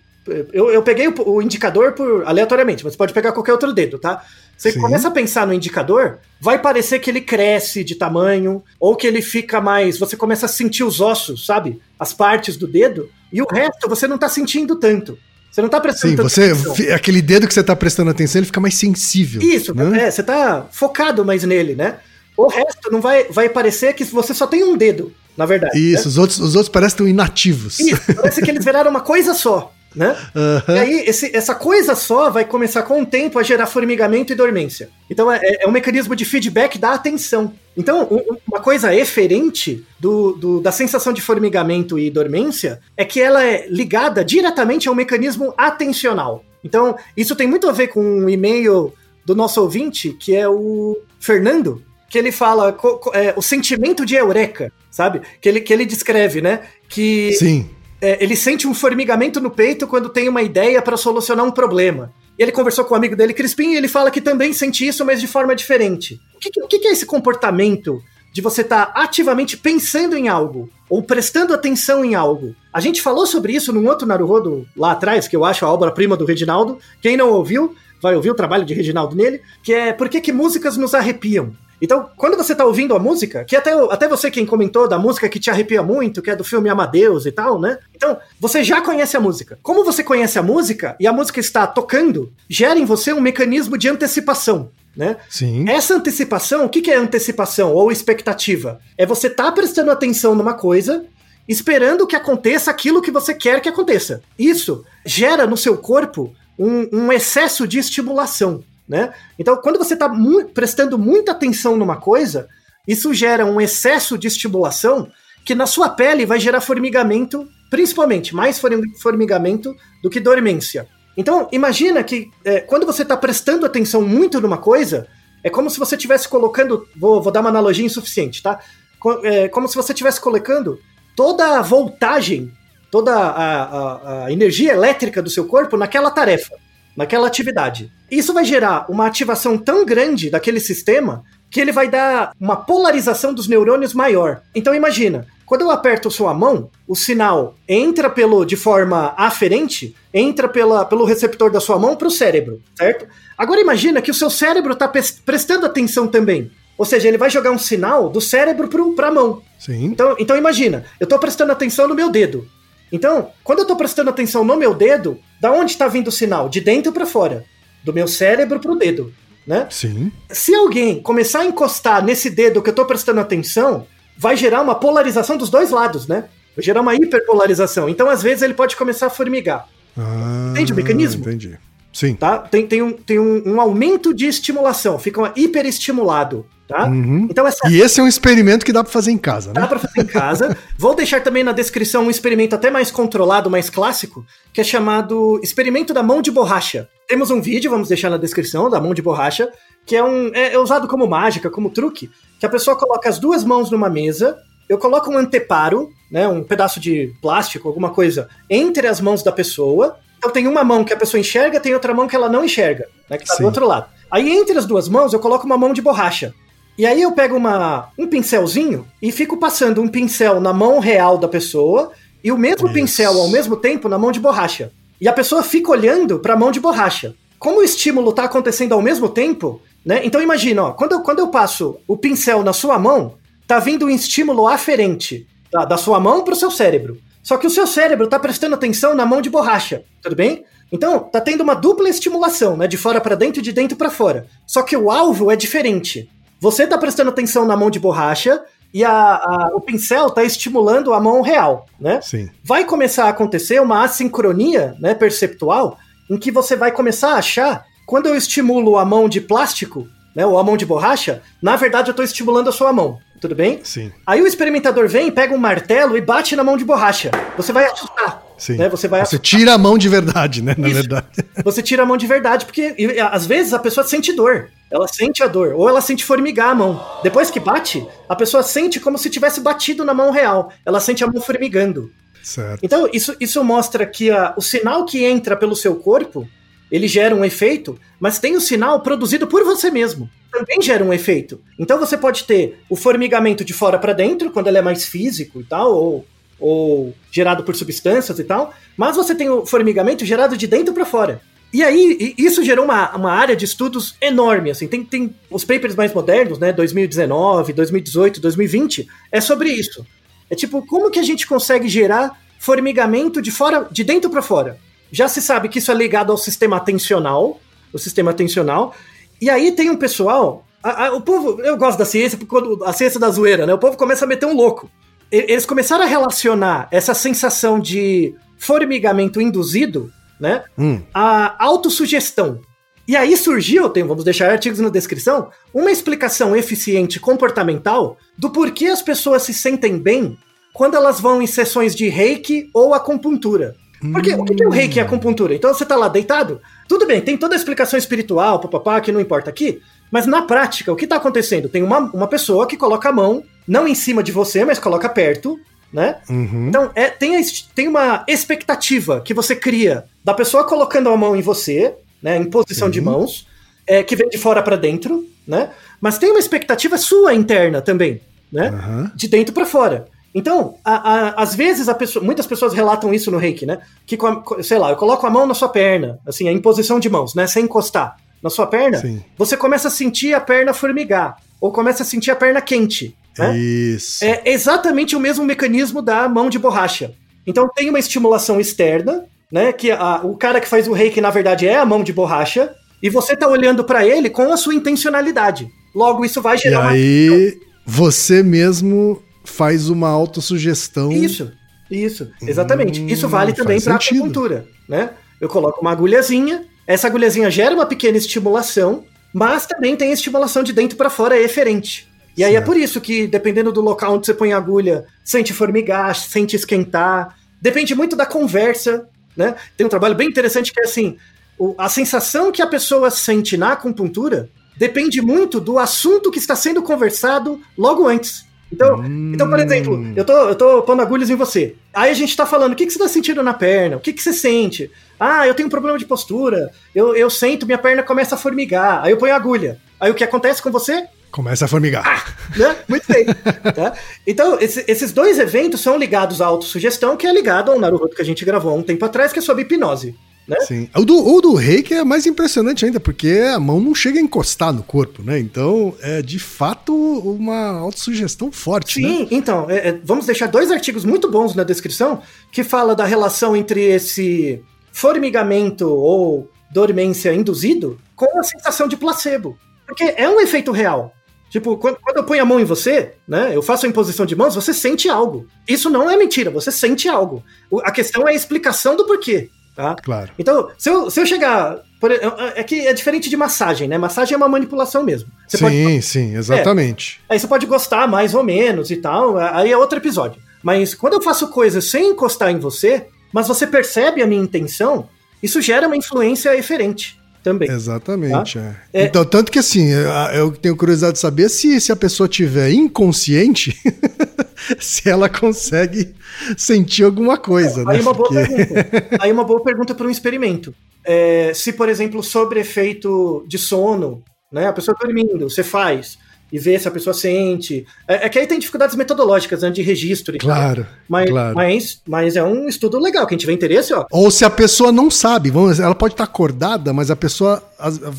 Eu, 0.52 0.70
eu 0.70 0.82
peguei 0.82 1.08
o, 1.08 1.14
o 1.26 1.40
indicador 1.40 1.92
por 1.92 2.22
aleatoriamente, 2.26 2.84
mas 2.84 2.92
você 2.92 2.98
pode 2.98 3.14
pegar 3.14 3.32
qualquer 3.32 3.52
outro 3.52 3.72
dedo, 3.72 3.98
tá? 3.98 4.22
Você 4.56 4.72
Sim. 4.72 4.80
começa 4.80 5.08
a 5.08 5.10
pensar 5.10 5.46
no 5.46 5.54
indicador, 5.54 6.18
vai 6.38 6.60
parecer 6.60 6.98
que 6.98 7.08
ele 7.08 7.22
cresce 7.22 7.82
de 7.82 7.94
tamanho, 7.94 8.62
ou 8.78 8.94
que 8.94 9.06
ele 9.06 9.22
fica 9.22 9.58
mais. 9.60 9.98
Você 9.98 10.16
começa 10.16 10.44
a 10.44 10.48
sentir 10.48 10.84
os 10.84 11.00
ossos, 11.00 11.46
sabe? 11.46 11.80
As 11.98 12.12
partes 12.12 12.56
do 12.58 12.66
dedo, 12.66 13.08
e 13.32 13.40
o 13.40 13.46
resto 13.50 13.88
você 13.88 14.06
não 14.06 14.18
tá 14.18 14.28
sentindo 14.28 14.76
tanto. 14.76 15.16
Você 15.50 15.62
não 15.62 15.68
tá 15.68 15.80
prestando 15.80 16.16
Sim, 16.16 16.22
você, 16.22 16.52
atenção. 16.52 16.94
aquele 16.94 17.22
dedo 17.22 17.48
que 17.48 17.54
você 17.54 17.60
está 17.60 17.74
prestando 17.74 18.10
atenção, 18.10 18.40
ele 18.40 18.46
fica 18.46 18.60
mais 18.60 18.74
sensível. 18.74 19.40
Isso, 19.40 19.74
né? 19.74 20.06
é, 20.06 20.10
você 20.10 20.22
tá 20.22 20.66
focado 20.70 21.24
mais 21.24 21.42
nele, 21.42 21.74
né? 21.74 21.96
O 22.38 22.48
resto 22.48 22.90
não 22.90 23.00
vai, 23.00 23.24
vai 23.24 23.48
parecer 23.48 23.92
que 23.94 24.04
você 24.04 24.32
só 24.32 24.46
tem 24.46 24.62
um 24.64 24.76
dedo, 24.76 25.12
na 25.36 25.44
verdade. 25.44 25.74
né? 25.74 25.80
Isso, 25.80 26.08
os 26.08 26.16
outros, 26.16 26.38
os 26.38 26.54
outros 26.54 26.68
parecem 26.72 27.06
inativos. 27.08 27.78
Isso, 27.80 28.00
parece 28.14 28.40
que 28.40 28.50
eles 28.50 28.64
viraram 28.64 28.90
uma 28.90 29.00
coisa 29.00 29.34
só, 29.34 29.72
né? 29.94 30.16
Aham. 30.36 30.74
E 30.74 30.78
aí, 30.78 31.00
esse- 31.06 31.34
essa 31.34 31.54
coisa 31.54 31.94
só 31.96 32.30
vai 32.30 32.44
começar 32.44 32.82
com 32.82 33.02
o 33.02 33.06
tempo 33.06 33.38
a 33.38 33.42
gerar 33.42 33.66
formigamento 33.66 34.32
e 34.32 34.36
dormência. 34.36 34.88
Então, 35.10 35.30
é, 35.32 35.40
é 35.60 35.66
um 35.66 35.72
mecanismo 35.72 36.14
de 36.14 36.24
feedback 36.24 36.78
da 36.78 36.92
atenção. 36.94 37.52
Então, 37.76 38.06
um- 38.10 38.34
um- 38.34 38.36
uma 38.46 38.60
coisa 38.60 38.94
eferente 38.94 39.84
do, 39.98 40.32
do- 40.32 40.60
da 40.60 40.70
sensação 40.70 41.12
de 41.12 41.20
formigamento 41.20 41.98
e 41.98 42.08
dormência 42.08 42.80
é 42.96 43.04
que 43.04 43.20
ela 43.20 43.42
é 43.44 43.66
ligada 43.68 44.24
diretamente 44.24 44.88
ao 44.88 44.94
mecanismo 44.94 45.52
atencional. 45.56 46.44
Então, 46.62 46.96
isso 47.16 47.34
tem 47.34 47.46
muito 47.48 47.68
a 47.68 47.72
ver 47.72 47.88
com 47.88 48.00
um 48.02 48.28
e-mail 48.28 48.92
do 49.24 49.34
nosso 49.34 49.60
ouvinte, 49.60 50.10
que 50.18 50.34
é 50.34 50.48
o 50.48 50.98
Fernando, 51.20 51.82
que 52.08 52.16
ele 52.18 52.32
fala 52.32 52.76
é, 53.12 53.34
o 53.36 53.42
sentimento 53.42 54.04
de 54.06 54.14
eureka, 54.14 54.72
sabe? 54.90 55.20
Que 55.40 55.48
ele, 55.48 55.60
que 55.60 55.72
ele 55.72 55.84
descreve, 55.84 56.40
né? 56.40 56.62
Que 56.88 57.32
Sim. 57.32 57.68
é, 58.00 58.22
ele 58.22 58.34
sente 58.36 58.66
um 58.66 58.74
formigamento 58.74 59.40
no 59.40 59.50
peito 59.50 59.86
quando 59.86 60.08
tem 60.08 60.28
uma 60.28 60.42
ideia 60.42 60.80
para 60.80 60.96
solucionar 60.96 61.44
um 61.44 61.50
problema. 61.50 62.12
E 62.38 62.42
ele 62.42 62.52
conversou 62.52 62.84
com 62.84 62.94
o 62.94 62.96
amigo 62.96 63.16
dele, 63.16 63.34
Crispim, 63.34 63.72
e 63.72 63.76
ele 63.76 63.88
fala 63.88 64.10
que 64.10 64.20
também 64.20 64.52
sente 64.52 64.86
isso, 64.86 65.04
mas 65.04 65.20
de 65.20 65.26
forma 65.26 65.54
diferente. 65.54 66.20
O 66.36 66.38
que, 66.38 66.50
que- 66.50 66.62
o 66.62 66.66
que 66.68 66.78
que 66.78 66.88
é 66.88 66.92
esse 66.92 67.04
comportamento 67.04 68.00
de 68.32 68.40
você 68.40 68.60
estar 68.62 68.92
ativamente 68.94 69.56
pensando 69.56 70.16
em 70.16 70.28
algo 70.28 70.70
ou 70.88 71.02
prestando 71.02 71.52
atenção 71.52 72.04
em 72.04 72.14
algo? 72.14 72.54
A 72.72 72.80
gente 72.80 73.02
falou 73.02 73.26
sobre 73.26 73.52
isso 73.52 73.72
num 73.72 73.86
outro 73.88 74.06
Naruhodo 74.06 74.66
lá 74.76 74.92
atrás, 74.92 75.26
que 75.26 75.34
eu 75.36 75.44
acho 75.44 75.66
a 75.66 75.72
obra-prima 75.72 76.16
do 76.16 76.24
Reginaldo. 76.24 76.78
Quem 77.02 77.16
não 77.16 77.30
ouviu, 77.30 77.74
vai 78.00 78.14
ouvir 78.14 78.30
o 78.30 78.34
trabalho 78.34 78.64
de 78.64 78.72
Reginaldo 78.72 79.16
nele, 79.16 79.40
que 79.62 79.74
é 79.74 79.92
por 79.92 80.08
que, 80.08 80.20
que 80.20 80.32
músicas 80.32 80.76
nos 80.76 80.94
arrepiam. 80.94 81.52
Então, 81.80 82.08
quando 82.16 82.36
você 82.36 82.54
tá 82.54 82.64
ouvindo 82.64 82.94
a 82.94 82.98
música, 82.98 83.44
que 83.44 83.56
até, 83.56 83.72
até 83.90 84.08
você 84.08 84.30
quem 84.30 84.44
comentou 84.44 84.88
da 84.88 84.98
música 84.98 85.28
que 85.28 85.38
te 85.38 85.50
arrepia 85.50 85.82
muito, 85.82 86.20
que 86.20 86.30
é 86.30 86.36
do 86.36 86.44
filme 86.44 86.68
Amadeus 86.68 87.26
e 87.26 87.32
tal, 87.32 87.60
né? 87.60 87.78
Então, 87.94 88.18
você 88.40 88.64
já 88.64 88.80
conhece 88.80 89.16
a 89.16 89.20
música. 89.20 89.58
Como 89.62 89.84
você 89.84 90.02
conhece 90.02 90.38
a 90.38 90.42
música 90.42 90.96
e 90.98 91.06
a 91.06 91.12
música 91.12 91.40
está 91.40 91.66
tocando, 91.66 92.32
gera 92.48 92.78
em 92.78 92.84
você 92.84 93.12
um 93.12 93.20
mecanismo 93.20 93.78
de 93.78 93.88
antecipação, 93.88 94.70
né? 94.96 95.16
Sim. 95.28 95.68
Essa 95.68 95.94
antecipação, 95.94 96.64
o 96.64 96.68
que 96.68 96.82
que 96.82 96.90
é 96.90 96.96
antecipação 96.96 97.72
ou 97.72 97.92
expectativa? 97.92 98.80
É 98.96 99.06
você 99.06 99.30
tá 99.30 99.50
prestando 99.52 99.90
atenção 99.90 100.34
numa 100.34 100.54
coisa, 100.54 101.04
esperando 101.48 102.06
que 102.06 102.16
aconteça 102.16 102.70
aquilo 102.70 103.00
que 103.00 103.10
você 103.10 103.32
quer 103.32 103.60
que 103.60 103.68
aconteça. 103.68 104.22
Isso 104.38 104.84
gera 105.04 105.46
no 105.46 105.56
seu 105.56 105.78
corpo 105.78 106.34
um, 106.58 106.88
um 106.92 107.12
excesso 107.12 107.66
de 107.66 107.78
estimulação, 107.78 108.64
né? 108.88 109.12
Então, 109.38 109.56
quando 109.56 109.78
você 109.78 109.94
está 109.94 110.10
prestando 110.54 110.98
muita 110.98 111.32
atenção 111.32 111.76
numa 111.76 111.96
coisa, 111.96 112.48
isso 112.86 113.12
gera 113.12 113.44
um 113.44 113.60
excesso 113.60 114.16
de 114.16 114.26
estimulação 114.26 115.10
que 115.44 115.54
na 115.54 115.66
sua 115.66 115.88
pele 115.90 116.24
vai 116.26 116.40
gerar 116.40 116.60
formigamento, 116.60 117.46
principalmente 117.70 118.34
mais 118.34 118.58
formi- 118.58 118.98
formigamento 118.98 119.74
do 120.02 120.08
que 120.10 120.20
dormência. 120.20 120.86
Então, 121.16 121.48
imagina 121.52 122.02
que 122.02 122.30
é, 122.44 122.60
quando 122.60 122.86
você 122.86 123.02
está 123.02 123.16
prestando 123.16 123.66
atenção 123.66 124.00
muito 124.02 124.40
numa 124.40 124.58
coisa, 124.58 125.06
é 125.42 125.50
como 125.50 125.68
se 125.68 125.78
você 125.78 125.96
estivesse 125.96 126.28
colocando. 126.28 126.86
Vou, 126.96 127.20
vou 127.22 127.32
dar 127.32 127.40
uma 127.40 127.50
analogia 127.50 127.84
insuficiente, 127.84 128.42
tá? 128.42 128.58
Co- 129.00 129.20
É 129.24 129.48
como 129.48 129.68
se 129.68 129.74
você 129.76 129.92
estivesse 129.92 130.20
colocando 130.20 130.78
toda 131.16 131.58
a 131.58 131.62
voltagem, 131.62 132.52
toda 132.90 133.14
a, 133.14 133.62
a- 133.62 134.24
a 134.26 134.32
energia 134.32 134.72
elétrica 134.72 135.20
do 135.22 135.28
seu 135.30 135.44
corpo 135.46 135.76
naquela 135.76 136.10
tarefa, 136.10 136.54
naquela 136.98 137.28
atividade. 137.28 137.92
Isso 138.10 138.34
vai 138.34 138.44
gerar 138.44 138.86
uma 138.90 139.06
ativação 139.06 139.56
tão 139.56 139.86
grande 139.86 140.30
daquele 140.30 140.58
sistema 140.58 141.22
que 141.48 141.60
ele 141.60 141.70
vai 141.70 141.88
dar 141.88 142.32
uma 142.40 142.56
polarização 142.56 143.32
dos 143.32 143.46
neurônios 143.46 143.94
maior. 143.94 144.42
Então 144.52 144.74
imagina, 144.74 145.24
quando 145.46 145.60
eu 145.60 145.70
aperto 145.70 146.10
sua 146.10 146.34
mão, 146.34 146.68
o 146.88 146.96
sinal 146.96 147.54
entra 147.68 148.10
pelo 148.10 148.44
de 148.44 148.56
forma 148.56 149.14
aferente, 149.16 149.94
entra 150.12 150.48
pela, 150.48 150.84
pelo 150.84 151.04
receptor 151.04 151.52
da 151.52 151.60
sua 151.60 151.78
mão 151.78 151.94
para 151.94 152.08
o 152.08 152.10
cérebro, 152.10 152.60
certo? 152.76 153.06
Agora 153.38 153.60
imagina 153.60 154.02
que 154.02 154.10
o 154.10 154.14
seu 154.14 154.28
cérebro 154.28 154.72
está 154.72 154.90
prestando 155.24 155.66
atenção 155.66 156.08
também. 156.08 156.50
Ou 156.76 156.84
seja, 156.84 157.06
ele 157.06 157.18
vai 157.18 157.30
jogar 157.30 157.52
um 157.52 157.58
sinal 157.58 158.08
do 158.08 158.20
cérebro 158.20 158.68
para 158.94 159.06
a 159.06 159.12
mão. 159.12 159.40
Sim. 159.56 159.84
Então, 159.84 160.16
então 160.18 160.36
imagina, 160.36 160.84
eu 160.98 161.04
estou 161.04 161.18
prestando 161.18 161.52
atenção 161.52 161.86
no 161.86 161.94
meu 161.94 162.10
dedo. 162.10 162.46
Então, 162.90 163.30
quando 163.44 163.58
eu 163.60 163.62
estou 163.62 163.76
prestando 163.76 164.10
atenção 164.10 164.44
no 164.44 164.56
meu 164.56 164.74
dedo, 164.74 165.18
da 165.40 165.52
onde 165.52 165.72
está 165.72 165.88
vindo 165.88 166.08
o 166.08 166.12
sinal? 166.12 166.48
De 166.48 166.60
dentro 166.60 166.92
para 166.92 167.06
fora, 167.06 167.44
do 167.84 167.92
meu 167.92 168.08
cérebro 168.08 168.58
para 168.60 168.72
o 168.72 168.76
dedo, 168.76 169.12
né? 169.46 169.66
Sim. 169.70 170.10
Se 170.30 170.54
alguém 170.54 171.02
começar 171.02 171.40
a 171.40 171.46
encostar 171.46 172.04
nesse 172.04 172.30
dedo 172.30 172.62
que 172.62 172.68
eu 172.68 172.72
estou 172.72 172.86
prestando 172.86 173.20
atenção, 173.20 173.86
vai 174.16 174.36
gerar 174.36 174.62
uma 174.62 174.74
polarização 174.74 175.36
dos 175.36 175.50
dois 175.50 175.70
lados, 175.70 176.06
né? 176.06 176.24
Vai 176.56 176.64
gerar 176.64 176.80
uma 176.80 176.94
hiperpolarização. 176.94 177.88
Então, 177.88 178.08
às 178.08 178.22
vezes, 178.22 178.42
ele 178.42 178.54
pode 178.54 178.76
começar 178.76 179.06
a 179.06 179.10
formigar. 179.10 179.68
Ah, 179.96 180.48
Entende 180.50 180.72
o 180.72 180.76
mecanismo? 180.76 181.22
Entendi. 181.22 181.58
Sim. 181.92 182.14
Tá? 182.14 182.38
Tem, 182.38 182.66
tem, 182.66 182.82
um, 182.82 182.92
tem 182.92 183.18
um, 183.18 183.42
um 183.46 183.60
aumento 183.60 184.14
de 184.14 184.26
estimulação, 184.26 184.98
fica 184.98 185.32
hiperestimulado. 185.36 186.46
Tá? 186.68 186.84
Uhum. 186.84 187.26
Então, 187.30 187.46
essa 187.46 187.66
E 187.70 187.80
esse 187.80 187.98
é 187.98 188.02
um 188.02 188.06
experimento 188.06 188.64
que 188.64 188.74
dá 188.74 188.84
pra 188.84 188.92
fazer 188.92 189.10
em 189.10 189.16
casa, 189.16 189.54
Dá 189.54 189.62
né? 189.62 189.66
pra 189.66 189.78
fazer 189.78 190.02
em 190.02 190.06
casa. 190.06 190.54
Vou 190.76 190.94
deixar 190.94 191.22
também 191.22 191.42
na 191.42 191.52
descrição 191.52 192.04
um 192.04 192.10
experimento 192.10 192.54
até 192.54 192.70
mais 192.70 192.90
controlado, 192.90 193.48
mais 193.48 193.70
clássico, 193.70 194.24
que 194.52 194.60
é 194.60 194.64
chamado 194.64 195.40
Experimento 195.42 195.94
da 195.94 196.02
Mão 196.02 196.20
de 196.20 196.30
Borracha. 196.30 196.86
Temos 197.08 197.30
um 197.30 197.40
vídeo, 197.40 197.70
vamos 197.70 197.88
deixar 197.88 198.10
na 198.10 198.18
descrição, 198.18 198.68
da 198.68 198.78
mão 198.78 198.92
de 198.92 199.00
borracha, 199.00 199.50
que 199.86 199.96
é, 199.96 200.04
um, 200.04 200.30
é, 200.34 200.52
é 200.52 200.58
usado 200.58 200.86
como 200.86 201.06
mágica, 201.06 201.48
como 201.48 201.70
truque, 201.70 202.10
que 202.38 202.44
a 202.44 202.50
pessoa 202.50 202.76
coloca 202.76 203.08
as 203.08 203.18
duas 203.18 203.42
mãos 203.44 203.70
numa 203.70 203.88
mesa, 203.88 204.36
eu 204.68 204.76
coloco 204.76 205.10
um 205.10 205.16
anteparo, 205.16 205.88
né, 206.12 206.28
um 206.28 206.44
pedaço 206.44 206.78
de 206.78 207.14
plástico, 207.22 207.66
alguma 207.66 207.90
coisa, 207.90 208.28
entre 208.50 208.86
as 208.86 209.00
mãos 209.00 209.22
da 209.22 209.32
pessoa. 209.32 209.98
Então 210.18 210.30
tem 210.30 210.46
uma 210.46 210.64
mão 210.64 210.84
que 210.84 210.92
a 210.92 210.96
pessoa 210.96 211.20
enxerga, 211.20 211.60
tem 211.60 211.72
outra 211.72 211.94
mão 211.94 212.08
que 212.08 212.16
ela 212.16 212.28
não 212.28 212.44
enxerga, 212.44 212.88
né, 213.08 213.16
que 213.16 213.24
tá 213.24 213.34
Sim. 213.34 213.44
do 213.44 213.46
outro 213.46 213.66
lado. 213.66 213.86
Aí 214.10 214.28
entre 214.30 214.58
as 214.58 214.66
duas 214.66 214.88
mãos 214.88 215.12
eu 215.12 215.20
coloco 215.20 215.46
uma 215.46 215.56
mão 215.56 215.72
de 215.72 215.80
borracha. 215.80 216.34
E 216.76 216.86
aí 216.86 217.02
eu 217.02 217.12
pego 217.12 217.36
uma, 217.36 217.88
um 217.98 218.06
pincelzinho 218.06 218.86
e 219.02 219.10
fico 219.10 219.36
passando 219.36 219.80
um 219.82 219.88
pincel 219.88 220.40
na 220.40 220.52
mão 220.52 220.78
real 220.78 221.18
da 221.18 221.26
pessoa 221.26 221.90
e 222.22 222.30
o 222.30 222.38
mesmo 222.38 222.66
Isso. 222.66 222.74
pincel 222.74 223.20
ao 223.20 223.28
mesmo 223.28 223.56
tempo 223.56 223.88
na 223.88 223.98
mão 223.98 224.12
de 224.12 224.20
borracha. 224.20 224.72
E 225.00 225.08
a 225.08 225.12
pessoa 225.12 225.42
fica 225.42 225.70
olhando 225.70 226.18
para 226.18 226.34
a 226.34 226.36
mão 226.36 226.50
de 226.50 226.60
borracha. 226.60 227.14
Como 227.38 227.60
o 227.60 227.62
estímulo 227.62 228.10
está 228.10 228.24
acontecendo 228.24 228.74
ao 228.74 228.82
mesmo 228.82 229.08
tempo, 229.08 229.60
né? 229.84 230.00
Então 230.04 230.20
imagina, 230.20 230.64
ó, 230.64 230.72
quando 230.72 230.92
eu, 230.92 231.00
quando 231.00 231.20
eu 231.20 231.28
passo 231.28 231.78
o 231.86 231.96
pincel 231.96 232.42
na 232.42 232.52
sua 232.52 232.78
mão, 232.78 233.14
tá 233.46 233.58
vindo 233.58 233.86
um 233.86 233.90
estímulo 233.90 234.46
aferente 234.48 235.26
da, 235.50 235.64
da 235.64 235.76
sua 235.76 236.00
mão 236.00 236.24
para 236.24 236.34
o 236.34 236.36
seu 236.36 236.50
cérebro. 236.50 236.98
Só 237.28 237.36
que 237.36 237.46
o 237.46 237.50
seu 237.50 237.66
cérebro 237.66 238.06
está 238.06 238.18
prestando 238.18 238.54
atenção 238.54 238.94
na 238.94 239.04
mão 239.04 239.20
de 239.20 239.28
borracha, 239.28 239.82
tudo 240.02 240.16
bem? 240.16 240.46
Então, 240.72 240.98
tá 240.98 241.20
tendo 241.20 241.42
uma 241.42 241.52
dupla 241.52 241.86
estimulação, 241.90 242.56
né, 242.56 242.66
de 242.66 242.78
fora 242.78 243.02
para 243.02 243.14
dentro 243.14 243.40
e 243.40 243.42
de 243.42 243.52
dentro 243.52 243.76
para 243.76 243.90
fora. 243.90 244.26
Só 244.46 244.62
que 244.62 244.74
o 244.74 244.90
alvo 244.90 245.30
é 245.30 245.36
diferente. 245.36 246.10
Você 246.40 246.66
tá 246.66 246.78
prestando 246.78 247.10
atenção 247.10 247.44
na 247.44 247.54
mão 247.54 247.68
de 247.70 247.78
borracha 247.78 248.40
e 248.72 248.82
a, 248.82 248.92
a- 249.16 249.50
o 249.54 249.60
pincel 249.60 250.08
tá 250.08 250.24
estimulando 250.24 250.94
a 250.94 251.00
mão 251.00 251.20
real, 251.20 251.66
né? 251.78 252.00
Sim. 252.00 252.30
vai 252.42 252.64
começar 252.64 253.04
a 253.04 253.08
acontecer 253.10 253.60
uma 253.60 253.84
assincronia 253.84 254.74
né, 254.80 254.94
perceptual 254.94 255.76
em 256.10 256.16
que 256.16 256.30
você 256.32 256.56
vai 256.56 256.72
começar 256.72 257.10
a 257.12 257.18
achar, 257.18 257.62
quando 257.86 258.06
eu 258.06 258.16
estimulo 258.16 258.78
a 258.78 258.86
mão 258.86 259.06
de 259.06 259.20
plástico, 259.20 259.86
né, 260.16 260.24
ou 260.24 260.38
a 260.38 260.42
mão 260.42 260.56
de 260.56 260.64
borracha, 260.64 261.20
na 261.42 261.56
verdade 261.56 261.88
eu 261.90 261.92
estou 261.92 262.04
estimulando 262.06 262.48
a 262.48 262.52
sua 262.52 262.72
mão, 262.72 262.98
tudo 263.20 263.34
bem? 263.34 263.60
Sim. 263.64 263.92
Aí 264.06 264.20
o 264.22 264.26
experimentador 264.26 264.88
vem, 264.88 265.10
pega 265.10 265.34
um 265.34 265.38
martelo 265.38 265.96
e 265.96 266.00
bate 266.00 266.34
na 266.36 266.44
mão 266.44 266.56
de 266.56 266.64
borracha. 266.64 267.10
Você 267.36 267.52
vai 267.52 267.66
assustar. 267.66 268.22
Sim. 268.38 268.56
Né? 268.56 268.68
Você 268.68 268.86
vai 268.86 269.04
Você 269.04 269.18
tira 269.18 269.54
a 269.54 269.58
mão 269.58 269.76
de 269.76 269.88
verdade, 269.88 270.42
né? 270.42 270.54
Na 270.56 270.68
Isso. 270.68 270.76
verdade. 270.76 271.06
você 271.44 271.60
tira 271.62 271.82
a 271.82 271.86
mão 271.86 271.96
de 271.96 272.06
verdade, 272.06 272.44
porque 272.46 272.74
e, 272.78 273.00
às 273.00 273.26
vezes 273.26 273.52
a 273.52 273.58
pessoa 273.58 273.84
sente 273.86 274.12
dor. 274.12 274.48
Ela 274.70 274.86
sente 274.86 275.22
a 275.22 275.26
dor, 275.26 275.54
ou 275.54 275.68
ela 275.68 275.80
sente 275.80 276.04
formigar 276.04 276.50
a 276.50 276.54
mão. 276.54 276.80
Depois 277.02 277.30
que 277.30 277.40
bate, 277.40 277.84
a 278.08 278.14
pessoa 278.14 278.42
sente 278.42 278.78
como 278.78 278.98
se 278.98 279.08
tivesse 279.10 279.40
batido 279.40 279.84
na 279.84 279.94
mão 279.94 280.10
real. 280.10 280.52
Ela 280.64 280.78
sente 280.78 281.02
a 281.02 281.06
mão 281.06 281.20
formigando. 281.22 281.90
Certo. 282.22 282.60
Então, 282.62 282.88
isso, 282.92 283.16
isso 283.18 283.42
mostra 283.42 283.86
que 283.86 284.10
a- 284.10 284.34
o 284.36 284.42
sinal 284.42 284.84
que 284.84 285.02
entra 285.04 285.34
pelo 285.34 285.56
seu 285.56 285.74
corpo, 285.76 286.28
ele 286.70 286.88
gera 286.88 287.14
um 287.14 287.24
efeito, 287.24 287.78
mas 287.98 288.18
tem 288.18 288.36
o 288.36 288.40
sinal 288.40 288.80
produzido 288.80 289.26
por 289.26 289.44
você 289.44 289.70
mesmo. 289.70 290.08
Também 290.30 290.60
gera 290.60 290.84
um 290.84 290.92
efeito. 290.92 291.40
Então 291.58 291.78
você 291.78 291.96
pode 291.96 292.24
ter 292.24 292.60
o 292.68 292.76
formigamento 292.76 293.44
de 293.44 293.52
fora 293.52 293.78
para 293.78 293.92
dentro, 293.92 294.30
quando 294.30 294.48
ele 294.48 294.58
é 294.58 294.62
mais 294.62 294.84
físico 294.84 295.40
e 295.40 295.44
tal, 295.44 295.72
ou, 295.72 296.06
ou 296.38 296.94
gerado 297.10 297.42
por 297.44 297.56
substâncias 297.56 298.18
e 298.18 298.24
tal, 298.24 298.54
mas 298.76 298.96
você 298.96 299.14
tem 299.14 299.28
o 299.28 299.46
formigamento 299.46 300.04
gerado 300.04 300.36
de 300.36 300.46
dentro 300.46 300.74
para 300.74 300.84
fora. 300.84 301.20
E 301.52 301.64
aí, 301.64 302.14
isso 302.18 302.44
gerou 302.44 302.66
uma, 302.66 302.94
uma 302.94 303.10
área 303.10 303.34
de 303.34 303.46
estudos 303.46 303.96
enorme, 304.02 304.50
assim, 304.50 304.68
tem, 304.68 304.84
tem 304.84 305.14
os 305.30 305.46
papers 305.46 305.74
mais 305.74 305.94
modernos, 305.94 306.38
né, 306.38 306.52
2019, 306.52 307.54
2018, 307.54 308.20
2020, 308.20 308.86
é 309.10 309.18
sobre 309.18 309.48
isso. 309.48 309.86
É 310.28 310.34
tipo, 310.34 310.64
como 310.66 310.90
que 310.90 310.98
a 310.98 311.02
gente 311.02 311.26
consegue 311.26 311.66
gerar 311.66 312.20
formigamento 312.38 313.22
de 313.22 313.30
fora, 313.30 313.66
de 313.70 313.82
dentro 313.82 314.10
para 314.10 314.20
fora? 314.20 314.58
Já 314.90 315.08
se 315.08 315.20
sabe 315.20 315.48
que 315.48 315.58
isso 315.58 315.70
é 315.70 315.74
ligado 315.74 316.10
ao 316.12 316.18
sistema 316.18 316.56
atencional, 316.56 317.40
o 317.72 317.78
sistema 317.78 318.10
atencional. 318.10 318.74
E 319.20 319.28
aí 319.28 319.52
tem 319.52 319.68
um 319.70 319.76
pessoal, 319.76 320.44
a- 320.62 320.86
a- 320.86 320.92
o 320.94 321.00
povo, 321.00 321.40
eu 321.42 321.56
gosto 321.56 321.78
da 321.78 321.84
ciência, 321.84 322.16
porque 322.16 322.30
quando 322.30 322.64
a 322.64 322.72
ciência 322.72 322.98
da 323.00 323.10
zoeira, 323.10 323.46
né? 323.46 323.52
O 323.54 323.58
povo 323.58 323.76
começa 323.76 324.04
a 324.04 324.08
meter 324.08 324.26
um 324.26 324.34
louco. 324.34 324.70
E- 325.12 325.26
Eles 325.32 325.44
começaram 325.46 325.84
a 325.84 325.86
relacionar 325.86 326.68
essa 326.70 326.94
sensação 326.94 327.58
de 327.60 328.14
formigamento 328.38 329.20
induzido, 329.20 329.90
né, 330.20 330.44
Hum. 330.58 330.80
a 330.94 331.34
autossugestão. 331.44 332.40
E 332.86 332.96
aí 332.96 333.16
surgiu, 333.16 333.68
tem, 333.68 333.84
vamos 333.84 334.02
deixar 334.04 334.30
artigos 334.30 334.60
na 334.60 334.70
descrição, 334.70 335.28
uma 335.52 335.70
explicação 335.70 336.34
eficiente 336.34 336.98
comportamental 336.98 337.98
do 338.16 338.30
porquê 338.30 338.66
as 338.66 338.80
pessoas 338.80 339.22
se 339.24 339.34
sentem 339.34 339.76
bem 339.78 340.16
quando 340.54 340.74
elas 340.76 340.98
vão 340.98 341.20
em 341.20 341.26
sessões 341.26 341.74
de 341.74 341.88
reiki 341.88 342.48
ou 342.54 342.72
acupuntura. 342.72 343.54
Porque 343.80 344.12
o 344.12 344.24
que 344.24 344.42
é 344.42 344.46
o 344.46 344.50
reiki 344.50 344.78
e 344.78 344.80
a 344.80 344.84
acupuntura? 344.84 345.34
Então 345.34 345.52
você 345.54 345.64
tá 345.64 345.76
lá 345.76 345.88
deitado, 345.88 346.40
tudo 346.68 346.86
bem, 346.86 347.00
tem 347.00 347.16
toda 347.16 347.34
a 347.34 347.36
explicação 347.36 347.78
espiritual, 347.78 348.40
papapá, 348.40 348.80
que 348.80 348.90
não 348.90 349.00
importa 349.00 349.30
aqui, 349.30 349.60
mas 349.90 350.06
na 350.06 350.22
prática, 350.22 350.72
o 350.72 350.76
que 350.76 350.86
tá 350.86 350.96
acontecendo? 350.96 351.48
Tem 351.48 351.62
uma, 351.62 351.78
uma 351.78 352.06
pessoa 352.06 352.46
que 352.46 352.56
coloca 352.56 352.88
a 352.88 352.92
mão, 352.92 353.22
não 353.46 353.66
em 353.66 353.74
cima 353.74 354.02
de 354.02 354.12
você, 354.12 354.44
mas 354.44 354.58
coloca 354.58 354.88
perto, 354.88 355.38
né? 355.72 355.96
Uhum. 356.08 356.48
Então, 356.48 356.70
é, 356.74 356.88
tem, 356.88 357.20
tem 357.54 357.68
uma 357.68 358.04
expectativa 358.08 359.00
que 359.00 359.14
você 359.14 359.34
cria 359.34 359.84
da 360.04 360.14
pessoa 360.14 360.44
colocando 360.44 360.88
a 360.88 360.96
mão 360.96 361.16
em 361.16 361.22
você, 361.22 361.74
né, 362.02 362.16
em 362.16 362.24
posição 362.24 362.70
de 362.70 362.80
mãos, 362.80 363.26
é, 363.66 363.82
que 363.82 363.96
vem 363.96 364.08
de 364.08 364.18
fora 364.18 364.42
para 364.42 364.56
dentro, 364.56 365.06
né? 365.26 365.50
Mas 365.80 365.98
tem 365.98 366.10
uma 366.10 366.18
expectativa 366.18 366.76
sua 366.78 367.14
interna 367.14 367.60
também, 367.60 368.00
né? 368.32 368.48
Aham. 368.48 368.92
De 368.94 369.08
dentro 369.08 369.34
para 369.34 369.46
fora. 369.46 369.86
Então, 370.14 370.54
a- 370.64 370.92
a- 370.94 371.22
às 371.22 371.34
vezes, 371.34 371.68
a 371.68 371.74
pessoa, 371.74 372.04
muitas 372.04 372.26
pessoas 372.26 372.52
relatam 372.54 372.92
isso 372.94 373.10
no 373.10 373.18
reiki, 373.18 373.44
né? 373.46 373.58
Que, 373.86 373.96
a- 373.96 374.42
sei 374.42 374.58
lá, 374.58 374.70
eu 374.70 374.76
coloco 374.76 375.06
a 375.06 375.10
mão 375.10 375.26
na 375.26 375.34
sua 375.34 375.48
perna, 375.48 375.98
assim, 376.06 376.28
em 376.28 376.40
posição 376.40 376.80
de 376.80 376.88
mãos, 376.88 377.14
né? 377.14 377.26
Sem 377.26 377.44
encostar 377.44 377.96
na 378.22 378.30
sua 378.30 378.46
perna, 378.46 378.78
Sim. 378.78 379.02
você 379.16 379.36
começa 379.36 379.68
a 379.68 379.70
sentir 379.70 380.14
a 380.14 380.20
perna 380.20 380.52
formigar, 380.52 381.16
ou 381.40 381.52
começa 381.52 381.82
a 381.82 381.86
sentir 381.86 382.10
a 382.10 382.16
perna 382.16 382.40
quente, 382.40 382.96
né? 383.18 383.36
Isso. 383.38 384.04
É 384.04 384.22
exatamente 384.24 384.96
o 384.96 385.00
mesmo 385.00 385.24
mecanismo 385.24 385.80
da 385.82 386.08
mão 386.08 386.28
de 386.28 386.38
borracha. 386.38 386.92
Então 387.26 387.48
tem 387.54 387.68
uma 387.68 387.78
estimulação 387.78 388.40
externa, 388.40 389.04
né? 389.30 389.52
Que 389.52 389.70
a- 389.70 390.00
o 390.02 390.16
cara 390.16 390.40
que 390.40 390.48
faz 390.48 390.66
o 390.66 390.72
reiki, 390.72 391.00
na 391.00 391.10
verdade, 391.10 391.46
é 391.46 391.56
a 391.58 391.66
mão 391.66 391.84
de 391.84 391.92
borracha, 391.92 392.50
e 392.82 392.88
você 392.88 393.14
tá 393.16 393.28
olhando 393.28 393.62
para 393.62 393.86
ele 393.86 394.08
com 394.08 394.32
a 394.32 394.36
sua 394.36 394.54
intencionalidade. 394.54 395.48
Logo, 395.74 396.04
isso 396.04 396.22
vai 396.22 396.36
E 396.36 396.38
gerar 396.40 396.60
uma- 396.60 396.70
aí, 396.70 397.38
você 397.66 398.22
mesmo 398.22 399.00
faz 399.28 399.68
uma 399.68 399.88
autossugestão. 399.88 400.90
Isso, 400.92 401.30
isso, 401.70 402.10
exatamente. 402.22 402.80
Hum, 402.80 402.86
isso 402.88 403.08
vale 403.08 403.32
também 403.32 403.60
para 403.60 403.74
sentido. 403.74 403.98
acupuntura, 403.98 404.46
né? 404.68 404.90
Eu 405.20 405.28
coloco 405.28 405.60
uma 405.60 405.72
agulhazinha, 405.72 406.44
essa 406.66 406.86
agulhazinha 406.86 407.30
gera 407.30 407.54
uma 407.54 407.66
pequena 407.66 407.96
estimulação, 407.96 408.84
mas 409.12 409.46
também 409.46 409.76
tem 409.76 409.90
estimulação 409.92 410.42
de 410.42 410.52
dentro 410.52 410.76
para 410.76 410.90
fora 410.90 411.18
eferente. 411.20 411.88
E 412.16 412.24
aí 412.24 412.32
é 412.32 412.34
Certo. 412.38 412.46
por 412.46 412.56
isso 412.56 412.80
que, 412.80 413.06
dependendo 413.06 413.52
do 413.52 413.60
local 413.60 413.94
onde 413.94 414.06
você 414.06 414.14
põe 414.14 414.32
a 414.32 414.36
agulha, 414.36 414.84
sente 415.04 415.32
formigar, 415.32 415.94
sente 415.94 416.34
esquentar. 416.34 417.16
Depende 417.40 417.74
muito 417.74 417.94
da 417.94 418.04
conversa, 418.04 418.88
né? 419.16 419.34
Tem 419.56 419.64
um 419.66 419.70
trabalho 419.70 419.94
bem 419.94 420.08
interessante 420.08 420.52
que 420.52 420.60
é 420.60 420.64
assim: 420.64 420.96
o- 421.38 421.54
a 421.56 421.68
sensação 421.68 422.32
que 422.32 422.42
a 422.42 422.46
pessoa 422.46 422.90
sente 422.90 423.36
na 423.36 423.52
acupuntura 423.52 424.28
depende 424.56 425.00
muito 425.00 425.38
do 425.40 425.58
assunto 425.58 426.10
que 426.10 426.18
está 426.18 426.34
sendo 426.34 426.60
conversado 426.62 427.40
logo 427.56 427.86
antes. 427.86 428.24
Então, 428.50 428.82
então 429.14 429.28
por 429.28 429.38
exemplo, 429.38 429.74
eu 429.94 430.04
tô, 430.04 430.12
eu 430.30 430.34
tô 430.34 430.62
pondo 430.62 430.80
agulhas 430.82 431.10
em 431.10 431.14
você. 431.16 431.54
Aí 431.74 431.90
a 431.90 431.94
gente 431.94 432.16
tá 432.16 432.24
falando, 432.24 432.52
o 432.52 432.56
que, 432.56 432.64
que 432.66 432.72
você 432.72 432.78
tá 432.78 432.88
sentindo 432.88 433.22
na 433.22 433.34
perna? 433.34 433.76
O 433.76 433.80
que, 433.80 433.92
que 433.92 434.02
você 434.02 434.12
sente? 434.12 434.70
Ah, 434.98 435.26
eu 435.26 435.34
tenho 435.34 435.46
um 435.48 435.50
problema 435.50 435.78
de 435.78 435.84
postura. 435.84 436.50
Eu, 436.74 436.94
eu 436.96 437.10
sento, 437.10 437.44
minha 437.46 437.58
perna 437.58 437.82
começa 437.82 438.14
a 438.14 438.18
formigar. 438.18 438.82
Aí 438.82 438.90
eu 438.92 438.96
ponho 438.96 439.14
agulha. 439.14 439.58
Aí 439.78 439.90
o 439.90 439.94
que 439.94 440.02
acontece 440.02 440.42
com 440.42 440.50
você? 440.50 440.86
Começa 441.10 441.44
a 441.44 441.48
formigar. 441.48 442.06
né? 442.36 442.56
Muito 442.68 442.84
bem. 442.90 443.06
tá? 443.54 443.74
Então, 444.06 444.38
esse- 444.40 444.64
esses 444.66 444.92
dois 444.92 445.18
eventos 445.18 445.60
são 445.60 445.76
ligados 445.78 446.20
à 446.20 446.26
autossugestão, 446.26 446.96
que 446.96 447.06
é 447.06 447.12
ligado 447.12 447.50
ao 447.50 447.58
Naruto 447.60 447.94
que 447.96 448.02
a 448.02 448.04
gente 448.04 448.24
gravou 448.24 448.50
há 448.52 448.54
um 448.54 448.62
tempo 448.62 448.84
atrás, 448.84 449.12
que 449.12 449.18
é 449.18 449.22
sobre 449.22 449.42
hipnose. 449.42 449.94
Né? 450.28 450.36
Sim. 450.40 450.68
O 450.76 450.84
do, 450.84 450.94
o 451.14 451.20
do 451.22 451.32
reiki 451.34 451.72
é 451.72 451.82
mais 451.82 452.04
impressionante 452.04 452.64
ainda, 452.66 452.78
porque 452.78 453.08
a 453.34 453.40
mão 453.40 453.58
não 453.58 453.74
chega 453.74 453.98
a 453.98 454.02
encostar 454.02 454.52
no 454.52 454.62
corpo, 454.62 455.02
né? 455.02 455.18
Então, 455.18 455.74
é 455.80 456.02
de 456.02 456.18
fato 456.18 456.74
uma 456.74 457.58
autossugestão 457.60 458.30
forte, 458.30 458.80
né? 458.82 458.88
Sim, 458.88 459.08
então, 459.10 459.50
é, 459.50 459.68
é, 459.68 459.80
vamos 459.82 460.04
deixar 460.04 460.26
dois 460.26 460.50
artigos 460.50 460.84
muito 460.84 461.10
bons 461.10 461.34
na 461.34 461.44
descrição 461.44 462.02
que 462.30 462.44
fala 462.44 462.74
da 462.74 462.84
relação 462.84 463.34
entre 463.34 463.62
esse 463.62 464.42
formigamento 464.70 465.68
ou 465.68 466.30
dormência 466.52 467.12
induzido 467.14 467.78
com 467.96 468.18
a 468.18 468.22
sensação 468.22 468.68
de 468.68 468.76
placebo. 468.76 469.38
Porque 469.66 469.94
é 469.96 470.08
um 470.08 470.20
efeito 470.20 470.50
real. 470.52 470.92
Tipo, 471.30 471.58
quando, 471.58 471.76
quando 471.82 471.96
eu 471.98 472.04
ponho 472.04 472.22
a 472.22 472.24
mão 472.24 472.40
em 472.40 472.44
você, 472.44 472.94
né? 473.06 473.32
Eu 473.34 473.42
faço 473.42 473.66
a 473.66 473.68
imposição 473.68 474.06
de 474.06 474.16
mãos, 474.16 474.34
você 474.34 474.54
sente 474.54 474.88
algo. 474.88 475.26
Isso 475.46 475.68
não 475.68 475.90
é 475.90 475.96
mentira, 475.96 476.30
você 476.30 476.50
sente 476.50 476.88
algo. 476.88 477.22
O- 477.50 477.60
a 477.60 477.70
questão 477.70 478.08
é 478.08 478.12
a 478.12 478.14
explicação 478.14 478.76
do 478.76 478.86
porquê, 478.86 479.28
tá? 479.58 479.74
Claro. 479.82 480.12
Então, 480.16 480.48
se 480.56 480.70
eu, 480.70 480.88
se 480.88 481.00
eu 481.00 481.04
chegar. 481.04 481.58
por- 481.80 481.90
é 481.90 482.42
que 482.44 482.66
é 482.66 482.72
diferente 482.72 483.10
de 483.10 483.16
massagem, 483.16 483.66
né? 483.66 483.76
Massagem 483.76 484.14
é 484.14 484.16
uma 484.16 484.28
manipulação 484.28 484.84
mesmo. 484.84 485.10
Você 485.26 485.36
sim, 485.36 485.44
pode 485.44 485.82
sim, 485.82 486.16
exatamente. 486.16 487.00
Aí 487.08 487.18
você 487.18 487.26
pode 487.26 487.44
gostar 487.44 487.88
mais 487.88 488.14
ou 488.14 488.22
menos 488.22 488.70
e 488.70 488.76
tal, 488.76 489.18
aí 489.18 489.50
é 489.50 489.56
outro 489.56 489.78
episódio. 489.78 490.20
Mas 490.42 490.74
quando 490.74 490.94
eu 490.94 491.02
faço 491.02 491.28
coisas 491.28 491.68
sem 491.68 491.90
encostar 491.90 492.30
em 492.30 492.38
você, 492.38 492.86
mas 493.12 493.26
você 493.26 493.46
percebe 493.46 494.00
a 494.00 494.06
minha 494.06 494.22
intenção, 494.22 494.88
isso 495.20 495.40
gera 495.42 495.66
uma 495.66 495.76
influência 495.76 496.36
eferente 496.36 496.97
também. 497.22 497.50
Exatamente, 497.50 498.38
é. 498.38 498.54
É. 498.72 498.84
Então, 498.84 499.04
tanto 499.04 499.30
que 499.32 499.38
assim, 499.38 499.68
eu- 500.14 500.30
tenho 500.32 500.56
curiosidade 500.56 500.94
de 500.94 500.98
saber 500.98 501.28
se, 501.28 501.60
se 501.60 501.70
a 501.72 501.76
pessoa 501.76 502.08
tiver 502.08 502.50
inconsciente, 502.50 503.56
se 504.58 504.88
ela 504.88 505.08
consegue 505.08 505.94
sentir 506.36 506.84
alguma 506.84 507.16
coisa, 507.16 507.64
né? 507.64 507.74
Aí 507.74 507.80
uma 507.80 507.92
boa 507.94 508.08
Porque- 508.08 508.44
pergunta. 508.44 508.88
Aí 509.00 509.12
uma 509.12 509.24
boa 509.24 509.42
pergunta 509.42 509.74
para 509.74 509.86
um 509.86 509.90
experimento. 509.90 510.54
É, 510.84 511.32
se, 511.34 511.52
por 511.52 511.68
exemplo, 511.68 512.02
sobre 512.02 512.40
efeito 512.40 513.24
de 513.28 513.36
sono, 513.36 514.02
né? 514.32 514.46
A 514.46 514.52
pessoa 514.52 514.76
dormindo, 514.80 515.28
você 515.28 515.42
faz 515.42 515.98
e 516.32 516.38
vê 516.38 516.58
se 516.58 516.68
a 516.68 516.70
pessoa 516.70 516.94
sente. 516.94 517.66
É, 517.86 518.06
é 518.06 518.08
que 518.08 518.18
aí 518.18 518.26
tem 518.26 518.38
dificuldades 518.38 518.76
metodológicas 518.76 519.42
né, 519.42 519.50
de 519.50 519.62
registro. 519.62 520.14
e. 520.16 520.18
Claro, 520.18 520.66
Mas, 520.88 521.10
claro. 521.10 521.34
mas, 521.34 521.80
mas 521.86 522.16
é 522.16 522.22
um 522.22 522.48
estudo 522.48 522.78
legal. 522.78 523.06
Quem 523.06 523.18
tiver 523.18 523.32
interesse, 523.32 523.72
ó. 523.72 523.86
Ou 523.90 524.10
se 524.10 524.24
a 524.24 524.30
pessoa 524.30 524.70
não 524.70 524.90
sabe, 524.90 525.30
vamos, 525.30 525.58
ela 525.60 525.74
pode 525.74 525.94
estar 525.94 526.04
acordada, 526.04 526.72
mas 526.72 526.90
a 526.90 526.96
pessoa 526.96 527.42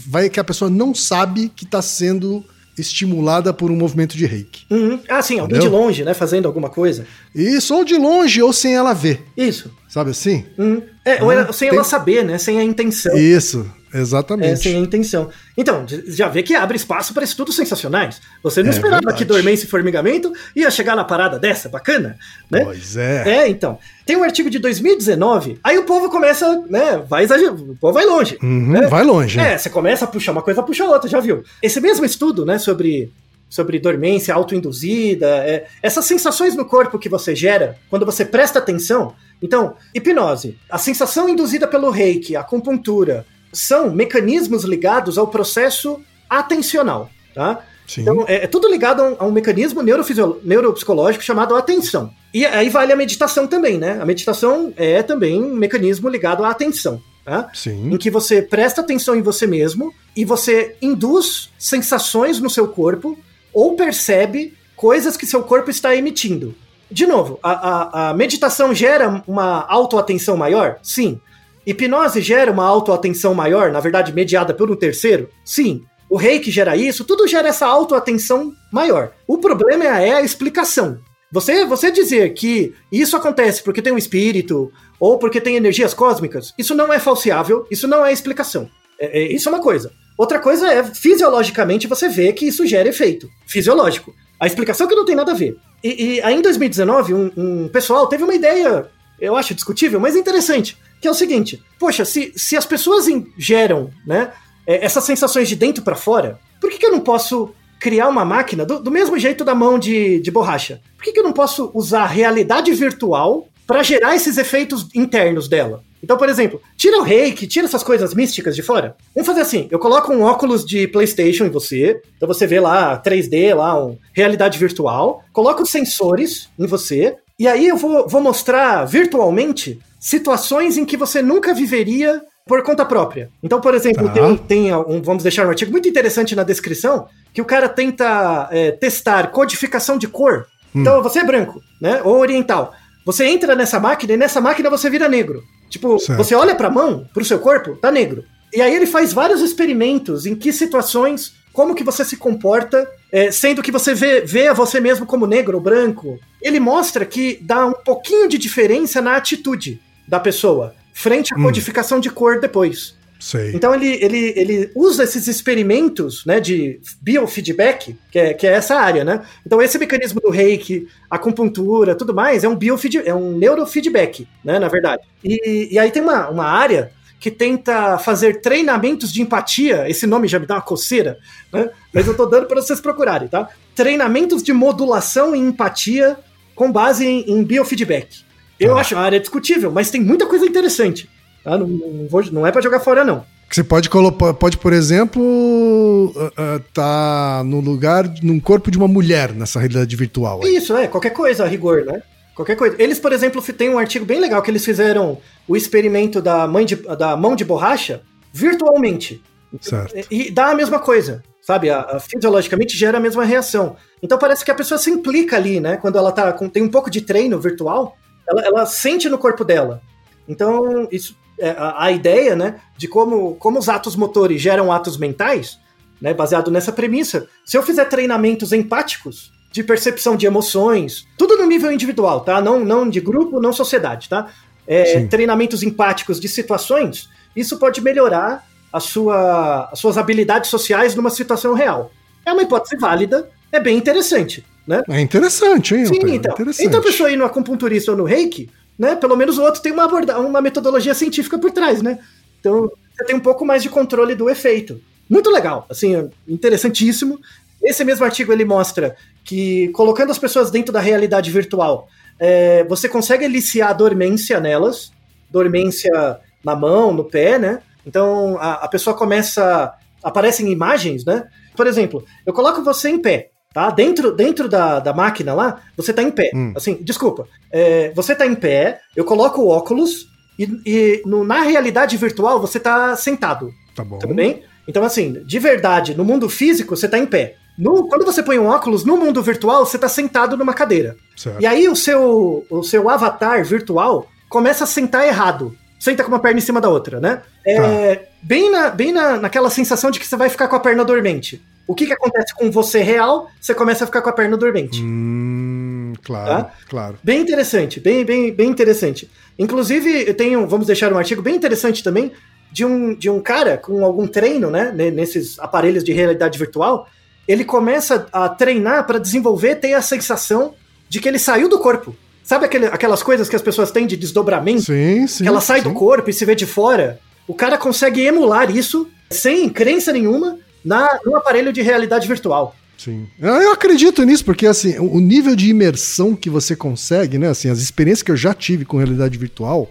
vai 0.07 0.29
que 0.29 0.39
a 0.39 0.43
pessoa 0.43 0.69
não 0.69 0.93
sabe 0.93 1.51
que 1.55 1.65
está 1.65 1.81
sendo 1.81 2.43
estimulada 2.77 3.53
por 3.53 3.69
um 3.69 3.75
movimento 3.75 4.15
de 4.17 4.25
reiki. 4.25 4.65
Uhum. 4.69 4.99
Ah, 5.09 5.21
sim, 5.21 5.39
alguém 5.39 5.57
Entendeu? 5.57 5.71
de 5.71 5.83
longe, 5.83 6.03
né? 6.05 6.13
Fazendo 6.13 6.47
alguma 6.47 6.69
coisa. 6.69 7.05
Isso, 7.35 7.75
ou 7.75 7.83
de 7.83 7.97
longe, 7.97 8.41
ou 8.41 8.53
sem 8.53 8.73
ela 8.75 8.93
ver. 8.93 9.21
Isso. 9.35 9.71
Sabe 9.89 10.11
assim? 10.11 10.45
Uhum. 10.55 10.83
É, 11.03 11.21
ou 11.23 11.31
ela- 11.31 11.51
sem 11.51 11.67
tem- 11.67 11.75
ela 11.77 11.83
saber, 11.83 12.23
né? 12.23 12.37
Sem 12.37 12.59
a 12.59 12.63
intenção. 12.63 13.17
Isso, 13.17 13.65
É, 13.91 13.99
exatamente. 13.99 14.59
sem 14.61 14.75
a 14.75 14.79
intenção. 14.79 15.29
Então, 15.57 15.83
já 16.07 16.27
vê 16.29 16.43
que 16.43 16.53
abre 16.53 16.77
espaço 16.77 17.11
para 17.11 17.23
estudos 17.23 17.55
sensacionais. 17.55 18.21
Você 18.43 18.61
não 18.61 18.69
É 18.69 18.73
esperava 18.73 18.97
verdade. 19.01 19.17
que 19.17 19.25
dormência 19.25 19.65
e 19.65 19.67
formigamento 19.67 20.31
ia 20.55 20.69
chegar 20.69 20.95
na 20.95 21.03
parada 21.03 21.39
dessa, 21.39 21.67
bacana, 21.69 22.15
né? 22.51 22.63
Pois 22.65 22.95
é. 22.97 23.23
É, 23.45 23.47
então. 23.49 23.79
Tem 24.05 24.15
um 24.15 24.21
artigo 24.23 24.47
de 24.47 24.59
2019, 24.59 25.59
aí 25.63 25.77
o 25.79 25.83
povo 25.85 26.07
começa, 26.09 26.63
né? 26.69 27.01
Vai 27.09 27.23
exagerar, 27.23 27.55
o 27.55 27.75
povo 27.75 27.93
vai 27.93 28.05
longe. 28.05 28.37
Uhum, 28.43 28.73
né? 28.73 28.87
Vai 28.87 29.03
longe. 29.03 29.39
É, 29.39 29.57
você 29.57 29.71
começa 29.71 30.05
a 30.05 30.07
puxar 30.07 30.33
uma 30.33 30.43
coisa, 30.43 30.61
puxa 30.61 30.85
outra, 30.85 31.09
já 31.09 31.19
viu? 31.19 31.43
Esse 31.63 31.81
mesmo 31.81 32.05
estudo, 32.05 32.45
né, 32.45 32.59
sobre, 32.59 33.11
sobre 33.49 33.79
dormência 33.79 34.33
autoinduzida, 34.33 35.27
é, 35.27 35.65
essas 35.81 36.05
sensações 36.05 36.55
no 36.55 36.65
corpo 36.65 36.99
que 36.99 37.09
você 37.09 37.35
gera 37.35 37.77
quando 37.89 38.05
você 38.05 38.23
presta 38.23 38.59
atenção. 38.59 39.15
Então, 39.41 39.75
hipnose, 39.93 40.57
a 40.69 40.77
sensação 40.77 41.27
induzida 41.27 41.67
pelo 41.67 41.89
reiki, 41.89 42.35
a 42.35 42.41
acupuntura, 42.41 43.25
são 43.51 43.91
mecanismos 43.91 44.63
ligados 44.63 45.17
ao 45.17 45.27
processo 45.27 45.99
atencional, 46.29 47.09
tá? 47.33 47.65
Sim. 47.87 48.01
Então, 48.01 48.23
é, 48.27 48.43
é 48.43 48.47
tudo 48.47 48.69
ligado 48.69 49.01
a 49.01 49.09
um, 49.09 49.15
a 49.19 49.25
um 49.25 49.31
mecanismo 49.31 49.81
neuropsicológico 49.81 51.23
chamado 51.23 51.55
atenção. 51.55 52.13
E 52.31 52.45
aí 52.45 52.69
vale 52.69 52.93
a 52.93 52.95
meditação 52.95 53.47
também, 53.47 53.79
né? 53.79 53.97
A 53.99 54.05
meditação 54.05 54.71
é 54.77 55.01
também 55.01 55.41
um 55.43 55.55
mecanismo 55.55 56.07
ligado 56.07 56.43
à 56.43 56.51
atenção. 56.51 57.01
Tá? 57.25 57.49
Sim. 57.53 57.93
Em 57.93 57.97
que 57.97 58.09
você 58.09 58.41
presta 58.41 58.81
atenção 58.81 59.15
em 59.15 59.21
você 59.21 59.45
mesmo 59.45 59.93
e 60.15 60.25
você 60.25 60.75
induz 60.81 61.49
sensações 61.57 62.39
no 62.39 62.49
seu 62.49 62.67
corpo 62.67 63.17
ou 63.53 63.75
percebe 63.75 64.53
coisas 64.75 65.17
que 65.17 65.25
seu 65.25 65.43
corpo 65.43 65.69
está 65.69 65.95
emitindo. 65.95 66.55
De 66.91 67.05
novo, 67.05 67.37
a, 67.43 67.51
a- 67.51 68.09
a 68.09 68.13
meditação 68.13 68.73
gera 68.73 69.21
uma 69.27 69.65
autoatenção 69.67 70.35
maior? 70.37 70.77
Sim. 70.81 71.19
Hipnose 71.65 72.21
gera 72.21 72.51
uma 72.51 72.65
autoatenção 72.65 73.33
maior, 73.35 73.71
na 73.71 73.79
verdade, 73.79 74.13
mediada 74.13 74.53
por 74.53 74.71
um 74.71 74.75
terceiro? 74.75 75.29
Sim. 75.45 75.83
O 76.09 76.17
reiki 76.17 76.49
gera 76.49 76.75
isso, 76.75 77.05
tudo 77.05 77.27
gera 77.27 77.49
essa 77.49 77.67
autoatenção 77.67 78.51
maior. 78.71 79.11
O 79.27 79.37
problema 79.37 79.83
é 79.85 80.13
a 80.13 80.21
explicação. 80.23 80.97
Você, 81.31 81.63
você 81.65 81.91
dizer 81.91 82.33
que 82.33 82.73
isso 82.91 83.15
acontece 83.15 83.61
porque 83.61 83.83
tem 83.83 83.93
um 83.93 83.97
espírito 83.99 84.71
ou 84.99 85.19
porque 85.19 85.39
tem 85.39 85.55
energias 85.55 85.93
cósmicas, 85.93 86.51
isso 86.57 86.73
não 86.73 86.91
é 86.91 86.97
falseável, 86.97 87.67
isso 87.69 87.87
não 87.87 88.03
é 88.03 88.11
explicação. 88.11 88.67
É- 88.99 89.19
é- 89.19 89.31
isso 89.31 89.47
é 89.47 89.51
uma 89.51 89.61
coisa. 89.61 89.91
Outra 90.19 90.37
coisa 90.37 90.67
é, 90.67 90.83
fisiologicamente, 90.83 91.87
você 91.87 92.09
vê 92.09 92.33
que 92.33 92.45
isso 92.45 92.67
gera 92.67 92.89
efeito 92.89 93.31
fisiológico. 93.47 94.13
A 94.37 94.45
explicação 94.45 94.85
é 94.85 94.89
que 94.89 94.95
não 94.95 95.05
tem 95.05 95.15
nada 95.15 95.31
a 95.31 95.33
ver. 95.33 95.55
E, 95.81 96.17
e 96.17 96.21
aí 96.21 96.35
em 96.35 96.41
2019, 96.41 97.13
um, 97.13 97.31
um 97.37 97.69
pessoal 97.69 98.05
teve 98.05 98.25
uma 98.25 98.35
ideia, 98.35 98.85
eu 99.17 99.37
acho 99.37 99.55
discutível, 99.55 99.97
mas 99.97 100.17
interessante, 100.17 100.77
que 100.99 101.07
é 101.07 101.11
o 101.11 101.13
seguinte: 101.13 101.63
poxa, 101.79 102.03
se, 102.03 102.33
se 102.35 102.57
as 102.57 102.65
pessoas 102.65 103.05
geram 103.37 103.91
né, 104.05 104.33
é, 104.67 104.83
essas 104.83 105.05
sensações 105.05 105.47
de 105.47 105.55
dentro 105.55 105.85
para 105.85 105.95
fora, 105.95 106.37
por 106.59 106.69
que, 106.69 106.79
que 106.79 106.85
eu 106.85 106.91
não 106.91 106.99
posso 106.99 107.55
criar 107.79 108.09
uma 108.09 108.25
máquina 108.25 108.65
do, 108.65 108.77
do 108.77 108.91
mesmo 108.91 109.17
jeito 109.17 109.45
da 109.45 109.55
mão 109.55 109.79
de, 109.79 110.19
de 110.19 110.29
borracha? 110.29 110.81
Por 110.97 111.05
que, 111.05 111.13
que 111.13 111.19
eu 111.21 111.23
não 111.23 111.31
posso 111.31 111.71
usar 111.73 112.05
realidade 112.07 112.73
virtual 112.73 113.47
para 113.65 113.83
gerar 113.83 114.17
esses 114.17 114.37
efeitos 114.37 114.85
internos 114.93 115.47
dela? 115.47 115.81
Então, 116.03 116.17
por 116.17 116.29
exemplo, 116.29 116.61
tira 116.77 116.97
o 116.97 117.03
reiki, 117.03 117.47
tira 117.47 117.65
essas 117.65 117.83
coisas 117.83 118.13
místicas 118.13 118.55
de 118.55 118.61
fora. 118.61 118.95
Vamos 119.13 119.27
fazer 119.27 119.41
assim: 119.41 119.67
eu 119.69 119.79
coloco 119.79 120.11
um 120.13 120.21
óculos 120.23 120.65
de 120.65 120.87
PlayStation 120.87 121.45
em 121.45 121.49
você, 121.49 122.01
então 122.15 122.27
você 122.27 122.47
vê 122.47 122.59
lá 122.59 123.01
3D, 123.01 123.53
lá, 123.55 123.83
um, 123.83 123.97
realidade 124.13 124.57
virtual, 124.57 125.23
coloco 125.33 125.63
os 125.63 125.69
sensores 125.69 126.49
em 126.57 126.65
você, 126.65 127.15
e 127.37 127.47
aí 127.47 127.67
eu 127.67 127.77
vou, 127.77 128.07
vou 128.07 128.21
mostrar 128.21 128.85
virtualmente 128.85 129.79
situações 129.99 130.77
em 130.77 130.85
que 130.85 130.95
você 130.97 131.21
nunca 131.21 131.53
viveria 131.53 132.21
por 132.47 132.63
conta 132.63 132.83
própria. 132.83 133.29
Então, 133.43 133.61
por 133.61 133.75
exemplo, 133.75 134.07
Tá. 134.07 134.13
tem, 134.13 134.37
tem 134.37 134.75
um, 134.75 135.01
vamos 135.01 135.21
deixar 135.21 135.45
um 135.45 135.49
artigo 135.49 135.71
muito 135.71 135.87
interessante 135.87 136.35
na 136.35 136.43
descrição, 136.43 137.07
que 137.33 137.41
o 137.41 137.45
cara 137.45 137.69
tenta 137.69 138.47
é, 138.51 138.71
testar 138.71 139.27
codificação 139.27 139.97
de 139.97 140.07
cor. 140.07 140.47
Então, 140.73 141.01
você 141.03 141.19
é 141.19 141.23
branco, 141.23 141.61
né? 141.81 142.01
Ou 142.03 142.17
oriental. 142.17 142.73
Você 143.05 143.25
entra 143.25 143.55
nessa 143.55 143.79
máquina 143.79 144.13
e 144.13 144.17
nessa 144.17 144.41
máquina 144.41 144.69
você 144.69 144.89
vira 144.89 145.07
negro. 145.07 145.43
Tipo, 145.69 145.99
Certo. 145.99 146.17
você 146.17 146.35
olha 146.35 146.55
pra 146.55 146.69
mão, 146.69 147.07
pro 147.13 147.23
seu 147.23 147.39
corpo, 147.39 147.75
tá 147.75 147.91
negro. 147.91 148.23
E 148.53 148.61
aí 148.61 148.75
ele 148.75 148.87
faz 148.87 149.13
vários 149.13 149.41
experimentos 149.41 150.25
em 150.25 150.35
que 150.35 150.51
situações, 150.51 151.33
como 151.53 151.75
que 151.75 151.83
você 151.83 152.03
se 152.03 152.17
comporta, 152.17 152.89
é, 153.11 153.31
sendo 153.31 153.61
que 153.61 153.71
você 153.71 153.93
vê, 153.93 154.21
vê 154.21 154.47
a 154.47 154.53
você 154.53 154.79
mesmo 154.79 155.05
como 155.05 155.27
negro 155.27 155.57
ou 155.57 155.63
branco. 155.63 156.19
Ele 156.41 156.59
mostra 156.59 157.05
que 157.05 157.37
dá 157.41 157.65
um 157.67 157.73
pouquinho 157.73 158.27
de 158.27 158.37
diferença 158.37 159.01
na 159.01 159.15
atitude 159.15 159.79
da 160.07 160.19
pessoa, 160.19 160.73
frente 160.93 161.33
à 161.33 161.37
codificação 161.37 161.99
de 161.99 162.09
cor 162.09 162.39
depois. 162.39 162.97
Sei. 163.19 163.51
Então 163.53 163.75
ele, 163.75 164.01
ele, 164.01 164.33
ele 164.35 164.71
usa 164.73 165.03
esses 165.03 165.27
experimentos 165.27 166.23
né, 166.25 166.39
de 166.39 166.79
biofeedback, 167.01 167.95
que 168.09 168.17
é, 168.17 168.33
que 168.33 168.47
é 168.47 168.51
essa 168.51 168.75
área, 168.75 169.03
né? 169.03 169.21
Então 169.45 169.61
esse 169.61 169.77
mecanismo 169.77 170.21
do 170.21 170.29
reiki, 170.29 170.87
acupuntura, 171.09 171.95
tudo 171.95 172.13
mais, 172.13 172.45
é 172.45 172.47
um 172.47 172.55
biofeed, 172.55 173.01
é 173.05 173.13
um 173.13 173.37
neurofeedback, 173.37 174.25
né, 174.43 174.57
na 174.57 174.69
verdade. 174.69 175.03
E, 175.21 175.67
e 175.71 175.77
aí 175.77 175.91
tem 175.91 176.01
uma, 176.01 176.29
uma 176.29 176.45
área 176.45 176.91
que 177.19 177.29
tenta 177.29 177.97
fazer 177.97 178.39
treinamentos 178.39 179.11
de 179.11 179.21
empatia, 179.21 179.89
esse 179.89 180.07
nome 180.07 180.25
já 180.25 180.39
me 180.39 180.45
dá 180.45 180.55
uma 180.55 180.61
coceira, 180.61 181.19
né? 181.51 181.69
Mas 181.93 182.07
eu 182.07 182.15
tô 182.15 182.25
dando 182.25 182.47
para 182.47 182.61
vocês 182.61 182.79
procurarem, 182.79 183.27
tá? 183.27 183.49
Treinamentos 183.75 184.41
de 184.41 184.53
modulação 184.53 185.35
e 185.35 185.39
empatia 185.39 186.17
com 186.55 186.71
base 186.71 187.05
em, 187.05 187.29
em 187.29 187.43
biofeedback. 187.43 188.23
Eu 188.57 188.75
Tá. 188.75 188.81
acho 188.81 188.95
uma 188.95 189.01
área 189.03 189.19
discutível, 189.19 189.71
mas 189.71 189.91
tem 189.91 189.99
muita 190.01 190.25
coisa 190.25 190.45
interessante. 190.45 191.09
Tá? 191.43 191.57
Não, 191.57 191.67
não, 191.67 192.07
vou- 192.07 192.31
não 192.31 192.45
é 192.47 192.51
para 192.51 192.61
jogar 192.61 192.79
fora, 192.79 193.03
não. 193.03 193.23
Você 193.51 193.63
pode 193.63 193.89
colocar, 193.89 194.33
pode, 194.35 194.57
por 194.57 194.71
exemplo, 194.73 196.13
ah, 196.15 196.31
ah, 196.37 196.61
tá 196.73 197.43
no 197.43 197.59
lugar, 197.59 198.07
num 198.21 198.39
corpo 198.39 198.69
de 198.69 198.77
uma 198.77 198.87
mulher 198.87 199.33
nessa 199.33 199.59
realidade 199.59 199.95
virtual. 199.95 200.41
aí. 200.43 200.55
Isso, 200.57 200.75
é, 200.77 200.87
qualquer 200.87 201.09
coisa, 201.11 201.43
a 201.43 201.47
rigor, 201.47 201.83
né? 201.85 202.01
Qualquer 202.35 202.55
coisa. 202.55 202.75
Eles, 202.79 202.99
por 202.99 203.11
exemplo, 203.11 203.41
tem 203.41 203.69
um 203.69 203.79
artigo 203.79 204.05
bem 204.05 204.19
legal 204.19 204.41
que 204.41 204.51
eles 204.51 204.63
fizeram 204.63 205.17
o 205.47 205.57
experimento 205.57 206.21
da, 206.21 206.47
mãe 206.47 206.63
de- 206.65 206.75
da 206.75 207.17
mão 207.17 207.35
de 207.35 207.43
borracha 207.43 208.01
virtualmente. 208.31 209.21
Certo. 209.59 209.95
E, 210.11 210.27
e 210.27 210.31
dá 210.31 210.51
a 210.51 210.55
mesma 210.55 210.79
coisa, 210.79 211.23
sabe? 211.41 211.69
A, 211.69 211.79
a- 211.81 211.99
fisiologicamente 211.99 212.77
gera 212.77 212.97
a 212.97 213.01
mesma 213.01 213.25
reação. 213.25 213.75
Então 214.01 214.17
parece 214.17 214.45
que 214.45 214.51
a 214.51 214.55
pessoa 214.55 214.77
se 214.77 214.89
implica 214.91 215.35
ali, 215.35 215.59
né? 215.59 215.75
Quando 215.77 215.97
ela 215.97 216.11
tá 216.11 216.31
com, 216.31 216.47
tem 216.47 216.61
um 216.63 216.69
pouco 216.69 216.89
de 216.89 217.01
treino 217.01 217.39
virtual, 217.39 217.97
ela, 218.29 218.41
ela 218.45 218.65
sente 218.65 219.09
no 219.09 219.17
corpo 219.17 219.43
dela. 219.43 219.81
Então, 220.27 220.87
isso 220.91 221.15
a, 221.41 221.85
a 221.85 221.91
ideia, 221.91 222.35
né, 222.35 222.55
de 222.77 222.87
como, 222.87 223.35
como 223.35 223.59
os 223.59 223.69
atos 223.69 223.95
motores 223.95 224.41
geram 224.41 224.71
atos 224.71 224.97
mentais, 224.97 225.59
né, 226.01 226.13
baseado 226.13 226.51
nessa 226.51 226.71
premissa. 226.71 227.27
Se 227.45 227.57
eu 227.57 227.63
fizer 227.63 227.85
treinamentos 227.85 228.53
empáticos 228.53 229.31
de 229.51 229.63
percepção 229.63 230.15
de 230.15 230.25
emoções, 230.25 231.07
tudo 231.17 231.37
no 231.37 231.45
nível 231.45 231.71
individual, 231.71 232.21
tá? 232.21 232.39
Não, 232.39 232.63
não 232.63 232.89
de 232.89 232.99
grupo, 232.99 233.39
não 233.39 233.51
sociedade, 233.51 234.07
tá? 234.07 234.27
É, 234.67 235.05
treinamentos 235.07 235.63
empáticos 235.63 236.19
de 236.19 236.29
situações, 236.29 237.09
isso 237.35 237.57
pode 237.57 237.81
melhorar 237.81 238.47
a 238.71 238.79
sua, 238.79 239.67
as 239.71 239.79
suas 239.79 239.97
habilidades 239.97 240.49
sociais 240.49 240.93
numa 240.93 241.09
situação 241.09 241.55
real. 241.55 241.91
É 242.23 242.31
uma 242.31 242.43
hipótese 242.43 242.77
válida, 242.77 243.27
é 243.51 243.59
bem 243.59 243.75
interessante, 243.75 244.45
né? 244.67 244.83
É 244.87 245.01
interessante, 245.01 245.73
hein? 245.73 245.85
Sim, 245.87 245.99
então. 246.13 246.33
Interessante. 246.33 246.67
Então 246.67 246.79
a 246.79 246.83
pessoa 246.83 247.11
ir 247.11 247.17
no 247.17 247.25
acupunturista 247.25 247.91
ou 247.91 247.97
no 247.97 248.03
reiki, 248.03 248.51
né? 248.79 248.95
Pelo 248.95 249.17
menos 249.17 249.37
o 249.37 249.43
outro 249.43 249.61
tem 249.61 249.73
uma, 249.73 249.85
uma 250.17 250.41
metodologia 250.41 250.93
científica 250.93 251.37
por 251.37 251.51
trás, 251.51 251.81
né? 251.81 251.99
Então 252.39 252.71
você 252.95 253.03
tem 253.03 253.15
um 253.17 253.19
pouco 253.19 253.45
mais 253.45 253.61
de 253.61 253.69
controle 253.69 254.15
do 254.15 254.29
efeito. 254.29 254.81
Muito 255.09 255.29
legal, 255.29 255.65
assim, 255.69 256.09
interessantíssimo. 256.25 257.19
Esse 257.61 257.83
mesmo 257.83 258.05
artigo 258.05 258.31
ele 258.31 258.45
mostra 258.45 258.95
que 259.25 259.67
colocando 259.69 260.11
as 260.11 260.17
pessoas 260.17 260.49
dentro 260.49 260.71
da 260.71 260.79
realidade 260.79 261.29
virtual, 261.29 261.89
é, 262.17 262.63
você 262.63 262.87
consegue 262.87 263.25
eliciar 263.25 263.71
a 263.71 263.73
dormência 263.73 264.39
nelas, 264.39 264.93
dormência 265.29 266.19
na 266.43 266.55
mão, 266.55 266.93
no 266.93 267.03
pé, 267.03 267.37
né? 267.37 267.61
Então 267.85 268.37
a, 268.39 268.53
a 268.65 268.67
pessoa 268.69 268.95
começa. 268.95 269.73
Aparecem 270.01 270.49
imagens, 270.49 271.03
né? 271.03 271.27
Por 271.53 271.67
exemplo, 271.67 272.05
eu 272.25 272.31
coloco 272.31 272.63
você 272.63 272.87
em 272.87 273.01
pé, 273.01 273.31
Tá? 273.53 273.71
Dentro, 273.71 274.11
dentro 274.11 274.47
da, 274.47 274.79
da 274.79 274.93
máquina 274.93 275.33
lá, 275.33 275.61
você 275.75 275.91
tá 275.91 276.03
em 276.03 276.11
pé. 276.11 276.29
Hum. 276.35 276.53
Assim, 276.55 276.75
desculpa. 276.81 277.27
É, 277.51 277.91
você 277.95 278.13
tá 278.13 278.25
em 278.27 278.35
pé, 278.35 278.79
eu 278.95 279.03
coloco 279.03 279.41
o 279.41 279.47
óculos 279.47 280.07
e, 280.37 280.43
e 280.65 281.01
no- 281.05 281.23
na 281.23 281.41
realidade 281.41 281.97
virtual 281.97 282.39
você 282.39 282.59
tá 282.59 282.95
sentado. 282.95 283.51
Tá 283.75 283.83
bom. 283.83 283.97
Tudo 283.97 284.13
bem? 284.13 284.43
Então, 284.67 284.83
assim, 284.83 285.13
de 285.25 285.39
verdade, 285.39 285.95
no 285.97 286.05
mundo 286.05 286.29
físico, 286.29 286.75
você 286.77 286.87
tá 286.87 286.99
em 286.99 287.07
pé. 287.07 287.37
No- 287.57 287.87
quando 287.87 288.05
você 288.05 288.21
põe 288.21 288.37
um 288.37 288.45
óculos, 288.45 288.85
no 288.85 288.95
mundo 288.97 289.21
virtual, 289.23 289.65
você 289.65 289.79
tá 289.79 289.89
sentado 289.89 290.37
numa 290.37 290.53
cadeira. 290.53 290.95
Certo. 291.17 291.41
E 291.41 291.47
aí 291.47 291.67
o 291.67 291.75
seu, 291.75 292.45
o 292.51 292.61
seu 292.61 292.87
avatar 292.87 293.43
virtual 293.43 294.07
começa 294.29 294.63
a 294.63 294.67
sentar 294.67 295.07
errado. 295.07 295.55
Senta 295.79 296.03
com 296.03 296.09
uma 296.11 296.19
perna 296.19 296.37
em 296.37 296.41
cima 296.43 296.61
da 296.61 296.69
outra, 296.69 296.99
né? 296.99 297.23
É, 297.47 298.05
Bem, 298.21 298.51
na, 298.51 298.69
bem 298.69 298.91
na, 298.91 299.17
naquela 299.17 299.49
sensação 299.49 299.89
de 299.89 299.99
que 299.99 300.05
você 300.05 300.15
vai 300.17 300.29
ficar 300.29 300.47
com 300.49 300.55
a 300.55 300.59
perna 300.59 300.85
dormente. 300.85 301.41
O 301.69 301.75
que, 301.75 301.85
que 301.85 301.93
acontece 301.93 302.33
com 302.33 302.49
você 302.49 302.79
real? 302.81 303.29
Você 303.39 303.53
começa 303.53 303.83
a 303.83 303.87
ficar 303.87 304.01
com 304.01 304.09
a 304.09 304.13
perna 304.13 304.35
dormente. 304.35 304.81
Hum, 304.81 305.93
claro, 306.03 306.27
Tá? 306.45 306.53
claro. 306.67 306.97
Bem 307.03 307.21
interessante, 307.21 307.79
bem, 307.79 308.03
bem, 308.03 308.33
bem 308.33 308.49
interessante. 308.49 309.07
Inclusive, 309.37 310.05
eu 310.07 310.15
tenho, 310.15 310.47
vamos 310.47 310.65
deixar 310.65 310.91
um 310.91 310.97
artigo 310.97 311.21
bem 311.21 311.35
interessante 311.35 311.83
também 311.83 312.11
de 312.51 312.65
um, 312.65 312.95
de 312.95 313.07
um 313.07 313.21
cara 313.21 313.55
com 313.55 313.85
algum 313.85 314.07
treino, 314.07 314.49
né, 314.49 314.71
ne- 314.75 314.89
nesses 314.89 315.37
aparelhos 315.39 315.83
de 315.83 315.93
realidade 315.93 316.39
virtual. 316.39 316.87
Ele 317.27 317.45
começa 317.45 318.07
a 318.11 318.27
treinar 318.27 318.87
para 318.87 318.97
desenvolver, 318.97 319.55
ter 319.57 319.75
a 319.75 319.81
sensação 319.83 320.55
de 320.89 320.99
que 320.99 321.07
ele 321.07 321.19
saiu 321.19 321.47
do 321.47 321.59
corpo. 321.59 321.95
Sabe 322.23 322.45
aquele- 322.45 322.65
aquelas 322.65 323.03
coisas 323.03 323.29
que 323.29 323.35
as 323.35 323.41
pessoas 323.43 323.69
têm 323.71 323.85
de 323.85 323.95
desdobramento? 323.95 324.63
Sim, 324.63 325.05
sim. 325.05 325.23
que 325.23 325.27
ela 325.29 325.39
sai 325.39 325.61
sim. 325.61 325.69
do 325.69 325.75
corpo 325.75 326.09
e 326.09 326.13
se 326.13 326.25
vê 326.25 326.33
de 326.33 326.47
fora. 326.47 326.99
O 327.27 327.35
cara 327.35 327.59
consegue 327.59 328.01
emular 328.03 328.49
isso 328.49 328.89
sem 329.11 329.47
crença 329.49 329.93
nenhuma 329.93 330.37
na, 330.63 330.99
no 331.05 331.15
aparelho 331.15 331.51
de 331.53 331.61
realidade 331.61 332.07
virtual. 332.07 332.55
Sim. 332.77 333.07
Eu 333.19 333.51
acredito 333.51 334.03
nisso, 334.03 334.23
porque 334.23 334.47
assim, 334.47 334.77
o 334.77 334.95
o 334.95 334.99
nível 335.01 335.35
de 335.35 335.49
imersão 335.49 336.15
que 336.15 336.29
você 336.29 336.55
consegue, 336.55 337.17
né? 337.17 337.27
Assim, 337.27 337.49
as 337.49 337.59
experiências 337.59 338.03
que 338.03 338.11
eu 338.11 338.17
já 338.17 338.33
tive 338.33 338.63
com 338.63 338.77
realidade 338.77 339.17
virtual 339.17 339.69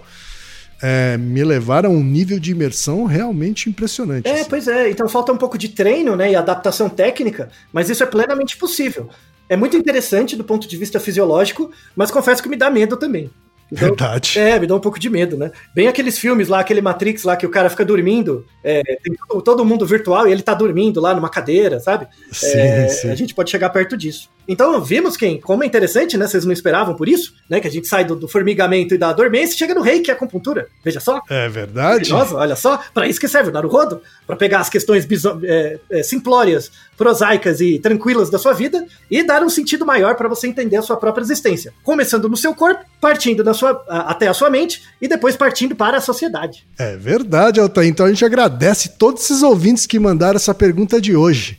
é, 0.82 1.16
me 1.16 1.42
levaram 1.42 1.90
a 1.90 1.92
um 1.92 2.02
nível 2.02 2.38
de 2.38 2.52
imersão 2.52 3.04
realmente 3.04 3.68
impressionante. 3.68 4.28
É, 4.28 4.40
assim. 4.40 4.50
pois 4.50 4.68
é. 4.68 4.90
Então 4.90 5.08
falta 5.08 5.32
um 5.32 5.36
pouco 5.36 5.58
de 5.58 5.68
treino, 5.68 6.14
né, 6.16 6.32
e 6.32 6.36
adaptação 6.36 6.88
técnica, 6.88 7.50
mas 7.72 7.90
isso 7.90 8.02
é 8.02 8.06
plenamente 8.06 8.56
possível. 8.56 9.08
É 9.48 9.56
muito 9.56 9.76
interessante 9.76 10.36
do 10.36 10.44
ponto 10.44 10.68
de 10.68 10.76
vista 10.76 11.00
fisiológico, 11.00 11.70
mas 11.96 12.10
confesso 12.10 12.42
que 12.42 12.48
me 12.48 12.56
dá 12.56 12.70
medo 12.70 12.96
também. 12.96 13.30
Então, 13.70 13.88
Verdade. 13.88 14.38
É, 14.38 14.58
me 14.58 14.66
dá 14.66 14.74
um 14.74 14.80
pouco 14.80 14.98
de 14.98 15.10
medo, 15.10 15.36
né? 15.36 15.50
Bem 15.74 15.88
aqueles 15.88 16.18
filmes 16.18 16.48
lá, 16.48 16.60
aquele 16.60 16.80
Matrix 16.80 17.22
lá 17.24 17.36
que 17.36 17.44
o 17.46 17.50
cara 17.50 17.68
fica 17.68 17.84
dormindo, 17.84 18.46
é, 18.64 18.82
tem 19.02 19.14
todo- 19.28 19.42
todo 19.42 19.64
mundo 19.64 19.84
virtual 19.86 20.26
e 20.26 20.32
ele 20.32 20.42
tá 20.42 20.54
dormindo 20.54 21.00
lá 21.00 21.14
numa 21.14 21.28
cadeira, 21.28 21.78
sabe? 21.78 22.08
Sim, 22.32 22.58
É, 22.58 22.88
sim. 22.88 23.10
A 23.10 23.14
gente 23.14 23.34
pode 23.34 23.50
chegar 23.50 23.68
perto 23.70 23.96
disso. 23.96 24.30
Então, 24.48 24.80
vimos 24.82 25.16
quem, 25.16 25.38
como 25.40 25.62
é 25.62 25.66
interessante, 25.66 26.16
né? 26.16 26.26
Vocês 26.26 26.44
não 26.44 26.52
esperavam 26.52 26.94
por 26.96 27.06
isso, 27.08 27.34
né? 27.50 27.60
Que 27.60 27.68
a 27.68 27.70
gente 27.70 27.86
sai 27.86 28.04
do, 28.04 28.16
do 28.16 28.26
formigamento 28.26 28.94
e 28.94 28.98
da 28.98 29.12
dormência 29.12 29.54
e 29.54 29.58
chega 29.58 29.74
no 29.74 29.82
rei, 29.82 30.00
que 30.00 30.10
é 30.10 30.14
a 30.14 30.16
acupuntura. 30.16 30.68
Veja 30.82 31.00
só. 31.00 31.20
É 31.28 31.48
verdade. 31.48 32.10
Nossa, 32.10 32.34
olha 32.34 32.56
só, 32.56 32.80
para 32.94 33.06
isso 33.06 33.20
que 33.20 33.28
serve 33.28 33.50
o 33.50 33.52
Naruhodo, 33.52 34.00
para 34.26 34.36
pegar 34.36 34.60
as 34.60 34.70
questões 34.70 35.06
é, 35.44 35.78
é, 35.90 36.02
simplórias, 36.02 36.70
prosaicas 36.96 37.60
e 37.60 37.78
tranquilas 37.78 38.30
da 38.30 38.38
sua 38.38 38.52
vida 38.54 38.86
e 39.10 39.22
dar 39.22 39.42
um 39.42 39.50
sentido 39.50 39.84
maior 39.84 40.14
para 40.16 40.28
você 40.28 40.46
entender 40.46 40.76
a 40.76 40.82
sua 40.82 40.96
própria 40.96 41.22
existência. 41.22 41.72
Começando 41.84 42.28
no 42.28 42.36
seu 42.36 42.54
corpo, 42.54 42.84
partindo 43.00 43.44
na 43.44 43.52
sua, 43.54 43.84
a- 43.88 44.10
até 44.10 44.28
a 44.28 44.34
sua 44.34 44.48
mente 44.50 44.82
e 45.00 45.06
depois 45.06 45.36
partindo 45.36 45.76
para 45.76 45.98
a 45.98 46.00
sociedade. 46.00 46.66
É 46.78 46.96
verdade, 46.96 47.60
Altair. 47.60 47.88
Então 47.88 48.06
a 48.06 48.08
gente 48.08 48.24
agradece 48.24 48.90
todos 48.98 49.22
esses 49.24 49.42
ouvintes 49.42 49.86
que 49.86 49.98
mandaram 49.98 50.36
essa 50.36 50.54
pergunta 50.54 51.00
de 51.00 51.14
hoje. 51.14 51.58